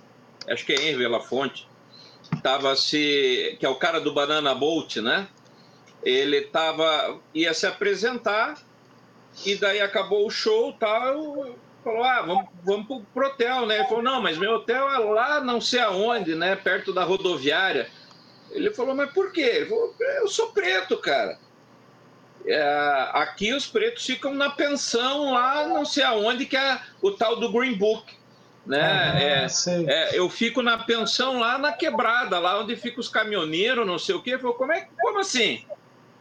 acho 0.48 0.66
que 0.66 0.74
é 0.74 0.82
Henry 0.82 0.98
Belafonte, 0.98 1.68
estava 2.36 2.76
se. 2.76 3.58
que 3.60 3.66
é 3.66 3.70
o 3.70 3.76
cara 3.76 4.00
do 4.00 4.14
Banana 4.14 4.54
Boat, 4.54 5.02
né? 5.02 5.28
Ele 6.04 6.42
tava, 6.42 7.20
ia 7.34 7.54
se 7.54 7.66
apresentar 7.66 8.62
e 9.46 9.56
daí 9.56 9.80
acabou 9.80 10.28
o 10.28 10.32
show 10.32 10.74
tal. 10.74 11.56
Falou, 11.84 12.04
ah, 12.04 12.22
vamos, 12.22 12.46
vamos 12.64 13.04
pro 13.14 13.28
hotel, 13.28 13.66
né? 13.66 13.80
Ele 13.80 13.88
falou, 13.88 14.04
não, 14.04 14.22
mas 14.22 14.38
meu 14.38 14.54
hotel 14.54 14.90
é 14.90 14.98
lá 14.98 15.42
não 15.42 15.60
sei 15.60 15.82
aonde, 15.82 16.36
né? 16.36 16.56
Perto 16.56 16.94
da 16.94 17.04
rodoviária. 17.04 17.90
Ele 18.52 18.72
falou, 18.72 18.96
mas 18.96 19.12
por 19.12 19.32
quê? 19.32 19.42
Ele 19.42 19.66
falou, 19.66 19.96
eu 20.00 20.28
sou 20.28 20.52
preto, 20.52 20.98
cara. 20.98 21.38
É, 22.46 23.10
aqui 23.14 23.54
os 23.54 23.66
pretos 23.66 24.06
ficam 24.06 24.34
na 24.34 24.50
pensão 24.50 25.34
lá, 25.34 25.66
não 25.68 25.86
sei 25.86 26.04
aonde, 26.04 26.46
que 26.46 26.58
é 26.58 26.80
o 27.02 27.12
tal 27.12 27.38
do 27.38 27.52
Green 27.52 27.76
Book. 27.76 28.14
Né? 28.66 28.82
Ah, 28.82 29.22
é, 29.22 29.48
é, 29.88 30.18
eu 30.18 30.30
fico 30.30 30.62
na 30.62 30.78
pensão 30.78 31.40
lá 31.40 31.58
na 31.58 31.74
quebrada, 31.74 32.40
lá 32.40 32.60
onde 32.62 32.76
ficam 32.76 33.02
os 33.02 33.10
caminhoneiros, 33.10 33.86
não 33.86 34.00
sei 34.00 34.16
o 34.16 34.22
quê. 34.22 34.32
Ele 34.32 34.40
falou, 34.40 34.56
como, 34.56 34.72
é, 34.72 34.88
como 35.02 35.20
assim? 35.20 35.66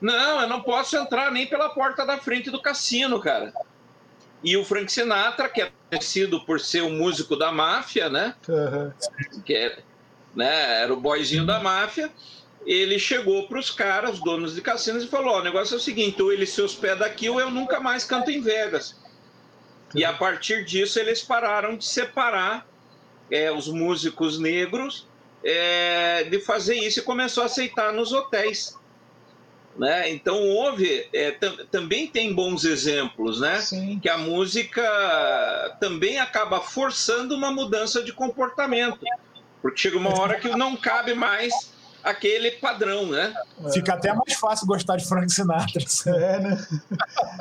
Não, 0.00 0.40
eu 0.40 0.48
não 0.48 0.60
posso 0.60 0.96
entrar 0.96 1.30
nem 1.30 1.46
pela 1.46 1.68
porta 1.68 2.04
da 2.04 2.18
frente 2.18 2.50
do 2.50 2.60
cassino, 2.60 3.20
cara. 3.20 3.52
E 4.42 4.56
o 4.56 4.64
Frank 4.64 4.90
Sinatra, 4.90 5.48
que 5.48 5.62
é 5.62 5.70
conhecido 5.88 6.40
por 6.44 6.58
ser 6.58 6.82
o 6.82 6.90
músico 6.90 7.36
da 7.36 7.52
máfia, 7.52 8.08
né? 8.08 8.34
Uhum. 8.48 8.92
Que 9.44 9.54
é, 9.54 9.78
né, 10.34 10.82
era 10.82 10.92
o 10.92 11.00
boizinho 11.00 11.46
da 11.46 11.60
máfia. 11.60 12.10
Ele 12.66 12.98
chegou 12.98 13.46
para 13.46 13.58
os 13.58 13.70
caras, 13.70 14.18
donos 14.18 14.56
de 14.56 14.60
cassinos, 14.60 15.04
e 15.04 15.08
falou: 15.08 15.38
o 15.38 15.42
negócio 15.44 15.74
é 15.74 15.76
o 15.76 15.80
seguinte, 15.80 16.20
ou 16.20 16.32
ele 16.32 16.46
se 16.46 16.60
hospeda 16.60 17.06
aqui 17.06 17.28
ou 17.28 17.40
eu 17.40 17.50
nunca 17.50 17.78
mais 17.78 18.04
canto 18.04 18.30
em 18.32 18.40
Vegas. 18.40 19.00
E 19.94 20.04
a 20.04 20.12
partir 20.12 20.64
disso 20.64 20.98
eles 20.98 21.22
pararam 21.22 21.76
de 21.76 21.84
separar 21.84 22.66
é, 23.30 23.50
os 23.50 23.68
músicos 23.68 24.38
negros 24.38 25.06
é, 25.44 26.24
de 26.24 26.38
fazer 26.40 26.76
isso 26.76 27.00
e 27.00 27.02
começou 27.02 27.42
a 27.42 27.46
aceitar 27.46 27.92
nos 27.92 28.12
hotéis. 28.12 28.78
Né? 29.76 30.10
Então 30.10 30.38
houve, 30.38 31.08
é, 31.14 31.30
também 31.70 32.06
tem 32.06 32.34
bons 32.34 32.64
exemplos, 32.64 33.40
né? 33.40 33.58
Sim. 33.60 33.98
Que 34.00 34.08
a 34.08 34.18
música 34.18 34.82
também 35.80 36.18
acaba 36.18 36.60
forçando 36.60 37.34
uma 37.34 37.50
mudança 37.50 38.02
de 38.02 38.12
comportamento. 38.12 39.00
Porque 39.62 39.80
chega 39.80 39.96
uma 39.96 40.18
hora 40.18 40.38
que 40.38 40.48
não 40.50 40.76
cabe 40.76 41.14
mais 41.14 41.71
aquele 42.02 42.52
padrão, 42.52 43.06
né? 43.06 43.34
Fica 43.72 43.94
até 43.94 44.12
mais 44.12 44.34
fácil 44.34 44.66
gostar 44.66 44.96
de 44.96 45.06
Frank 45.06 45.32
Sinatra. 45.32 45.82
É, 46.06 46.40
né? 46.40 46.66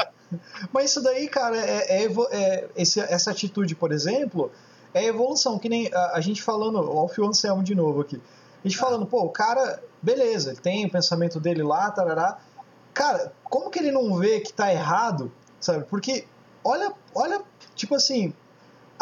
Mas 0.71 0.91
isso 0.91 1.01
daí, 1.01 1.27
cara, 1.27 1.57
é, 1.57 2.03
é, 2.03 2.07
é 2.31 2.69
esse, 2.75 2.99
essa 2.99 3.31
atitude, 3.31 3.75
por 3.75 3.91
exemplo, 3.91 4.51
é 4.93 5.05
evolução. 5.05 5.59
Que 5.59 5.67
nem 5.67 5.93
a, 5.93 6.13
a 6.13 6.21
gente 6.21 6.41
falando, 6.41 6.77
ó, 6.77 7.05
o 7.05 7.07
Fio 7.07 7.27
Anselmo 7.27 7.63
de 7.63 7.75
novo 7.75 8.01
aqui. 8.01 8.21
A 8.63 8.67
gente 8.67 8.77
falando, 8.77 9.05
pô, 9.05 9.23
o 9.23 9.29
cara, 9.29 9.81
beleza, 10.01 10.51
ele 10.51 10.59
tem 10.59 10.85
o 10.85 10.91
pensamento 10.91 11.39
dele 11.39 11.63
lá, 11.63 11.89
tarará. 11.91 12.37
Cara, 12.93 13.33
como 13.43 13.69
que 13.69 13.79
ele 13.79 13.91
não 13.91 14.15
vê 14.15 14.39
que 14.39 14.53
tá 14.53 14.71
errado, 14.71 15.31
sabe? 15.59 15.85
Porque, 15.85 16.25
olha, 16.63 16.93
olha, 17.15 17.41
tipo 17.75 17.95
assim, 17.95 18.33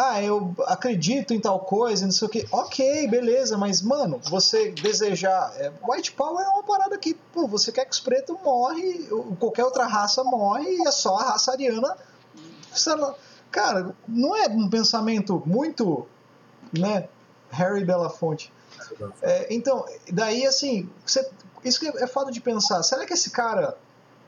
ah, 0.01 0.23
eu 0.23 0.55
acredito 0.65 1.33
em 1.33 1.41
tal 1.41 1.59
coisa, 1.59 2.05
não 2.05 2.11
sei 2.13 2.25
o 2.25 2.31
que. 2.31 2.47
Ok, 2.53 3.05
beleza, 3.09 3.57
mas, 3.57 3.81
mano, 3.81 4.17
você 4.29 4.71
desejar. 4.71 5.53
É, 5.57 5.73
white 5.85 6.13
Power 6.13 6.41
é 6.41 6.47
uma 6.47 6.63
parada 6.63 6.97
que, 6.97 7.13
pô, 7.13 7.45
você 7.45 7.69
quer 7.69 7.83
que 7.83 7.91
os 7.91 7.99
pretos 7.99 8.37
morrem, 8.41 9.05
qualquer 9.37 9.65
outra 9.65 9.85
raça 9.85 10.23
morre 10.23 10.69
e 10.69 10.87
é 10.87 10.91
só 10.91 11.17
a 11.17 11.31
raça 11.31 11.51
ariana. 11.51 11.97
Cara, 13.51 13.93
não 14.07 14.33
é 14.37 14.47
um 14.47 14.69
pensamento 14.69 15.43
muito, 15.45 16.07
né? 16.71 17.09
Harry 17.51 17.83
Belafonte. 17.83 18.53
É, 19.21 19.53
então, 19.53 19.85
daí, 20.13 20.45
assim, 20.45 20.89
você, 21.05 21.29
isso 21.61 21.85
é 21.85 22.07
foda 22.07 22.31
de 22.31 22.39
pensar. 22.39 22.81
Será 22.83 23.05
que 23.05 23.11
esse 23.11 23.31
cara 23.31 23.77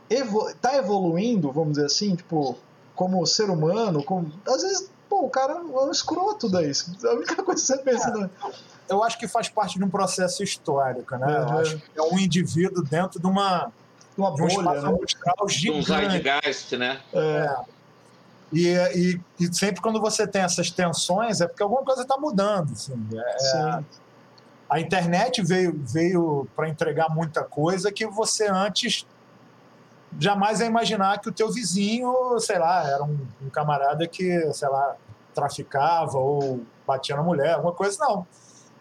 evo, 0.09 0.53
tá 0.55 0.75
evoluindo, 0.75 1.49
vamos 1.49 1.75
dizer 1.75 1.85
assim, 1.85 2.13
tipo, 2.13 2.57
como 2.93 3.25
ser 3.25 3.49
humano? 3.49 4.03
Como, 4.03 4.29
às 4.45 4.63
vezes 4.63 4.91
pô, 5.11 5.25
o 5.25 5.29
cara 5.29 5.51
é 5.51 5.57
um 5.57 5.91
escroto 5.91 6.49
daí. 6.49 6.71
A 7.03 7.13
única 7.13 7.43
coisa 7.43 7.61
que 7.61 7.67
você 7.67 7.77
pensa. 7.79 8.07
É, 8.07 8.17
né? 8.17 8.29
Eu 8.87 9.03
acho 9.03 9.19
que 9.19 9.27
faz 9.27 9.49
parte 9.49 9.77
de 9.77 9.83
um 9.83 9.89
processo 9.89 10.41
histórico, 10.41 11.17
né? 11.17 11.27
Eu 11.27 11.59
acho 11.59 11.77
que 11.77 11.99
é 11.99 12.01
um 12.01 12.17
indivíduo 12.17 12.81
dentro 12.81 13.19
de 13.19 13.27
uma. 13.27 13.69
Uma 14.17 14.31
bolha, 14.31 14.59
um 14.59 14.91
né? 14.91 14.97
De 15.47 15.71
um 15.71 15.81
zeitgeist, 15.81 16.77
né? 16.77 17.01
É. 17.13 17.19
é. 17.19 17.55
E, 18.53 18.67
e, 18.67 19.21
e, 19.39 19.53
sempre 19.53 19.81
quando 19.81 19.99
você 20.01 20.27
tem 20.27 20.41
essas 20.41 20.69
tensões 20.69 21.39
é 21.39 21.47
porque 21.47 21.63
alguma 21.63 21.83
coisa 21.83 22.01
está 22.01 22.17
mudando. 22.17 22.71
Assim. 22.73 22.93
É, 23.13 23.83
a 24.69 24.79
internet 24.79 25.41
veio, 25.41 25.81
veio 25.85 26.47
para 26.55 26.67
entregar 26.67 27.09
muita 27.09 27.43
coisa 27.43 27.91
que 27.91 28.05
você 28.05 28.47
antes 28.47 29.05
jamais 30.19 30.59
ia 30.59 30.65
imaginar 30.65 31.19
que 31.19 31.29
o 31.29 31.31
teu 31.31 31.51
vizinho, 31.51 32.39
sei 32.39 32.59
lá, 32.59 32.87
era 32.87 33.03
um, 33.03 33.27
um 33.41 33.49
camarada 33.49 34.07
que, 34.07 34.51
sei 34.53 34.69
lá, 34.69 34.95
traficava 35.33 36.17
ou 36.17 36.61
batia 36.85 37.15
na 37.15 37.23
mulher, 37.23 37.53
alguma 37.53 37.73
coisa, 37.73 37.97
não. 37.99 38.27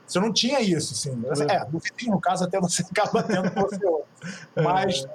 Você 0.07 0.19
não 0.19 0.33
tinha 0.33 0.61
isso, 0.61 0.93
assim. 0.93 1.11
É, 1.49 1.65
do 1.65 1.79
vizinho, 1.79 2.13
no 2.13 2.21
caso, 2.21 2.45
até 2.45 2.61
você 2.61 2.83
acaba 2.91 3.23
tendo 3.23 3.51
você. 3.55 3.87
É. 4.57 4.63
Mas 4.63 5.07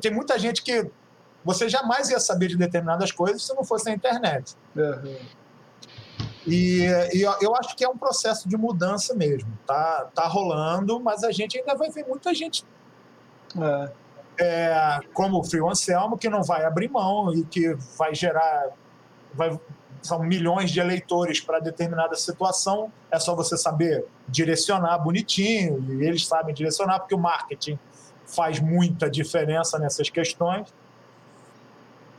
tem 0.00 0.12
muita 0.12 0.38
gente 0.38 0.62
que 0.62 0.90
você 1.44 1.68
jamais 1.68 2.08
ia 2.08 2.18
saber 2.18 2.48
de 2.48 2.56
determinadas 2.56 3.12
coisas 3.12 3.42
se 3.42 3.54
não 3.54 3.64
fosse 3.64 3.84
na 3.84 3.92
internet. 3.92 4.56
Uhum. 4.74 5.16
E, 6.46 6.86
e, 7.12 7.22
eu 7.22 7.54
acho 7.56 7.76
que 7.76 7.84
é 7.84 7.88
um 7.88 7.96
processo 7.96 8.48
de 8.48 8.56
mudança 8.56 9.14
mesmo. 9.14 9.50
Tá, 9.66 10.08
tá 10.14 10.26
rolando, 10.26 10.98
mas 11.00 11.22
a 11.22 11.30
gente 11.30 11.58
ainda 11.58 11.74
vai 11.74 11.90
ver 11.90 12.06
muita 12.06 12.34
gente 12.34 12.64
é 13.60 14.03
é, 14.38 15.00
como 15.12 15.38
o 15.38 15.44
Frio 15.44 15.68
Anselmo, 15.68 16.18
que 16.18 16.28
não 16.28 16.42
vai 16.42 16.64
abrir 16.64 16.88
mão 16.88 17.32
e 17.32 17.44
que 17.44 17.74
vai 17.96 18.14
gerar. 18.14 18.68
Vai, 19.32 19.58
são 20.02 20.22
milhões 20.22 20.70
de 20.70 20.80
eleitores 20.80 21.40
para 21.40 21.58
determinada 21.58 22.14
situação, 22.14 22.92
é 23.10 23.18
só 23.18 23.34
você 23.34 23.56
saber 23.56 24.04
direcionar 24.28 24.98
bonitinho, 24.98 25.82
e 25.88 26.06
eles 26.06 26.26
sabem 26.26 26.54
direcionar, 26.54 27.00
porque 27.00 27.14
o 27.14 27.18
marketing 27.18 27.78
faz 28.26 28.60
muita 28.60 29.08
diferença 29.08 29.78
nessas 29.78 30.10
questões. 30.10 30.72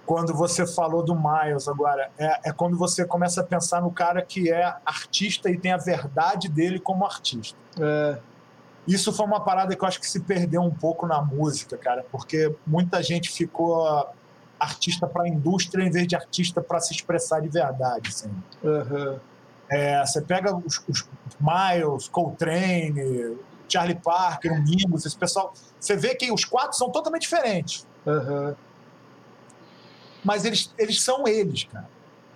Quando 0.03 0.33
você 0.33 0.65
falou 0.65 1.03
do 1.03 1.15
Miles 1.15 1.67
agora, 1.67 2.09
é, 2.17 2.49
é 2.49 2.51
quando 2.51 2.75
você 2.77 3.05
começa 3.05 3.41
a 3.41 3.43
pensar 3.43 3.81
no 3.81 3.91
cara 3.91 4.21
que 4.21 4.51
é 4.51 4.75
artista 4.83 5.49
e 5.49 5.57
tem 5.57 5.71
a 5.71 5.77
verdade 5.77 6.49
dele 6.49 6.79
como 6.79 7.05
artista. 7.05 7.57
É. 7.79 8.17
Isso 8.87 9.11
foi 9.11 9.25
uma 9.25 9.39
parada 9.39 9.75
que 9.75 9.83
eu 9.83 9.87
acho 9.87 9.99
que 9.99 10.07
se 10.07 10.19
perdeu 10.19 10.61
um 10.61 10.71
pouco 10.71 11.07
na 11.07 11.21
música, 11.21 11.77
cara, 11.77 12.05
porque 12.11 12.55
muita 12.65 13.01
gente 13.01 13.29
ficou 13.29 14.07
artista 14.59 15.07
para 15.07 15.23
a 15.23 15.27
indústria 15.27 15.83
em 15.83 15.89
vez 15.89 16.07
de 16.07 16.15
artista 16.15 16.61
para 16.61 16.79
se 16.79 16.93
expressar 16.93 17.41
de 17.41 17.49
verdade. 17.49 18.09
Assim. 18.09 18.31
Uhum. 18.63 19.19
É, 19.69 20.05
você 20.05 20.21
pega 20.21 20.55
os, 20.55 20.83
os, 20.87 21.07
Miles, 21.39 22.07
Coltrane, 22.07 23.37
Charlie 23.67 23.99
Parker, 23.99 24.53
o 24.53 24.63
Mingus, 24.63 25.05
esse 25.05 25.17
pessoal. 25.17 25.53
Você 25.79 25.95
vê 25.95 26.13
que 26.13 26.31
os 26.31 26.45
quatro 26.45 26.77
são 26.77 26.91
totalmente 26.91 27.23
diferentes. 27.23 27.87
Uhum. 28.05 28.55
Mas 30.23 30.45
eles, 30.45 30.73
eles 30.77 31.01
são 31.01 31.27
eles, 31.27 31.63
cara. 31.63 31.89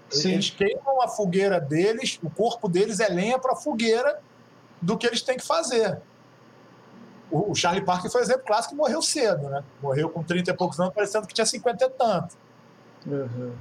Sim. 0.10 0.34
Eles 0.34 0.50
queimam 0.50 1.02
a 1.04 1.08
fogueira 1.08 1.62
deles, 1.62 2.20
o 2.24 2.30
corpo 2.32 2.68
deles 2.68 3.00
é 3.00 3.08
lenha 3.08 3.38
para 3.38 3.54
a 3.54 3.56
fogueira 3.56 4.20
do 4.82 4.98
que 4.98 5.06
eles 5.06 5.22
têm 5.22 5.38
que 5.38 5.46
fazer 5.46 6.02
o, 7.32 7.54
Charlie 7.56 7.84
Parker 7.84 8.12
foi 8.12 8.22
um 8.22 8.24
exemplo 8.24 8.44
clássico 8.46 8.74
que 8.74 8.78
morreu 8.78 9.02
cedo, 9.02 9.50
né? 9.50 9.64
Morreu 9.82 10.10
com 10.10 10.24
30 10.24 10.52
e 10.52 10.54
poucos 10.54 10.80
anos, 10.80 10.94
parecendo 10.94 11.28
que 11.28 11.34
tinha 11.34 11.46
50 11.46 11.86
e 11.86 11.90
tanto. 11.90 12.38
Uhum. 13.06 13.54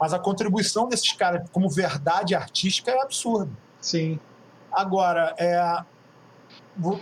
Mas 0.00 0.12
a 0.12 0.18
contribuição 0.18 0.88
desses 0.88 1.12
caras 1.12 1.48
como 1.52 1.68
verdade 1.68 2.34
artística 2.34 2.90
é 2.90 3.00
absurda. 3.00 3.50
Sim. 3.80 4.18
Agora, 4.72 5.34
é, 5.38 5.82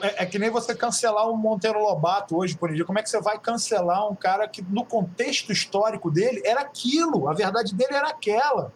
é, 0.03 0.23
é, 0.25 0.27
que 0.27 0.39
nem 0.39 0.51
você 0.51 0.75
cancelar 0.75 1.29
o 1.29 1.37
Monteiro 1.37 1.81
Lobato 1.81 2.37
hoje, 2.37 2.57
por 2.57 2.69
exemplo. 2.69 2.87
Como 2.87 2.99
é 2.99 3.03
que 3.03 3.09
você 3.09 3.21
vai 3.21 3.39
cancelar 3.39 4.11
um 4.11 4.15
cara 4.15 4.49
que, 4.49 4.63
no 4.63 4.85
contexto 4.85 5.53
histórico 5.53 6.11
dele, 6.11 6.43
era 6.45 6.61
aquilo, 6.61 7.29
a 7.29 7.35
verdade 7.35 7.75
dele 7.75 7.95
era 7.95 8.09
aquela? 8.09 8.73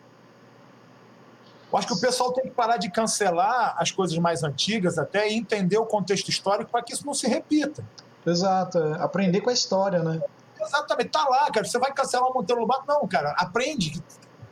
Eu 1.74 1.78
acho 1.78 1.88
que 1.88 1.94
o 1.94 2.00
pessoal 2.00 2.32
tem 2.32 2.44
que 2.44 2.52
parar 2.52 2.76
de 2.76 2.88
cancelar 2.88 3.74
as 3.76 3.90
coisas 3.90 4.16
mais 4.16 4.44
antigas 4.44 4.96
até 4.96 5.28
e 5.28 5.34
entender 5.34 5.76
o 5.76 5.84
contexto 5.84 6.28
histórico 6.28 6.70
para 6.70 6.80
que 6.80 6.92
isso 6.92 7.04
não 7.04 7.12
se 7.12 7.26
repita. 7.26 7.84
Exato, 8.24 8.78
é. 8.78 9.02
aprender 9.02 9.40
com 9.40 9.50
a 9.50 9.52
história, 9.52 10.00
né? 10.00 10.22
Exatamente, 10.60 11.08
tá 11.08 11.28
lá, 11.28 11.50
cara. 11.50 11.66
Você 11.66 11.76
vai 11.80 11.92
cancelar 11.92 12.30
o 12.30 12.32
Monteiro 12.32 12.60
Lobato? 12.60 12.84
Não, 12.86 13.04
cara, 13.08 13.34
aprende. 13.36 14.00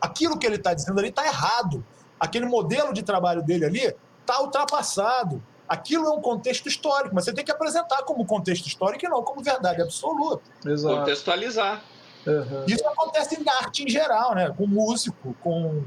Aquilo 0.01 0.37
que 0.37 0.45
ele 0.45 0.57
está 0.57 0.75
dizendo 0.75 0.99
ali 0.99 1.11
está 1.11 1.25
errado. 1.25 1.87
Aquele 2.18 2.47
modelo 2.47 2.93
de 2.93 3.05
trabalho 3.05 3.41
dele 3.41 3.66
ali 3.66 3.97
está 4.20 4.41
ultrapassado. 4.41 5.41
Aquilo 5.68 6.07
é 6.07 6.11
um 6.11 6.20
contexto 6.20 6.66
histórico, 6.66 7.14
mas 7.14 7.25
você 7.25 7.33
tem 7.33 7.45
que 7.45 7.53
apresentar 7.53 8.03
como 8.03 8.27
contexto 8.27 8.66
histórico 8.66 9.07
e 9.07 9.09
não 9.09 9.23
como 9.23 9.41
verdade 9.45 9.81
absoluta. 9.81 10.43
Exato. 10.66 10.97
Contextualizar. 10.97 11.85
Uhum. 12.27 12.64
Isso 12.66 12.87
acontece 12.89 13.41
em 13.41 13.49
arte 13.49 13.85
em 13.85 13.89
geral, 13.89 14.35
né? 14.35 14.53
Com 14.57 14.66
músico, 14.66 15.37
com, 15.41 15.85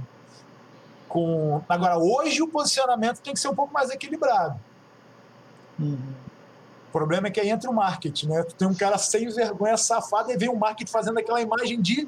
com. 1.15 1.61
Agora, 1.69 1.97
hoje 1.97 2.41
o 2.41 2.47
posicionamento 2.49 3.21
tem 3.21 3.33
que 3.33 3.39
ser 3.39 3.47
um 3.47 3.55
pouco 3.55 3.73
mais 3.73 3.89
equilibrado. 3.89 4.59
Uhum. 5.79 6.13
O 6.89 6.91
problema 6.91 7.27
é 7.27 7.31
que 7.31 7.39
aí 7.39 7.49
entra 7.49 7.69
o 7.71 7.73
marketing, 7.73 8.27
né? 8.27 8.43
Tu 8.43 8.55
tem 8.55 8.67
um 8.67 8.75
cara 8.75 8.97
sem 8.97 9.29
vergonha, 9.29 9.77
safado, 9.77 10.29
e 10.29 10.37
vem 10.37 10.49
o 10.49 10.57
marketing 10.57 10.91
fazendo 10.91 11.17
aquela 11.17 11.41
imagem 11.41 11.81
de 11.81 12.07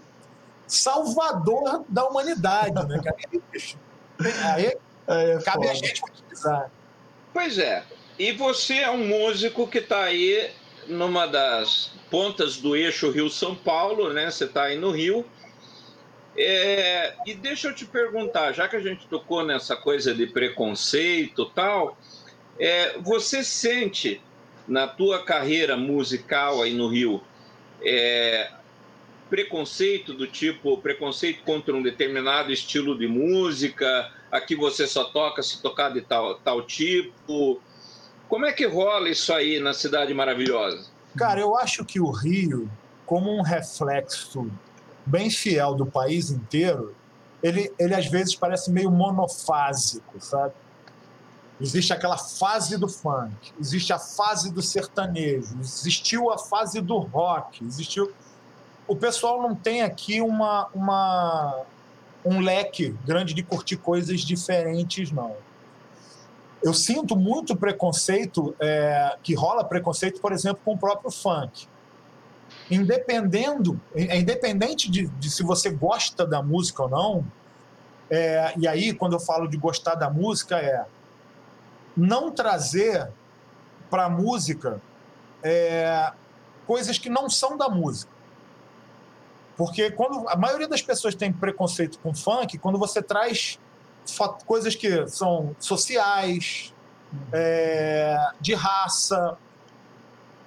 salvador 0.67 1.85
da 1.87 2.05
humanidade, 2.05 2.75
né, 2.87 3.01
Aí, 4.43 4.77
aí 5.07 5.31
é 5.31 5.39
cabe 5.39 5.67
foda. 5.67 5.71
a 5.71 5.73
gente 5.73 6.03
utilizar. 6.03 6.69
Pois 7.33 7.57
é. 7.57 7.83
E 8.19 8.33
você 8.33 8.79
é 8.79 8.91
um 8.91 9.07
músico 9.07 9.67
que 9.67 9.77
está 9.77 10.03
aí 10.03 10.51
numa 10.87 11.27
das 11.27 11.91
pontas 12.09 12.57
do 12.57 12.75
eixo 12.75 13.11
Rio-São 13.11 13.55
Paulo, 13.55 14.11
né? 14.11 14.29
Você 14.29 14.45
está 14.45 14.63
aí 14.63 14.77
no 14.77 14.91
Rio. 14.91 15.25
É, 16.37 17.15
e 17.25 17.33
deixa 17.33 17.69
eu 17.69 17.73
te 17.73 17.85
perguntar, 17.85 18.51
já 18.51 18.67
que 18.67 18.75
a 18.75 18.79
gente 18.79 19.07
tocou 19.07 19.43
nessa 19.43 19.75
coisa 19.75 20.13
de 20.13 20.27
preconceito 20.27 21.45
tal, 21.47 21.97
é, 22.59 22.97
você 22.99 23.43
sente 23.43 24.21
na 24.67 24.87
tua 24.87 25.23
carreira 25.23 25.75
musical 25.75 26.61
aí 26.61 26.73
no 26.73 26.89
Rio 26.89 27.23
é, 27.81 28.51
preconceito 29.29 30.13
do 30.13 30.27
tipo 30.27 30.77
preconceito 30.77 31.43
contra 31.43 31.73
um 31.73 31.81
determinado 31.81 32.51
estilo 32.51 32.97
de 32.97 33.07
música, 33.07 34.11
aqui 34.31 34.55
você 34.55 34.87
só 34.87 35.05
toca 35.05 35.41
se 35.41 35.61
tocar 35.61 35.91
de 35.93 36.01
tal, 36.01 36.35
tal 36.35 36.61
tipo. 36.63 37.59
Como 38.27 38.45
é 38.45 38.51
que 38.51 38.65
rola 38.65 39.09
isso 39.09 39.33
aí 39.33 39.59
na 39.59 39.73
Cidade 39.73 40.13
Maravilhosa? 40.13 40.89
Cara, 41.17 41.39
eu 41.39 41.55
acho 41.57 41.85
que 41.85 41.99
o 41.99 42.11
Rio, 42.11 42.69
como 43.05 43.33
um 43.33 43.41
reflexo 43.41 44.51
bem 45.07 45.29
fiel 45.29 45.73
do 45.73 45.85
país 45.85 46.29
inteiro, 46.29 46.95
ele, 47.41 47.71
ele 47.79 47.95
às 47.95 48.07
vezes 48.07 48.35
parece 48.35 48.71
meio 48.71 48.91
monofásico, 48.91 50.19
sabe? 50.19 50.53
Existe 51.59 51.91
aquela 51.91 52.17
fase 52.17 52.77
do 52.77 52.87
funk, 52.87 53.51
existe 53.59 53.91
a 53.91 53.97
fase 53.97 54.53
do 54.53 54.61
sertanejo, 54.61 55.59
existiu 55.59 56.29
a 56.31 56.37
fase 56.37 56.81
do 56.81 56.97
rock, 56.97 57.63
existiu 57.65 58.13
o 58.87 58.95
pessoal 58.95 59.41
não 59.41 59.53
tem 59.53 59.81
aqui 59.81 60.21
uma, 60.21 60.69
uma, 60.73 61.61
um 62.23 62.39
leque 62.39 62.95
grande 63.05 63.33
de 63.33 63.43
curtir 63.43 63.75
coisas 63.77 64.21
diferentes, 64.21 65.11
não. 65.11 65.35
Eu 66.63 66.73
sinto 66.73 67.15
muito 67.15 67.55
preconceito, 67.55 68.55
é, 68.59 69.17
que 69.21 69.33
rola 69.35 69.63
preconceito, 69.63 70.21
por 70.21 70.31
exemplo, 70.31 70.61
com 70.63 70.73
o 70.73 70.77
próprio 70.77 71.11
funk. 71.11 71.67
Independendo, 72.69 73.79
é 73.95 74.17
independente 74.17 74.91
de, 74.91 75.07
de 75.07 75.29
se 75.29 75.41
você 75.43 75.69
gosta 75.69 76.25
da 76.25 76.41
música 76.41 76.83
ou 76.83 76.89
não, 76.89 77.25
é, 78.09 78.53
e 78.57 78.67
aí, 78.67 78.93
quando 78.93 79.13
eu 79.13 79.19
falo 79.19 79.47
de 79.47 79.57
gostar 79.57 79.95
da 79.95 80.09
música, 80.09 80.57
é 80.57 80.85
não 81.95 82.31
trazer 82.31 83.09
para 83.89 84.05
a 84.05 84.09
música 84.09 84.81
é, 85.43 86.11
coisas 86.65 86.97
que 86.97 87.09
não 87.09 87.29
são 87.29 87.57
da 87.57 87.69
música. 87.69 88.11
Porque 89.55 89.89
quando 89.91 90.27
a 90.29 90.35
maioria 90.35 90.67
das 90.67 90.81
pessoas 90.81 91.15
tem 91.15 91.33
preconceito 91.33 91.97
com 91.99 92.13
funk, 92.13 92.57
quando 92.59 92.77
você 92.77 93.01
traz 93.01 93.59
coisas 94.45 94.75
que 94.75 95.07
são 95.07 95.55
sociais, 95.59 96.73
é, 97.33 98.15
de 98.39 98.53
raça, 98.53 99.37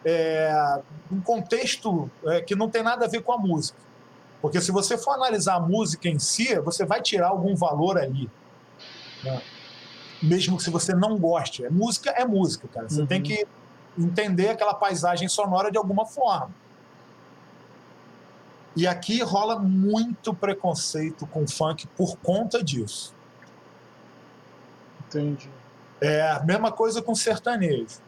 é, 0.05 0.80
um 1.11 1.20
contexto 1.20 2.11
é, 2.26 2.40
que 2.40 2.55
não 2.55 2.68
tem 2.70 2.82
nada 2.82 3.07
a 3.07 3.09
ver 3.09 3.22
com 3.22 3.32
a 3.32 3.38
música. 3.38 3.78
Porque 4.40 4.61
se 4.61 4.72
você 4.72 4.96
for 4.96 5.12
analisar 5.12 5.57
a 5.57 5.61
música 5.61 6.09
em 6.09 6.18
si, 6.18 6.59
você 6.61 6.84
vai 6.84 7.03
tirar 7.03 7.28
algum 7.28 7.55
valor 7.55 7.98
ali. 7.98 8.28
Né? 9.22 9.42
Mesmo 10.22 10.59
se 10.59 10.70
você 10.70 10.94
não 10.94 11.18
goste. 11.18 11.68
Música 11.68 12.11
é 12.11 12.24
música, 12.24 12.66
cara. 12.68 12.88
Você 12.88 13.01
uhum. 13.01 13.07
tem 13.07 13.22
que 13.22 13.46
entender 13.98 14.48
aquela 14.48 14.74
paisagem 14.74 15.28
sonora 15.28 15.70
de 15.70 15.76
alguma 15.76 16.07
forma. 16.07 16.51
E 18.76 18.86
aqui 18.86 19.20
rola 19.22 19.59
muito 19.59 20.32
preconceito 20.32 21.26
com 21.26 21.46
funk 21.46 21.86
por 21.88 22.16
conta 22.18 22.62
disso. 22.62 23.14
Entendi. 25.07 25.51
É 26.01 26.30
a 26.30 26.40
mesma 26.40 26.70
coisa 26.70 27.03
com 27.03 27.14
sertanejo. 27.14 27.98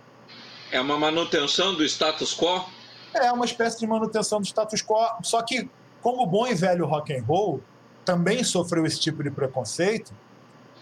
É 0.72 0.80
uma 0.80 0.98
manutenção 0.98 1.74
do 1.74 1.84
status 1.84 2.34
quo? 2.34 2.64
É 3.12 3.30
uma 3.30 3.44
espécie 3.44 3.78
de 3.78 3.86
manutenção 3.86 4.40
do 4.40 4.46
status 4.46 4.80
quo, 4.82 4.96
só 5.22 5.42
que 5.42 5.68
como 6.00 6.24
bom 6.24 6.46
e 6.46 6.54
velho 6.54 6.86
rock 6.86 7.14
and 7.14 7.22
roll 7.24 7.60
também 8.06 8.42
sofreu 8.42 8.86
esse 8.86 8.98
tipo 8.98 9.22
de 9.22 9.30
preconceito, 9.30 10.14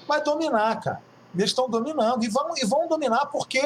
vai 0.06 0.22
dominar, 0.22 0.80
cara. 0.80 1.02
Eles 1.34 1.50
estão 1.50 1.68
dominando 1.68 2.24
e 2.24 2.28
vão, 2.28 2.54
e 2.56 2.64
vão 2.64 2.86
dominar 2.86 3.26
porque 3.26 3.60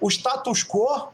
o 0.00 0.08
status 0.08 0.62
quo 0.62 1.08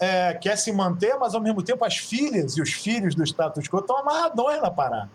é, 0.00 0.34
quer 0.34 0.58
se 0.58 0.72
manter, 0.72 1.16
mas 1.16 1.32
ao 1.32 1.40
mesmo 1.40 1.62
tempo 1.62 1.84
as 1.84 1.96
filhas 1.96 2.56
e 2.56 2.60
os 2.60 2.72
filhos 2.72 3.14
do 3.14 3.22
status 3.22 3.68
quo 3.68 3.78
estão 3.78 3.96
amarradões 3.96 4.60
na 4.60 4.70
parada. 4.70 5.10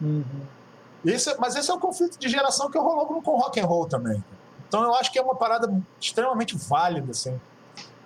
Uhum. 0.00 0.24
Esse, 1.04 1.38
mas 1.38 1.54
esse 1.56 1.70
é 1.70 1.74
o 1.74 1.78
conflito 1.78 2.18
de 2.18 2.26
geração 2.26 2.70
que 2.70 2.78
rolou 2.78 3.20
com 3.20 3.36
rock 3.36 3.60
and 3.60 3.66
roll 3.66 3.86
também. 3.86 4.24
Então 4.68 4.82
eu 4.82 4.94
acho 4.94 5.12
que 5.12 5.18
é 5.18 5.22
uma 5.22 5.34
parada 5.34 5.72
extremamente 6.00 6.56
válida, 6.56 7.10
assim. 7.10 7.40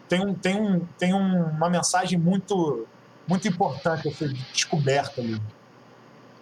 Tem, 0.09 0.25
um, 0.25 0.35
tem, 0.35 0.61
um, 0.61 0.87
tem 0.99 1.15
um, 1.15 1.45
uma 1.45 1.71
mensagem 1.71 2.19
muito, 2.19 2.87
muito 3.27 3.47
importante 3.47 4.09
a 4.09 4.13
ser 4.13 4.33
descoberta 4.53 5.21
ali. 5.21 5.41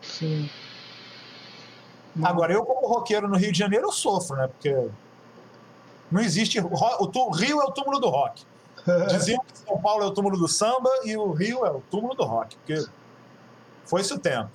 Sim. 0.03 0.49
Agora, 2.23 2.53
eu 2.53 2.64
como 2.64 2.87
roqueiro 2.89 3.29
no 3.29 3.37
Rio 3.37 3.53
de 3.53 3.59
Janeiro, 3.59 3.87
eu 3.87 3.93
sofro, 3.93 4.37
né? 4.37 4.49
Porque 4.49 4.89
não 6.11 6.21
existe. 6.21 6.59
O 6.59 7.31
Rio 7.31 7.61
é 7.61 7.64
o 7.64 7.71
túmulo 7.71 8.01
do 8.01 8.09
rock. 8.09 8.45
Diziam 9.09 9.41
que 9.45 9.59
São 9.59 9.79
Paulo 9.81 10.03
é 10.03 10.07
o 10.07 10.11
túmulo 10.11 10.39
do 10.39 10.49
samba 10.49 10.91
e 11.05 11.16
o 11.16 11.33
Rio 11.33 11.64
é 11.64 11.71
o 11.71 11.81
túmulo 11.91 12.14
do 12.14 12.25
rock, 12.25 12.57
porque 12.57 12.87
foi 13.85 14.01
esse 14.01 14.14
o 14.14 14.19
tempo. 14.19 14.51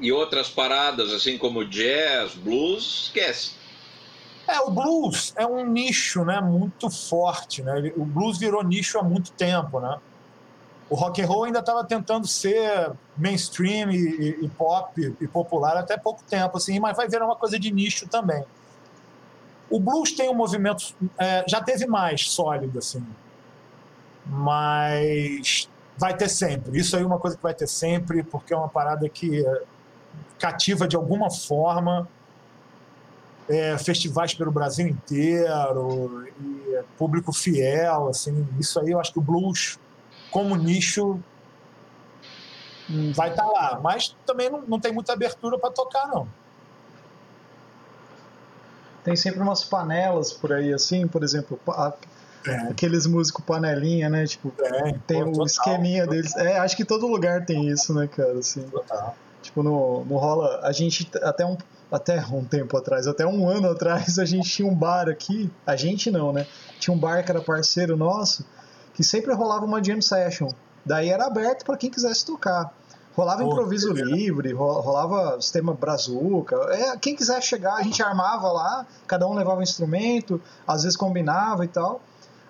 E 0.00 0.12
outras 0.12 0.48
paradas, 0.48 1.12
assim 1.12 1.36
como 1.36 1.64
jazz, 1.64 2.34
blues, 2.34 3.04
esquece. 3.06 3.52
É, 4.46 4.60
o 4.60 4.70
blues 4.70 5.34
é 5.36 5.46
um 5.46 5.66
nicho 5.66 6.24
né, 6.24 6.40
muito 6.40 6.90
forte. 6.90 7.62
Né? 7.62 7.92
O 7.96 8.04
blues 8.04 8.38
virou 8.38 8.62
nicho 8.64 8.98
há 8.98 9.02
muito 9.02 9.32
tempo. 9.32 9.80
Né? 9.80 9.98
o 10.90 10.94
rock 10.94 11.20
and 11.20 11.26
roll 11.26 11.44
ainda 11.44 11.58
estava 11.58 11.84
tentando 11.84 12.26
ser 12.26 12.92
mainstream 13.16 13.90
e, 13.90 14.38
e, 14.42 14.48
pop 14.48 15.16
e 15.20 15.28
popular 15.28 15.76
até 15.76 15.96
pouco 15.96 16.22
tempo, 16.24 16.56
assim, 16.56 16.80
mas 16.80 16.96
vai 16.96 17.08
virar 17.08 17.26
uma 17.26 17.36
coisa 17.36 17.58
de 17.58 17.70
nicho 17.70 18.08
também. 18.08 18.42
O 19.68 19.78
blues 19.78 20.12
tem 20.12 20.30
um 20.30 20.34
movimento, 20.34 20.94
é, 21.18 21.44
já 21.46 21.60
teve 21.60 21.86
mais 21.86 22.30
sólido, 22.30 22.78
assim, 22.78 23.04
mas 24.24 25.68
vai 25.96 26.16
ter 26.16 26.28
sempre. 26.28 26.78
Isso 26.78 26.96
aí 26.96 27.02
é 27.02 27.06
uma 27.06 27.18
coisa 27.18 27.36
que 27.36 27.42
vai 27.42 27.54
ter 27.54 27.66
sempre, 27.66 28.22
porque 28.22 28.54
é 28.54 28.56
uma 28.56 28.68
parada 28.68 29.06
que 29.08 29.44
cativa 30.38 30.86
de 30.86 30.96
alguma 30.96 31.30
forma 31.30 32.08
é, 33.48 33.76
festivais 33.78 34.34
pelo 34.34 34.52
Brasil 34.52 34.86
inteiro 34.86 36.28
e 36.40 36.80
público 36.96 37.32
fiel, 37.32 38.08
assim. 38.08 38.46
Isso 38.58 38.78
aí 38.78 38.90
eu 38.90 39.00
acho 39.00 39.12
que 39.12 39.18
o 39.18 39.22
blues 39.22 39.78
como 40.30 40.54
nicho 40.54 41.20
vai 43.14 43.30
estar 43.30 43.44
tá 43.44 43.50
lá. 43.50 43.80
Mas 43.82 44.14
também 44.26 44.50
não, 44.50 44.62
não 44.62 44.80
tem 44.80 44.92
muita 44.92 45.12
abertura 45.12 45.58
para 45.58 45.70
tocar, 45.70 46.06
não. 46.08 46.28
Tem 49.04 49.16
sempre 49.16 49.40
umas 49.40 49.64
panelas 49.64 50.32
por 50.32 50.52
aí, 50.52 50.72
assim, 50.72 51.06
por 51.06 51.22
exemplo, 51.22 51.58
a, 51.68 51.94
é. 52.46 52.56
aqueles 52.70 53.06
músicos 53.06 53.44
panelinha, 53.44 54.10
né? 54.10 54.26
Tipo, 54.26 54.52
é, 54.60 54.92
tem 55.06 55.22
pô, 55.22 55.30
o 55.30 55.32
total, 55.32 55.46
esqueminha 55.46 56.04
total. 56.04 56.16
deles. 56.16 56.36
É, 56.36 56.58
acho 56.58 56.76
que 56.76 56.84
todo 56.84 57.06
lugar 57.06 57.44
tem 57.46 57.68
isso, 57.68 57.94
né, 57.94 58.06
cara? 58.06 58.38
Assim, 58.38 58.62
total. 58.68 59.16
Tipo, 59.62 60.16
rola. 60.16 60.60
A 60.62 60.72
gente 60.72 61.10
até 61.22 61.44
um, 61.44 61.56
até 61.90 62.20
um 62.26 62.44
tempo 62.44 62.76
atrás, 62.76 63.06
até 63.06 63.26
um 63.26 63.48
ano 63.48 63.70
atrás, 63.70 64.18
a 64.18 64.24
gente 64.24 64.48
tinha 64.48 64.68
um 64.68 64.74
bar 64.74 65.08
aqui. 65.08 65.50
A 65.66 65.76
gente 65.76 66.10
não, 66.10 66.32
né? 66.32 66.46
Tinha 66.78 66.94
um 66.94 66.98
bar 66.98 67.24
que 67.24 67.30
era 67.30 67.40
parceiro 67.40 67.96
nosso 67.96 68.44
que 68.98 69.04
sempre 69.04 69.32
rolava 69.32 69.64
uma 69.64 69.80
jam 69.80 70.02
session. 70.02 70.50
Daí 70.84 71.08
era 71.08 71.26
aberto 71.26 71.64
para 71.64 71.76
quem 71.76 71.88
quisesse 71.88 72.26
tocar. 72.26 72.74
Rolava 73.14 73.44
improviso 73.44 73.92
livre, 73.92 74.52
rolava 74.52 75.40
sistema 75.40 75.72
brazuca. 75.72 76.56
É, 76.70 76.96
quem 76.96 77.14
quiser 77.14 77.40
chegar, 77.40 77.74
a 77.74 77.82
gente 77.82 78.02
armava 78.02 78.50
lá, 78.50 78.84
cada 79.06 79.24
um 79.28 79.34
levava 79.34 79.60
um 79.60 79.62
instrumento, 79.62 80.40
às 80.66 80.82
vezes 80.82 80.96
combinava 80.96 81.64
e 81.64 81.68
tal. 81.68 82.00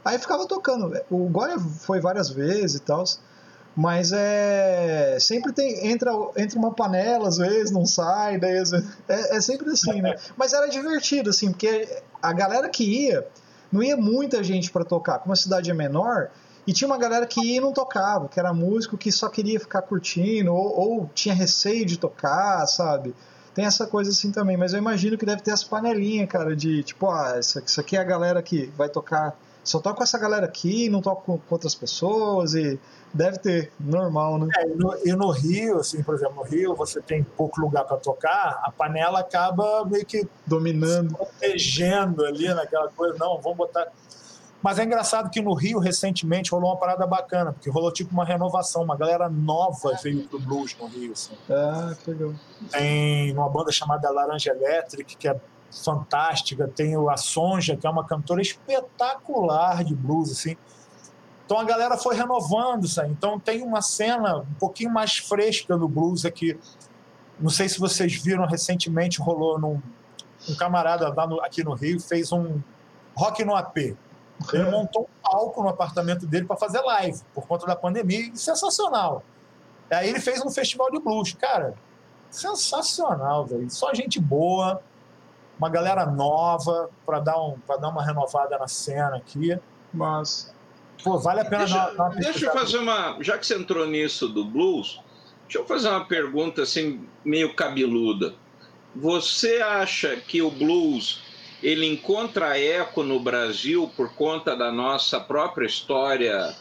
Aí 0.02 0.18
ficava 0.18 0.46
tocando. 0.46 0.98
O 1.11 1.28
Goya 1.28 1.59
foi 1.59 2.00
várias 2.00 2.30
vezes 2.30 2.76
e 2.76 2.80
tal. 2.80 3.04
Mas 3.79 4.11
é. 4.11 5.18
Sempre 5.20 5.53
tem. 5.53 5.87
Entra, 5.87 6.11
entra 6.37 6.59
uma 6.59 6.74
panela, 6.74 7.29
às 7.29 7.37
vezes, 7.37 7.70
não 7.70 7.87
sai, 7.87 8.37
daí 8.37 8.59
às 8.59 8.72
vezes, 8.72 8.89
é, 9.09 9.37
é 9.37 9.41
sempre 9.41 9.70
assim, 9.70 10.03
né? 10.03 10.16
Mas 10.37 10.53
era 10.53 10.66
divertido, 10.66 11.31
assim, 11.31 11.53
porque 11.53 11.89
a 12.20 12.33
galera 12.33 12.68
que 12.68 12.83
ia, 12.83 13.24
não 13.70 13.81
ia 13.81 13.97
muita 13.97 14.43
gente 14.43 14.72
para 14.72 14.85
tocar. 14.85 15.20
Como 15.20 15.33
a 15.33 15.37
cidade 15.37 15.70
é 15.70 15.74
menor, 15.74 16.29
e 16.66 16.72
tinha 16.72 16.89
uma 16.89 16.99
galera 16.99 17.24
que 17.24 17.41
ia 17.41 17.59
e 17.59 17.61
não 17.61 17.72
tocava, 17.72 18.29
que 18.29 18.41
era 18.41 18.53
músico 18.53 18.99
que 18.99 19.12
só 19.12 19.29
queria 19.29 19.61
ficar 19.61 19.83
curtindo, 19.83 20.53
ou, 20.53 20.76
ou 20.76 21.11
tinha 21.14 21.33
receio 21.33 21.87
de 21.87 22.01
tocar, 22.01 22.66
sabe? 22.66 23.14
Tem 23.55 23.64
essa 23.64 23.87
coisa 23.87 24.11
assim 24.11 24.33
também, 24.33 24.57
mas 24.57 24.72
eu 24.72 24.81
imagino 24.81 25.16
que 25.16 25.24
deve 25.24 25.43
ter 25.43 25.53
as 25.53 25.62
panelinhas, 25.62 26.29
cara, 26.29 26.57
de 26.57 26.83
tipo, 26.83 27.09
ah, 27.09 27.39
isso 27.39 27.81
aqui 27.81 27.97
é 27.97 28.01
a 28.01 28.05
galera 28.05 28.43
que 28.43 28.72
vai 28.76 28.89
tocar 28.89 29.39
só 29.68 29.78
toco 29.80 29.98
com 29.98 30.02
essa 30.02 30.18
galera 30.18 30.46
aqui, 30.46 30.88
não 30.88 31.02
toco 31.02 31.22
com, 31.46 31.54
outras 31.54 31.74
pessoas 31.74 32.54
e 32.54 32.80
deve 33.12 33.38
ter, 33.38 33.72
normal, 33.78 34.38
né? 34.38 34.48
É, 34.56 34.66
e, 34.66 34.74
no, 34.74 34.98
e, 35.04 35.12
no, 35.12 35.30
Rio, 35.30 35.78
assim, 35.78 36.02
por 36.02 36.14
exemplo, 36.14 36.36
no 36.36 36.42
Rio 36.42 36.74
você 36.74 37.00
tem 37.00 37.22
pouco 37.22 37.60
lugar 37.60 37.84
para 37.84 37.98
tocar, 37.98 38.60
a 38.62 38.72
panela 38.72 39.20
acaba 39.20 39.84
meio 39.84 40.06
que 40.06 40.26
dominando, 40.46 41.14
protegendo 41.14 42.24
ali 42.24 42.48
naquela 42.48 42.88
coisa, 42.88 43.16
não, 43.18 43.38
vamos 43.40 43.58
botar. 43.58 43.88
Mas 44.62 44.78
é 44.78 44.84
engraçado 44.84 45.30
que 45.30 45.40
no 45.40 45.54
Rio, 45.54 45.78
recentemente, 45.78 46.50
rolou 46.50 46.70
uma 46.70 46.76
parada 46.76 47.06
bacana, 47.06 47.52
porque 47.52 47.70
rolou 47.70 47.92
tipo 47.92 48.12
uma 48.12 48.24
renovação, 48.24 48.82
uma 48.82 48.96
galera 48.96 49.28
nova 49.28 49.96
veio 50.02 50.26
pro 50.26 50.40
blues 50.40 50.76
no 50.80 50.86
Rio. 50.88 51.12
Assim. 51.12 51.34
Ah, 51.48 51.94
que 52.02 52.10
legal. 52.10 52.32
Tem 52.70 53.32
uma 53.32 53.48
banda 53.48 53.70
chamada 53.70 54.10
Laranja 54.10 54.50
Electric, 54.50 55.16
que 55.16 55.28
é 55.28 55.40
fantástica, 55.70 56.68
tem 56.68 56.94
a 56.94 57.16
Sonja, 57.16 57.76
que 57.76 57.86
é 57.86 57.90
uma 57.90 58.04
cantora 58.04 58.40
espetacular 58.40 59.84
de 59.84 59.94
blues, 59.94 60.32
assim. 60.32 60.56
Então 61.44 61.58
a 61.58 61.64
galera 61.64 61.96
foi 61.96 62.14
renovando 62.14 62.86
aí. 63.00 63.10
Então 63.10 63.38
tem 63.40 63.62
uma 63.62 63.80
cena 63.80 64.38
um 64.38 64.54
pouquinho 64.58 64.90
mais 64.90 65.16
fresca 65.18 65.76
do 65.76 65.88
blues 65.88 66.24
aqui. 66.24 66.58
Não 67.40 67.50
sei 67.50 67.68
se 67.68 67.78
vocês 67.78 68.14
viram 68.14 68.46
recentemente, 68.46 69.20
rolou 69.20 69.58
num 69.58 69.80
um 70.48 70.54
camarada 70.54 71.12
lá 71.12 71.26
no, 71.26 71.40
aqui 71.40 71.64
no 71.64 71.74
Rio, 71.74 72.00
fez 72.00 72.32
um 72.32 72.60
rock 73.14 73.44
no 73.44 73.56
AP. 73.56 73.76
Ele 74.52 74.70
montou 74.70 75.02
um 75.02 75.22
palco 75.22 75.62
no 75.62 75.68
apartamento 75.68 76.26
dele 76.26 76.46
para 76.46 76.56
fazer 76.56 76.80
live, 76.80 77.20
por 77.34 77.46
conta 77.46 77.66
da 77.66 77.74
pandemia, 77.74 78.30
e 78.32 78.36
sensacional. 78.36 79.22
Aí 79.90 80.08
ele 80.08 80.20
fez 80.20 80.40
um 80.44 80.50
festival 80.50 80.90
de 80.90 81.00
blues. 81.00 81.32
Cara, 81.32 81.74
sensacional, 82.30 83.46
velho. 83.46 83.68
Só 83.70 83.92
gente 83.94 84.20
boa 84.20 84.80
uma 85.59 85.68
galera 85.68 86.06
nova 86.06 86.88
para 87.04 87.18
dar, 87.18 87.40
um, 87.42 87.59
dar 87.80 87.88
uma 87.88 88.04
renovada 88.04 88.56
na 88.56 88.68
cena 88.68 89.16
aqui. 89.16 89.59
Mas. 89.92 90.54
Pô, 91.02 91.18
vale 91.18 91.40
a 91.40 91.44
pena 91.44 91.64
deixa, 91.64 91.74
dar, 91.74 91.94
uma 91.94 92.09
Deixa 92.11 92.46
eu 92.46 92.52
fazer 92.52 92.78
uma. 92.78 93.16
Já 93.20 93.36
que 93.36 93.46
você 93.46 93.56
entrou 93.56 93.86
nisso 93.86 94.28
do 94.28 94.44
blues, 94.44 95.00
deixa 95.42 95.59
eu 95.59 95.66
fazer 95.66 95.88
uma 95.88 96.04
pergunta 96.04 96.62
assim, 96.62 97.06
meio 97.24 97.54
cabeluda. 97.54 98.34
Você 98.94 99.61
acha 99.61 100.16
que 100.16 100.40
o 100.40 100.50
blues 100.50 101.22
ele 101.62 101.86
encontra 101.86 102.59
eco 102.59 103.02
no 103.02 103.18
Brasil 103.18 103.90
por 103.96 104.14
conta 104.14 104.56
da 104.56 104.70
nossa 104.70 105.20
própria 105.20 105.66
história 105.66 106.54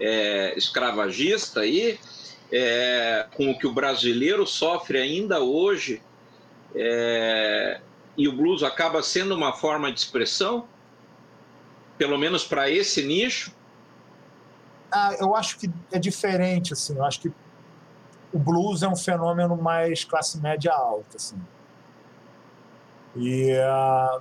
é, 0.00 0.56
escravagista 0.56 1.60
aí, 1.60 1.98
é, 2.50 3.26
com 3.34 3.50
o 3.50 3.58
que 3.58 3.66
o 3.66 3.72
brasileiro 3.72 4.46
sofre 4.46 4.98
ainda 4.98 5.40
hoje 5.40 6.00
é, 6.74 7.80
e 8.18 8.26
o 8.26 8.32
blues 8.32 8.64
acaba 8.64 9.00
sendo 9.00 9.32
uma 9.32 9.52
forma 9.52 9.92
de 9.92 10.00
expressão, 10.00 10.66
pelo 11.96 12.18
menos 12.18 12.44
para 12.44 12.68
esse 12.68 13.06
nicho? 13.06 13.54
Ah, 14.90 15.14
eu 15.20 15.36
acho 15.36 15.56
que 15.56 15.70
é 15.92 16.00
diferente, 16.00 16.72
assim. 16.72 16.96
Eu 16.96 17.04
acho 17.04 17.20
que 17.20 17.32
o 18.32 18.38
blues 18.38 18.82
é 18.82 18.88
um 18.88 18.96
fenômeno 18.96 19.56
mais 19.56 20.04
classe 20.04 20.40
média 20.40 20.72
alta, 20.72 21.16
assim. 21.16 21.40
E 23.14 23.52
uh, 23.52 24.20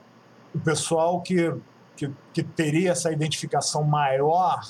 o 0.54 0.60
pessoal 0.60 1.20
que, 1.22 1.56
que, 1.96 2.12
que, 2.34 2.44
teria 2.44 2.92
essa 2.92 3.12
identificação 3.12 3.84
maior 3.84 4.62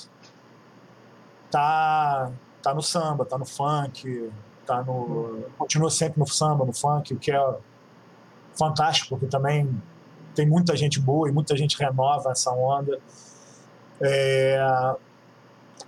tá, 1.50 2.30
tá 2.62 2.72
no 2.72 2.82
samba, 2.82 3.26
tá 3.26 3.36
no 3.36 3.44
funk, 3.44 4.30
tá 4.64 4.82
no, 4.82 5.44
continua 5.58 5.90
sempre 5.90 6.18
no 6.18 6.26
samba, 6.26 6.64
no 6.64 6.72
funk, 6.72 7.12
o 7.12 7.18
que 7.18 7.30
é 7.30 7.40
fantástico, 8.58 9.10
porque 9.10 9.26
também 9.26 9.80
tem 10.34 10.46
muita 10.46 10.76
gente 10.76 11.00
boa 11.00 11.28
e 11.28 11.32
muita 11.32 11.56
gente 11.56 11.78
renova 11.78 12.32
essa 12.32 12.50
onda. 12.50 12.98
É, 14.00 14.60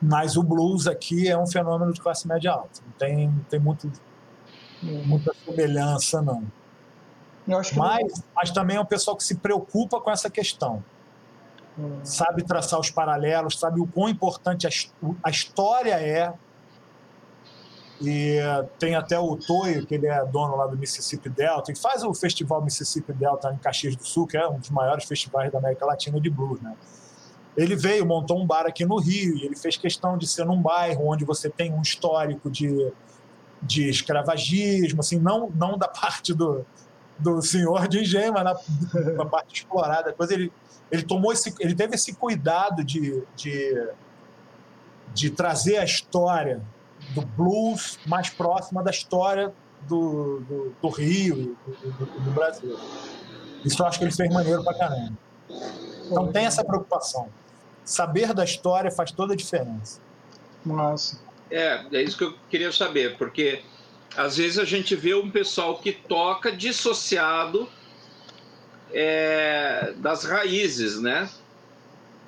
mas 0.01 0.37
o 0.37 0.43
blues 0.43 0.87
aqui 0.87 1.29
é 1.29 1.37
um 1.37 1.47
fenômeno 1.47 1.93
de 1.93 2.01
classe 2.01 2.27
média 2.27 2.53
alta. 2.53 2.81
Não 2.85 2.93
tem, 2.93 3.29
não 3.29 3.45
tem 3.45 3.61
muito, 3.61 3.91
muita 4.83 5.33
semelhança, 5.45 6.23
não. 6.23 6.45
mas, 7.77 8.19
não... 8.19 8.25
mas 8.35 8.51
também 8.51 8.77
é 8.77 8.81
um 8.81 8.87
pessoal 8.87 9.17
que 9.17 9.25
se 9.25 9.37
preocupa 9.37 10.01
com 10.01 10.11
essa 10.11 10.31
questão. 10.31 10.83
Hum. 11.79 12.01
Sabe 12.03 12.43
traçar 12.43 12.81
os 12.81 12.91
paralelos, 12.91 13.59
sabe 13.59 13.81
o 13.81 13.87
quão 13.87 14.09
importante 14.09 14.67
a, 14.67 14.71
a 15.23 15.31
história 15.31 15.95
é 15.95 16.33
e 18.01 18.39
tem 18.79 18.95
até 18.95 19.19
o 19.19 19.37
Toyo, 19.37 19.85
que 19.85 19.95
ele 19.95 20.07
é 20.07 20.25
dono 20.25 20.57
lá 20.57 20.67
do 20.67 20.77
Mississippi 20.77 21.29
Delta, 21.29 21.71
e 21.71 21.77
faz 21.77 22.03
o 22.03 22.15
festival 22.15 22.63
Mississippi 22.63 23.13
Delta 23.13 23.53
em 23.53 23.59
Caxias 23.59 23.95
do 23.95 24.07
Sul, 24.07 24.27
que 24.27 24.39
é 24.39 24.49
um 24.49 24.59
dos 24.59 24.71
maiores 24.71 25.05
festivais 25.05 25.53
da 25.53 25.59
América 25.59 25.85
Latina 25.85 26.19
de 26.19 26.31
blues, 26.31 26.61
né? 26.63 26.75
Ele 27.57 27.77
veio, 27.77 28.07
montou 28.07 28.41
um 28.41 28.47
bar 28.47 28.65
aqui 28.67 28.87
no 28.87 28.99
Rio, 28.99 29.37
e 29.37 29.45
ele 29.45 29.55
fez 29.55 29.77
questão 29.77 30.17
de 30.17 30.27
ser 30.27 30.47
num 30.47 30.63
bairro 30.63 31.09
onde 31.09 31.27
você 31.27 31.51
tem 31.51 31.75
um 31.75 31.83
histórico 31.83 32.51
de, 32.51 32.91
de 33.61 33.91
escravagismo, 33.91 35.01
assim, 35.01 35.19
não, 35.19 35.51
não 35.51 35.77
da 35.77 35.89
parte 35.89 36.33
do, 36.33 36.65
do 37.19 37.43
senhor 37.43 37.87
de 37.87 38.01
engenho, 38.01 38.33
mas 38.33 38.45
na, 38.45 38.57
na 39.15 39.27
parte 39.27 39.57
explorada. 39.57 40.05
Depois 40.05 40.31
ele, 40.31 40.51
ele 40.91 41.03
tomou 41.03 41.35
esse, 41.35 41.55
ele 41.61 41.75
teve 41.75 41.97
esse 41.97 42.15
cuidado 42.15 42.83
de, 42.83 43.23
de, 43.37 43.91
de 45.13 45.29
trazer 45.29 45.77
a 45.77 45.85
história 45.85 46.63
do 47.11 47.23
blues 47.23 47.99
mais 48.07 48.31
próxima 48.31 48.83
da 48.83 48.91
história 48.91 49.53
do, 49.89 50.41
do, 50.41 50.75
do 50.81 50.89
Rio 50.89 51.57
e 51.67 51.89
do, 51.91 52.07
do, 52.07 52.31
Brasil. 52.31 52.79
Isso 53.65 53.83
eu 53.83 53.87
acho 53.87 53.99
que 53.99 54.05
ele 54.05 54.13
fez 54.13 54.33
maneiro 54.33 54.63
pra 54.63 54.75
caramba. 54.75 55.17
Então 56.07 56.33
tem 56.33 56.45
essa 56.45 56.65
preocupação. 56.65 57.29
Saber 57.85 58.33
da 58.35 58.45
história 58.45 58.91
faz 58.91 59.11
toda 59.11 59.35
a 59.35 59.37
diferença. 59.37 60.01
Nossa. 60.65 61.19
É, 61.51 61.85
é 61.93 62.03
isso 62.03 62.17
que 62.17 62.25
eu 62.25 62.35
queria 62.49 62.71
saber, 62.71 63.17
porque 63.19 63.63
às 64.17 64.37
vezes 64.37 64.59
a 64.59 64.65
gente 64.65 64.95
vê 64.95 65.15
um 65.15 65.31
pessoal 65.31 65.79
que 65.79 65.93
toca 65.93 66.53
dissociado 66.53 67.69
é, 68.93 69.95
das 69.97 70.25
raízes, 70.25 71.01
né? 71.01 71.29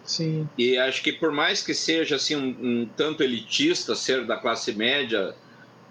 Sim. 0.05 0.49
E 0.59 0.77
acho 0.77 1.03
que 1.03 1.13
por 1.13 1.33
mais 1.33 1.63
que 1.63 1.75
seja 1.75 2.17
assim 2.17 2.37
um, 2.37 2.83
um 2.83 2.89
tanto 2.97 3.23
elitista 3.23 3.95
ser 3.95 4.27
da 4.27 4.37
classe 4.37 4.73
média, 4.73 5.35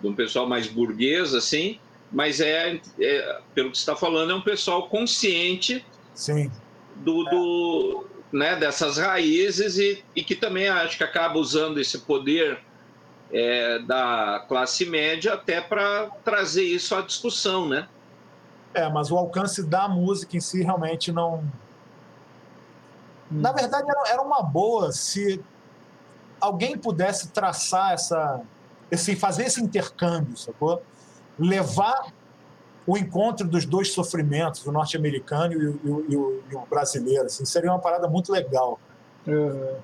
de 0.01 0.07
um 0.07 0.13
pessoal 0.13 0.47
mais 0.47 0.67
burguês 0.67 1.33
assim, 1.33 1.79
mas 2.11 2.41
é, 2.41 2.81
é 2.99 3.39
pelo 3.53 3.71
que 3.71 3.77
você 3.77 3.83
está 3.83 3.95
falando 3.95 4.31
é 4.31 4.35
um 4.35 4.41
pessoal 4.41 4.89
consciente 4.89 5.85
Sim. 6.13 6.51
do, 6.97 7.23
do 7.25 8.05
né, 8.31 8.55
dessas 8.55 8.97
raízes 8.97 9.77
e, 9.77 10.03
e 10.15 10.23
que 10.23 10.35
também 10.35 10.67
acho 10.67 10.97
que 10.97 11.03
acaba 11.03 11.37
usando 11.39 11.79
esse 11.79 11.99
poder 11.99 12.59
é, 13.31 13.79
da 13.79 14.43
classe 14.47 14.85
média 14.85 15.33
até 15.33 15.61
para 15.61 16.07
trazer 16.23 16.63
isso 16.63 16.93
à 16.95 17.01
discussão, 17.01 17.67
né? 17.67 17.87
É, 18.73 18.89
mas 18.89 19.11
o 19.11 19.17
alcance 19.17 19.63
da 19.63 19.87
música 19.87 20.35
em 20.37 20.39
si 20.39 20.63
realmente 20.63 21.11
não 21.11 21.43
na 23.31 23.51
verdade, 23.51 23.87
era, 24.07 24.21
uma 24.21 24.43
boa 24.43 24.91
se 24.91 25.41
alguém 26.39 26.77
pudesse 26.77 27.29
traçar 27.29 27.93
essa, 27.93 28.41
esse, 28.89 29.15
fazer 29.15 29.45
esse 29.45 29.61
intercâmbio, 29.61 30.35
sacou? 30.35 30.81
Levar 31.39 32.11
o 32.85 32.97
encontro 32.97 33.47
dos 33.47 33.65
dois 33.65 33.93
sofrimentos, 33.93 34.65
o 34.65 34.71
norte-americano 34.71 35.53
e, 35.53 35.57
e, 35.57 36.15
o, 36.15 36.43
e 36.51 36.55
o 36.55 36.65
brasileiro, 36.69 37.25
assim, 37.25 37.45
seria 37.45 37.71
uma 37.71 37.79
parada 37.79 38.07
muito 38.07 38.31
legal. 38.31 38.79
É, 39.27 39.75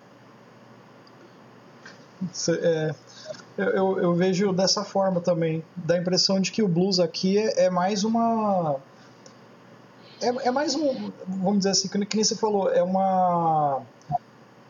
é, 2.50 2.96
eu, 3.58 4.00
eu, 4.00 4.14
vejo 4.14 4.52
dessa 4.52 4.84
forma 4.84 5.22
também, 5.22 5.64
da 5.76 5.98
impressão 5.98 6.40
de 6.40 6.52
que 6.52 6.64
o 6.64 6.68
blues 6.68 7.00
aqui 7.00 7.38
é, 7.38 7.66
é 7.66 7.70
mais 7.70 8.04
uma 8.04 8.78
é, 10.22 10.48
é 10.48 10.52
mais 10.52 10.76
um, 10.76 11.12
vamos 11.28 11.60
dizer 11.60 11.72
assim, 11.72 11.88
que 11.88 12.16
nem 12.16 12.24
você 12.24 12.36
falou, 12.36 12.72
é 12.72 12.82
uma 12.82 13.82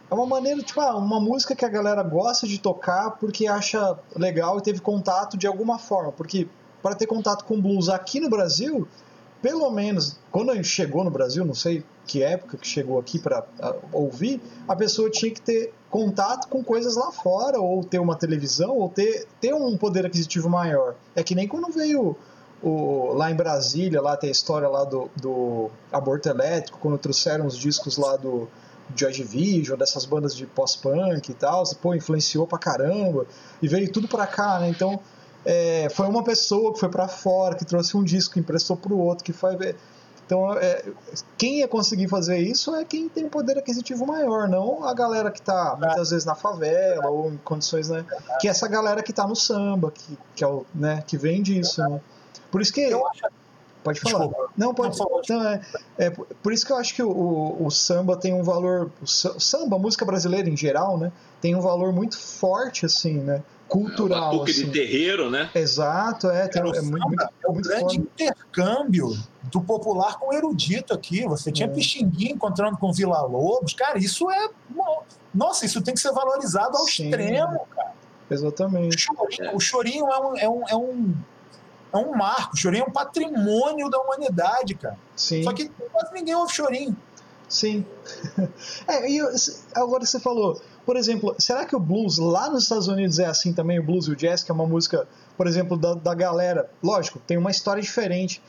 é 0.10 0.14
uma 0.14 0.26
maneira, 0.26 0.62
tipo, 0.62 0.80
ah, 0.80 0.96
uma 0.96 1.20
música 1.20 1.54
que 1.56 1.66
a 1.66 1.70
galera 1.70 2.02
gosta 2.02 2.48
de 2.48 2.58
tocar 2.60 3.12
porque 3.12 3.46
acha 3.46 4.00
legal 4.16 4.58
e 4.58 4.62
teve 4.62 4.80
contato 4.80 5.38
de 5.38 5.46
alguma 5.46 5.78
forma. 5.78 6.14
Porque 6.14 6.48
para 6.82 6.96
ter 6.96 7.08
contato 7.08 7.44
com 7.44 7.60
blues 7.60 7.90
aqui 7.90 8.22
no 8.22 8.30
Brasil, 8.30 8.88
pelo 9.42 9.70
menos, 9.70 10.18
quando 10.32 10.64
chegou 10.64 11.04
no 11.04 11.12
Brasil, 11.12 11.46
não 11.46 11.54
sei 11.54 11.84
que 12.06 12.24
época 12.24 12.58
que 12.58 12.66
chegou 12.66 12.98
aqui 12.98 13.20
para 13.20 13.46
ouvir, 13.92 14.42
a 14.66 14.76
pessoa 14.76 15.10
tinha 15.10 15.30
que 15.30 15.42
ter 15.42 15.74
contato 15.90 16.48
com 16.48 16.64
coisas 16.64 16.96
lá 16.96 17.12
fora, 17.12 17.60
ou 17.60 17.84
ter 17.84 18.00
uma 18.00 18.16
televisão, 18.16 18.78
ou 18.78 18.88
ter, 18.88 19.28
ter 19.42 19.54
um 19.54 19.78
poder 19.78 20.06
aquisitivo 20.06 20.50
maior. 20.50 20.96
É 21.16 21.22
que 21.22 21.36
nem 21.36 21.50
quando 21.50 21.70
veio 21.72 22.16
o, 22.62 23.14
lá 23.14 23.30
em 23.30 23.36
Brasília, 23.36 24.02
lá 24.02 24.18
tem 24.18 24.30
a 24.30 24.32
história 24.32 24.68
lá 24.68 24.84
do, 24.84 25.10
do 25.16 25.70
aborto 25.92 26.28
elétrico, 26.30 26.80
quando 26.80 26.98
trouxeram 26.98 27.46
os 27.46 27.58
discos 27.58 27.98
lá 27.98 28.16
do 28.16 28.48
Joy 28.96 29.12
Division, 29.12 29.78
dessas 29.78 30.06
bandas 30.06 30.36
de 30.36 30.46
pós-punk 30.46 31.30
e 31.30 31.34
tal, 31.34 31.64
pô, 31.82 31.94
influenciou 31.94 32.48
pra 32.48 32.58
caramba, 32.58 33.26
e 33.62 33.68
veio 33.68 33.92
tudo 33.92 34.08
pra 34.08 34.26
cá, 34.26 34.60
né? 34.60 34.70
Então, 34.70 35.00
é, 35.46 35.88
foi 35.90 36.08
uma 36.08 36.24
pessoa 36.24 36.74
que 36.74 36.80
foi 36.80 36.90
para 36.90 37.08
fora, 37.08 37.56
que 37.56 37.66
trouxe 37.66 37.96
um 37.96 38.04
disco, 38.04 38.34
que 38.34 38.40
emprestou 38.40 38.76
pro 38.76 38.98
outro, 38.98 39.24
que 39.24 39.34
foi. 39.34 39.56
Então, 40.26 40.54
é, 40.58 40.84
quem 41.38 41.60
ia 41.60 41.68
conseguir 41.68 42.10
fazer 42.10 42.38
isso 42.38 42.76
é 42.76 42.84
quem 42.84 43.08
tem 43.08 43.26
um 43.26 43.30
poder 43.30 43.58
aquisitivo 43.58 44.06
maior, 44.06 44.50
não 44.50 44.84
a 44.84 44.94
galera 44.94 45.32
que 45.32 45.40
está 45.40 45.78
muitas 45.80 46.10
vezes 46.10 46.26
na 46.26 46.36
favela 46.36 47.08
ou 47.10 47.32
em 47.32 47.38
condições, 47.38 47.88
né? 47.88 48.04
Que 48.42 48.48
é 48.48 48.52
essa 48.52 48.68
galera 48.68 49.02
que 49.02 49.12
está 49.12 49.26
no 49.26 49.36
samba, 49.36 49.90
que, 49.90 50.18
que, 50.36 50.44
é 50.44 50.48
o, 50.48 50.66
né, 50.76 51.02
que 51.08 51.18
vem 51.18 51.42
disso, 51.42 51.82
né? 51.82 52.02
Por 52.52 52.62
isso 52.62 52.74
que. 52.74 52.90
Pode 53.84 54.00
falar. 54.02 54.28
Desculpa. 54.28 54.52
Não, 54.58 54.74
pode. 54.74 54.98
Não, 55.30 55.48
é, 55.48 55.62
é, 55.98 56.10
por 56.10 56.52
isso 56.52 56.66
que 56.66 56.72
eu 56.72 56.78
acho 56.78 56.94
que 56.94 57.02
o, 57.02 57.10
o, 57.10 57.68
o 57.68 57.72
samba 57.72 58.18
tem 58.18 58.34
um 58.34 58.44
valor. 58.44 58.92
O 59.02 59.08
samba, 59.08 59.76
a 59.76 59.80
música 59.80 60.06
brasileira 60.06 60.50
em 60.50 60.58
geral, 60.58 60.98
né? 60.98 61.12
Tem 61.40 61.56
um 61.56 61.62
valor 61.62 61.94
muito 61.94 62.18
forte, 62.18 62.86
assim, 62.86 63.20
né? 63.20 63.44
cultural. 63.68 64.32
É 64.32 64.36
uma 64.36 64.44
assim. 64.44 64.66
de 64.66 64.72
terreiro, 64.72 65.30
né? 65.30 65.50
Exato, 65.54 66.30
é. 66.30 66.48
Tem, 66.48 66.62
é, 66.62 66.66
muito, 66.66 66.84
muito, 66.86 67.22
é 67.22 67.50
um 67.50 67.54
muito 67.54 67.68
grande 67.68 67.98
forte. 67.98 67.98
intercâmbio 67.98 69.18
do 69.44 69.62
popular 69.62 70.18
com 70.18 70.30
o 70.30 70.34
erudito 70.34 70.94
aqui. 70.94 71.26
Você 71.28 71.52
tinha 71.52 71.68
é. 71.68 71.72
Pixinguinha 71.72 72.32
encontrando 72.32 72.78
com 72.78 72.92
Vila 72.92 73.22
Lobos. 73.22 73.74
Cara, 73.74 73.98
isso 73.98 74.30
é. 74.32 74.50
Nossa, 75.34 75.66
isso 75.66 75.82
tem 75.82 75.94
que 75.94 76.00
ser 76.00 76.12
valorizado 76.12 76.78
ao 76.78 76.86
Sim. 76.86 77.06
extremo, 77.06 77.68
cara. 77.76 77.94
Exatamente. 78.30 78.96
O 78.96 79.00
chorinho, 79.00 79.56
o 79.56 79.60
chorinho 79.60 80.08
é, 80.08 80.20
um, 80.20 80.38
é, 80.38 80.50
um, 80.50 80.68
é, 80.68 80.76
um, 80.76 81.16
é 81.98 82.06
um 82.06 82.16
marco. 82.16 82.54
O 82.54 82.58
chorinho 82.58 82.84
é 82.86 82.90
um 82.90 82.92
patrimônio 82.92 83.90
da 83.90 84.00
humanidade, 84.00 84.76
cara. 84.76 84.98
Sim. 85.16 85.44
Só 85.44 85.54
que 85.54 85.70
quase 85.92 86.14
ninguém 86.14 86.36
ouve 86.36 86.54
chorinho. 86.54 86.96
Sim. 87.48 87.86
É, 88.88 89.10
e 89.10 89.20
agora 89.76 90.06
você 90.06 90.20
falou, 90.20 90.62
por 90.86 90.96
exemplo, 90.96 91.36
será 91.38 91.66
que 91.66 91.76
o 91.76 91.80
blues 91.80 92.18
lá 92.18 92.50
nos 92.50 92.64
Estados 92.64 92.88
Unidos 92.88 93.20
é 93.20 93.26
assim 93.26 93.52
também, 93.52 93.80
o 93.80 93.84
blues 93.84 94.08
e 94.08 94.12
o 94.12 94.16
jazz, 94.16 94.44
que 94.44 94.52
é 94.52 94.54
uma 94.54 94.66
música, 94.66 95.08
por 95.36 95.46
exemplo, 95.46 95.78
da, 95.78 95.94
da 95.94 96.14
galera? 96.14 96.70
Lógico, 96.82 97.20
tem 97.20 97.38
uma 97.38 97.52
história 97.52 97.82
diferente. 97.82 98.42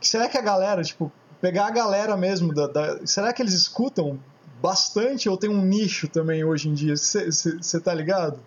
Será 0.00 0.28
que 0.28 0.38
a 0.38 0.40
galera, 0.40 0.82
tipo, 0.82 1.12
pegar 1.40 1.66
a 1.66 1.70
galera 1.70 2.16
mesmo, 2.16 2.54
da, 2.54 2.66
da 2.66 3.06
será 3.06 3.32
que 3.32 3.42
eles 3.42 3.52
escutam 3.52 4.18
bastante 4.62 5.28
ou 5.28 5.36
tem 5.36 5.50
um 5.50 5.62
nicho 5.62 6.08
também 6.08 6.44
hoje 6.44 6.68
em 6.68 6.74
dia? 6.74 6.96
Você 6.96 7.80
tá 7.80 7.92
ligado? 7.92 8.40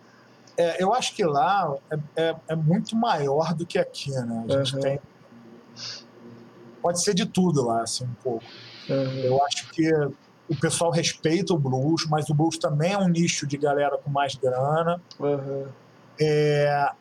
É, 0.62 0.84
eu 0.84 0.94
acho 0.94 1.16
que 1.16 1.24
lá 1.24 1.76
é, 1.90 1.98
é, 2.16 2.36
é, 2.50 2.56
muito 2.56 2.96
maior 2.96 3.52
do 3.56 3.66
que 3.66 3.80
aqui, 3.80 4.12
né? 4.12 4.46
A 4.48 4.52
gente 4.58 4.76
uhum. 4.76 4.82
tem. 4.82 5.00
Pode 6.80 7.04
ser 7.04 7.16
de 7.16 7.26
tudo 7.26 7.66
lá, 7.66 7.82
assim, 7.82 8.06
um 8.06 8.14
pouco. 8.22 8.46
Uhum. 8.88 9.20
Eu 9.24 9.44
acho 9.46 9.72
que 9.72 9.92
o 10.48 10.56
pessoal 10.60 10.92
respeita 10.92 11.52
o 11.52 11.58
blues, 11.58 12.06
mas 12.08 12.30
o 12.30 12.36
blues 12.36 12.60
também 12.60 12.94
é 12.94 12.98
um 12.98 13.08
nicho 13.08 13.48
de 13.48 13.58
galera 13.58 13.98
com 13.98 14.12
mais 14.12 14.36
grana. 14.36 15.02
Uhum. 15.20 15.66
É, 16.20 16.92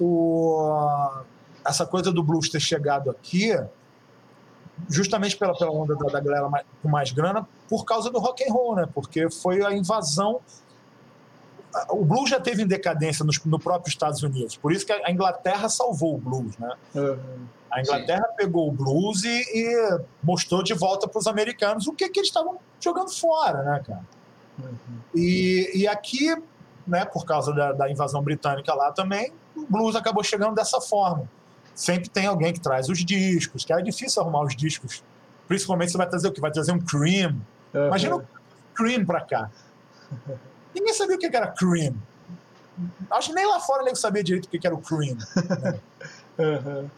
o, 0.00 1.22
essa 1.64 1.86
coisa 1.86 2.10
do 2.10 2.24
blues 2.24 2.48
ter 2.48 2.60
chegado 2.60 3.08
aqui, 3.08 3.52
justamente 4.88 5.36
pela, 5.36 5.56
pela 5.56 5.70
onda 5.70 5.94
da, 5.94 6.06
da 6.06 6.20
galera 6.20 6.48
mais, 6.48 6.66
com 6.82 6.88
mais 6.88 7.12
grana, 7.12 7.46
por 7.68 7.84
causa 7.84 8.10
do 8.10 8.18
rock 8.18 8.42
and 8.42 8.52
roll, 8.52 8.74
né? 8.74 8.88
Porque 8.92 9.30
foi 9.30 9.64
a 9.64 9.72
invasão. 9.72 10.40
O 11.90 12.04
blues 12.04 12.30
já 12.30 12.40
teve 12.40 12.62
em 12.62 12.66
decadência 12.66 13.24
nos, 13.24 13.44
no 13.44 13.58
próprio 13.58 13.90
Estados 13.90 14.22
Unidos, 14.22 14.56
por 14.56 14.72
isso 14.72 14.86
que 14.86 14.92
a 14.92 15.10
Inglaterra 15.10 15.68
salvou 15.68 16.14
o 16.14 16.18
blues, 16.18 16.56
né? 16.56 16.72
Uhum. 16.94 17.46
A 17.70 17.80
Inglaterra 17.80 18.26
Sim. 18.30 18.36
pegou 18.36 18.68
o 18.68 18.72
blues 18.72 19.24
e, 19.24 19.28
e 19.28 20.00
mostrou 20.22 20.62
de 20.62 20.72
volta 20.72 21.06
para 21.06 21.18
os 21.18 21.26
americanos 21.26 21.86
o 21.86 21.92
que, 21.92 22.08
que 22.08 22.20
eles 22.20 22.28
estavam 22.28 22.58
jogando 22.80 23.10
fora, 23.10 23.62
né, 23.62 23.82
cara? 23.86 24.04
Uhum. 24.58 24.98
E, 25.14 25.70
e 25.74 25.86
aqui, 25.86 26.34
né, 26.86 27.04
por 27.04 27.24
causa 27.26 27.52
da, 27.52 27.72
da, 27.72 27.90
invasão 27.90 28.22
britânica 28.22 28.74
lá 28.74 28.90
também, 28.90 29.32
o 29.54 29.66
blues 29.68 29.94
acabou 29.94 30.24
chegando 30.24 30.54
dessa 30.54 30.80
forma. 30.80 31.28
Sempre 31.74 32.08
tem 32.08 32.26
alguém 32.26 32.52
que 32.52 32.60
traz 32.60 32.88
os 32.88 33.04
discos, 33.04 33.64
que 33.64 33.72
é 33.72 33.80
difícil 33.82 34.22
arrumar 34.22 34.42
os 34.42 34.56
discos. 34.56 35.04
Principalmente 35.46 35.92
você 35.92 35.98
vai 35.98 36.08
trazer 36.08 36.28
o 36.28 36.32
que? 36.32 36.40
Vai 36.40 36.50
trazer 36.50 36.72
um 36.72 36.80
Cream. 36.80 37.36
Uhum. 37.74 37.86
Imagina 37.86 38.16
o 38.16 38.24
Cream 38.74 39.04
para 39.04 39.20
cá. 39.20 39.50
Ninguém 40.74 40.94
sabia 40.94 41.16
o 41.16 41.18
que 41.18 41.26
era 41.26 41.48
Cream. 41.48 41.94
Acho 43.10 43.28
que 43.28 43.34
nem 43.34 43.46
lá 43.46 43.60
fora 43.60 43.80
ninguém 43.80 43.94
sabia 43.96 44.22
direito 44.22 44.46
o 44.46 44.48
que 44.48 44.66
era 44.66 44.74
o 44.74 44.80
Cream. 44.80 45.16
Né? 45.16 45.80
uhum. 46.38 46.90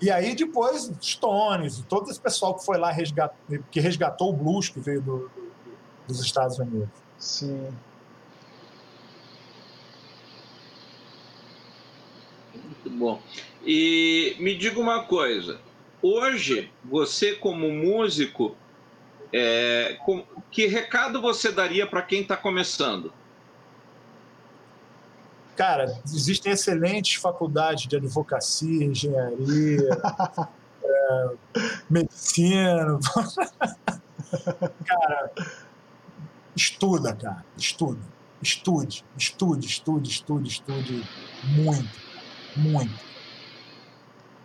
E 0.00 0.10
aí 0.10 0.34
depois 0.34 0.90
Stones, 1.02 1.82
todo 1.88 2.10
esse 2.10 2.20
pessoal 2.20 2.54
que 2.54 2.64
foi 2.64 2.78
lá 2.78 2.90
resgat, 2.90 3.32
que 3.70 3.80
resgatou 3.80 4.30
o 4.30 4.32
blues 4.32 4.68
que 4.68 4.78
veio 4.78 5.02
do, 5.02 5.30
dos 6.06 6.20
Estados 6.20 6.58
Unidos. 6.58 6.88
Sim. 7.18 7.68
Muito 12.54 12.90
bom. 12.90 13.20
E 13.64 14.36
me 14.38 14.56
diga 14.56 14.78
uma 14.78 15.04
coisa. 15.04 15.60
Hoje, 16.00 16.70
você 16.84 17.34
como 17.34 17.68
músico, 17.70 18.56
é, 19.32 19.98
com, 20.04 20.24
que 20.50 20.66
recado 20.66 21.20
você 21.20 21.52
daria 21.52 21.86
para 21.86 22.02
quem 22.02 22.22
está 22.22 22.36
começando? 22.36 23.12
Cara, 25.56 26.00
existem 26.04 26.52
excelentes 26.52 27.20
faculdades 27.20 27.86
de 27.88 27.96
advocacia, 27.96 28.84
engenharia, 28.84 29.88
é, 30.84 31.30
medicina. 31.90 32.98
cara, 34.86 35.32
estuda, 36.54 37.14
cara, 37.14 37.44
estuda. 37.56 38.18
Estude, 38.40 39.04
estude, 39.16 39.66
estude, 39.66 40.08
estude, 40.08 40.48
estude 40.48 41.08
muito, 41.42 42.00
muito. 42.56 43.08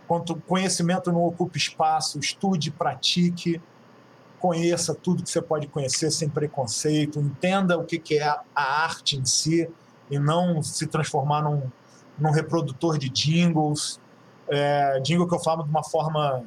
Quanto 0.08 0.34
conhecimento 0.34 1.12
não 1.12 1.22
ocupa 1.22 1.56
espaço, 1.56 2.18
estude, 2.18 2.72
pratique, 2.72 3.62
conheça 4.44 4.94
tudo 4.94 5.22
que 5.22 5.30
você 5.30 5.40
pode 5.40 5.66
conhecer 5.68 6.10
sem 6.10 6.28
preconceito, 6.28 7.18
entenda 7.18 7.78
o 7.78 7.84
que 7.86 8.18
é 8.18 8.28
a 8.28 8.44
arte 8.54 9.16
em 9.16 9.24
si 9.24 9.66
e 10.10 10.18
não 10.18 10.62
se 10.62 10.86
transformar 10.86 11.40
num, 11.40 11.62
num 12.18 12.30
reprodutor 12.30 12.98
de 12.98 13.08
jingles. 13.08 13.98
É, 14.50 15.00
jingle 15.00 15.26
que 15.26 15.34
eu 15.34 15.38
falo 15.38 15.62
de 15.62 15.70
uma 15.70 15.82
forma 15.82 16.44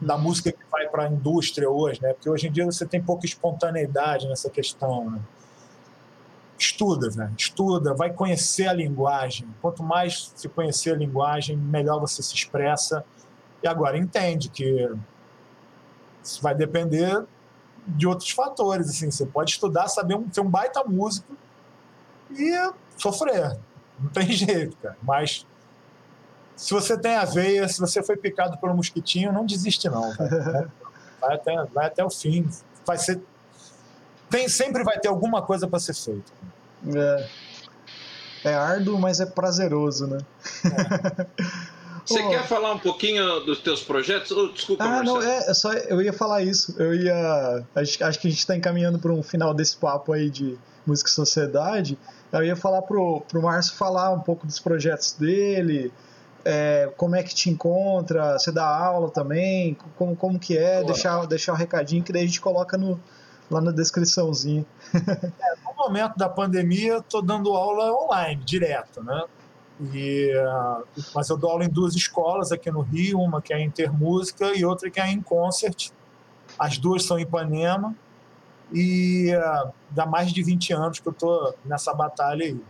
da 0.00 0.16
música 0.16 0.52
que 0.52 0.64
vai 0.70 0.86
para 0.86 1.06
a 1.06 1.08
indústria 1.08 1.68
hoje, 1.68 2.00
né? 2.00 2.12
Porque 2.12 2.30
hoje 2.30 2.46
em 2.46 2.52
dia 2.52 2.64
você 2.64 2.86
tem 2.86 3.02
pouca 3.02 3.26
espontaneidade 3.26 4.28
nessa 4.28 4.48
questão. 4.48 5.10
Né? 5.10 5.18
Estuda, 6.56 7.10
né? 7.16 7.32
estuda, 7.36 7.94
vai 7.94 8.12
conhecer 8.12 8.68
a 8.68 8.72
linguagem. 8.72 9.48
Quanto 9.60 9.82
mais 9.82 10.32
se 10.36 10.48
conhecer 10.48 10.92
a 10.92 10.96
linguagem, 10.96 11.56
melhor 11.56 11.98
você 11.98 12.22
se 12.22 12.32
expressa. 12.32 13.04
E 13.60 13.66
agora 13.66 13.98
entende 13.98 14.48
que 14.48 14.88
isso 16.24 16.42
vai 16.42 16.54
depender 16.54 17.24
de 17.86 18.06
outros 18.06 18.30
fatores. 18.30 18.88
Assim, 18.88 19.10
você 19.10 19.26
pode 19.26 19.52
estudar, 19.52 19.88
saber 19.88 20.16
um, 20.16 20.32
ser 20.32 20.40
um 20.40 20.48
baita 20.48 20.82
músico 20.84 21.36
e 22.30 22.52
sofrer. 22.96 23.58
Não 24.00 24.10
tem 24.10 24.30
jeito, 24.32 24.76
cara. 24.78 24.96
Mas 25.02 25.46
se 26.56 26.72
você 26.72 26.98
tem 26.98 27.14
a 27.14 27.24
veia, 27.24 27.68
se 27.68 27.78
você 27.80 28.02
foi 28.02 28.16
picado 28.16 28.58
pelo 28.58 28.74
mosquitinho, 28.74 29.32
não 29.32 29.44
desiste 29.44 29.88
não. 29.88 30.12
Vai 31.20 31.36
até, 31.36 31.64
vai 31.72 31.86
até 31.86 32.04
o 32.04 32.10
fim. 32.10 32.46
Vai 32.84 32.98
ser 32.98 33.18
tem 34.28 34.48
sempre 34.48 34.82
vai 34.82 34.98
ter 34.98 35.08
alguma 35.08 35.42
coisa 35.42 35.66
para 35.68 35.78
ser 35.78 35.94
feita. 35.94 36.32
É. 36.94 37.28
É 38.46 38.54
árduo, 38.54 38.98
mas 38.98 39.20
é 39.20 39.26
prazeroso, 39.26 40.06
né? 40.06 40.18
É. 40.64 41.26
Você 42.04 42.22
oh. 42.22 42.28
quer 42.28 42.46
falar 42.46 42.72
um 42.72 42.78
pouquinho 42.78 43.40
dos 43.40 43.60
teus 43.60 43.82
projetos? 43.82 44.30
Oh, 44.32 44.48
desculpa, 44.48 44.84
Ah, 44.84 44.88
Marcelo. 44.88 45.20
não, 45.20 45.26
é, 45.26 45.38
é, 45.38 45.54
só 45.54 45.72
eu 45.72 46.02
ia 46.02 46.12
falar 46.12 46.42
isso. 46.42 46.74
Eu 46.80 46.94
ia. 46.94 47.64
Acho, 47.74 48.04
acho 48.04 48.20
que 48.20 48.28
a 48.28 48.30
gente 48.30 48.40
está 48.40 48.54
encaminhando 48.56 48.98
para 48.98 49.12
um 49.12 49.22
final 49.22 49.54
desse 49.54 49.76
papo 49.76 50.12
aí 50.12 50.28
de 50.28 50.58
música 50.86 51.08
e 51.08 51.12
sociedade. 51.12 51.98
Eu 52.30 52.44
ia 52.44 52.56
falar 52.56 52.82
pro, 52.82 53.22
pro 53.22 53.40
Márcio 53.40 53.74
falar 53.74 54.10
um 54.10 54.20
pouco 54.20 54.46
dos 54.46 54.58
projetos 54.58 55.12
dele, 55.12 55.92
é, 56.44 56.92
como 56.96 57.16
é 57.16 57.22
que 57.22 57.34
te 57.34 57.48
encontra, 57.48 58.38
você 58.38 58.52
dá 58.52 58.66
aula 58.66 59.08
também, 59.10 59.76
como, 59.96 60.14
como 60.14 60.38
que 60.38 60.58
é, 60.58 60.82
deixar, 60.82 61.24
deixar 61.26 61.52
o 61.52 61.54
um 61.54 61.58
recadinho 61.58 62.02
que 62.02 62.12
daí 62.12 62.24
a 62.24 62.26
gente 62.26 62.40
coloca 62.40 62.76
no, 62.76 63.00
lá 63.50 63.60
na 63.60 63.70
descriçãozinha. 63.70 64.66
é, 64.94 65.54
no 65.64 65.74
momento 65.76 66.16
da 66.16 66.28
pandemia, 66.28 66.98
estou 66.98 67.22
dando 67.22 67.54
aula 67.54 67.92
online, 68.04 68.42
direto, 68.44 69.02
né? 69.02 69.24
E, 69.80 70.32
uh, 70.36 70.84
mas 71.14 71.28
eu 71.28 71.36
dou 71.36 71.50
aula 71.50 71.64
em 71.64 71.68
duas 71.68 71.94
escolas 71.94 72.52
aqui 72.52 72.70
no 72.70 72.80
Rio, 72.80 73.20
uma 73.20 73.42
que 73.42 73.52
é 73.52 73.60
em 73.60 73.66
Intermúsica 73.66 74.56
e 74.56 74.64
outra 74.64 74.90
que 74.90 75.00
é 75.00 75.10
em 75.10 75.20
Concert. 75.20 75.90
As 76.58 76.78
duas 76.78 77.04
são 77.04 77.18
em 77.18 77.22
Ipanema. 77.22 77.94
E 78.72 79.32
uh, 79.34 79.72
dá 79.90 80.06
mais 80.06 80.32
de 80.32 80.42
20 80.42 80.72
anos 80.72 81.00
que 81.00 81.08
eu 81.08 81.12
estou 81.12 81.54
nessa 81.64 81.92
batalha 81.92 82.44
aí. 82.44 82.60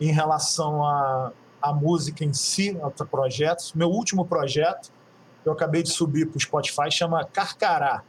Em 0.00 0.10
relação 0.10 0.84
à 0.84 1.32
a, 1.62 1.70
a, 1.70 1.72
música 1.72 2.24
em 2.24 2.32
si, 2.32 2.76
a 2.82 3.04
projetos, 3.04 3.72
meu 3.74 3.88
último 3.88 4.26
projeto, 4.26 4.90
eu 5.44 5.52
acabei 5.52 5.82
de 5.82 5.90
subir 5.90 6.26
para 6.26 6.36
o 6.36 6.40
Spotify, 6.40 6.90
chama 6.90 7.24
Carcará. 7.24 8.02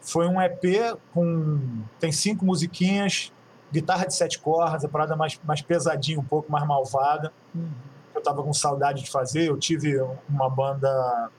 Foi 0.00 0.26
um 0.26 0.40
EP 0.40 0.96
com. 1.12 1.82
tem 1.98 2.12
cinco 2.12 2.44
musiquinhas, 2.44 3.32
guitarra 3.72 4.06
de 4.06 4.14
sete 4.14 4.38
cordas, 4.38 4.84
a 4.84 4.88
parada 4.88 5.16
mais, 5.16 5.38
mais 5.44 5.60
pesadinha, 5.62 6.18
um 6.18 6.24
pouco 6.24 6.50
mais 6.50 6.66
malvada. 6.66 7.32
Uhum. 7.54 7.70
Eu 8.14 8.22
tava 8.22 8.42
com 8.42 8.52
saudade 8.52 9.02
de 9.02 9.10
fazer. 9.10 9.48
Eu 9.48 9.58
tive 9.58 10.00
uma 10.28 10.48
banda 10.48 11.30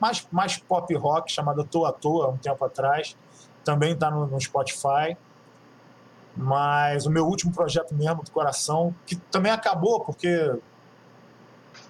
mais, 0.00 0.26
mais 0.30 0.56
pop 0.56 0.94
rock 0.94 1.30
chamada 1.30 1.64
Toa 1.64 1.92
Toa, 1.92 2.28
um 2.28 2.36
tempo 2.36 2.64
atrás. 2.64 3.16
Também 3.64 3.92
está 3.92 4.10
no, 4.10 4.26
no 4.26 4.40
Spotify. 4.40 5.16
Mas 6.36 7.06
o 7.06 7.10
meu 7.10 7.26
último 7.26 7.52
projeto 7.52 7.94
mesmo 7.94 8.22
do 8.22 8.30
coração, 8.30 8.94
que 9.04 9.16
também 9.16 9.52
acabou 9.52 10.00
porque 10.00 10.58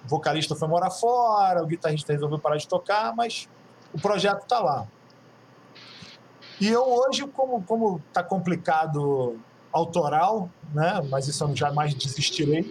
o 0.03 0.07
vocalista 0.07 0.55
foi 0.55 0.67
morar 0.67 0.89
fora, 0.89 1.63
o 1.63 1.67
guitarrista 1.67 2.11
resolveu 2.11 2.39
parar 2.39 2.57
de 2.57 2.67
tocar, 2.67 3.15
mas 3.15 3.47
o 3.93 4.01
projeto 4.01 4.41
está 4.43 4.59
lá. 4.59 4.87
E 6.59 6.67
eu 6.67 6.83
hoje, 6.83 7.25
como 7.27 7.63
como 7.63 8.01
está 8.09 8.23
complicado 8.23 9.39
autoral, 9.71 10.49
né? 10.73 11.01
Mas 11.09 11.27
isso 11.27 11.43
eu 11.43 11.55
jamais 11.55 11.93
desistirei. 11.93 12.63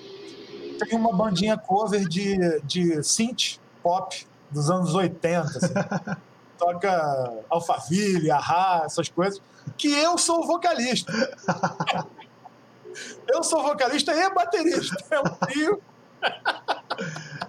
Tem 0.79 0.99
uma 0.99 1.13
bandinha 1.13 1.59
cover 1.59 2.09
de, 2.09 2.61
de 2.63 3.03
synth 3.03 3.59
pop 3.83 4.27
dos 4.51 4.71
anos 4.71 4.95
80, 4.95 5.41
assim. 5.41 5.75
toca 6.61 7.43
Alphaville, 7.49 8.31
Ahá, 8.31 8.83
essas 8.85 9.09
coisas, 9.09 9.41
que 9.79 9.91
eu 9.91 10.19
sou 10.19 10.47
vocalista. 10.47 11.11
eu 13.33 13.43
sou 13.43 13.63
vocalista 13.63 14.13
e 14.13 14.31
baterista. 14.35 14.97
É 15.11 15.21
um 15.21 15.35
trio. 15.47 15.83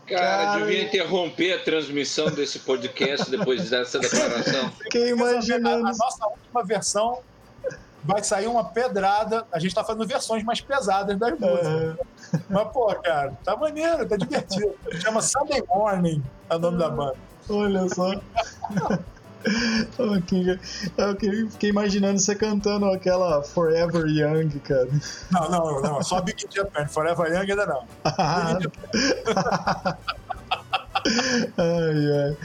Cara, 0.07 0.57
devia 0.57 0.83
interromper 0.83 1.53
a 1.53 1.63
transmissão 1.63 2.29
desse 2.29 2.59
podcast 2.59 3.29
depois 3.29 3.69
dessa 3.69 3.99
declaração. 3.99 4.71
Fiquei 4.83 5.09
imaginando. 5.09 5.87
A 5.87 5.91
nossa 5.91 6.25
última 6.27 6.63
versão 6.63 7.21
vai 8.03 8.23
sair 8.23 8.47
uma 8.47 8.63
pedrada. 8.63 9.45
A 9.51 9.59
gente 9.59 9.75
tá 9.75 9.83
fazendo 9.83 10.07
versões 10.07 10.43
mais 10.43 10.61
pesadas 10.61 11.17
das 11.17 11.39
músicas. 11.39 11.67
Uhum. 11.67 11.95
Mas, 12.49 12.67
pô, 12.71 12.95
cara, 12.95 13.33
tá 13.43 13.55
maneiro, 13.55 14.07
tá 14.07 14.15
divertido. 14.15 14.73
Chama 14.99 15.21
Sunday 15.21 15.63
Morning, 15.67 16.23
é 16.49 16.55
o 16.55 16.59
nome 16.59 16.77
da 16.77 16.89
banda. 16.89 17.15
Olha 17.49 17.87
só. 17.89 18.11
Eu 19.97 21.15
fiquei 21.49 21.69
imaginando 21.71 22.19
você 22.19 22.35
cantando 22.35 22.85
aquela 22.85 23.41
Forever 23.41 24.05
Young, 24.05 24.59
cara. 24.59 24.87
Não, 25.31 25.49
não, 25.49 25.81
não. 25.81 26.03
Só 26.03 26.21
Big 26.21 26.45
Japan. 26.53 26.85
Forever 26.85 27.27
Young 27.27 27.49
ainda 27.49 27.65
não. 27.65 27.83
ai, 31.57 32.11
ai. 32.23 32.37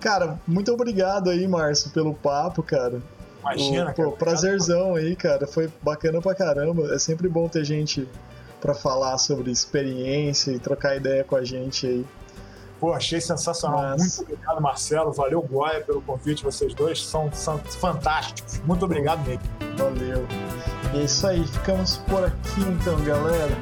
Cara, 0.00 0.38
muito 0.46 0.72
obrigado 0.72 1.28
aí, 1.28 1.48
Márcio, 1.48 1.90
pelo 1.90 2.14
papo, 2.14 2.62
cara. 2.62 3.02
Imagina, 3.40 3.92
pô, 3.92 4.04
cara. 4.04 4.16
prazerzão 4.16 4.94
aí, 4.94 5.16
cara. 5.16 5.46
Foi 5.46 5.70
bacana 5.82 6.20
pra 6.20 6.34
caramba. 6.34 6.94
É 6.94 6.98
sempre 6.98 7.28
bom 7.28 7.48
ter 7.48 7.64
gente 7.64 8.06
para 8.60 8.74
falar 8.74 9.16
sobre 9.18 9.50
experiência 9.50 10.52
e 10.52 10.58
trocar 10.58 10.96
ideia 10.96 11.24
com 11.24 11.36
a 11.36 11.44
gente 11.44 11.86
aí. 11.86 12.06
Pô, 12.78 12.94
achei 12.94 13.20
sensacional. 13.20 13.96
Muito 13.98 14.22
obrigado, 14.22 14.60
Marcelo. 14.60 15.12
Valeu, 15.12 15.42
Goya, 15.42 15.82
pelo 15.82 16.00
convite. 16.00 16.42
Vocês 16.42 16.72
dois 16.72 17.04
são, 17.04 17.30
são 17.32 17.58
fantásticos. 17.58 18.58
Muito 18.60 18.84
obrigado 18.84 19.26
mesmo. 19.26 19.42
Valeu. 19.76 20.26
E 20.94 21.00
é 21.00 21.04
isso 21.04 21.26
aí. 21.26 21.46
Ficamos 21.46 21.98
por 21.98 22.24
aqui 22.24 22.60
então, 22.60 23.02
galera. 23.04 23.54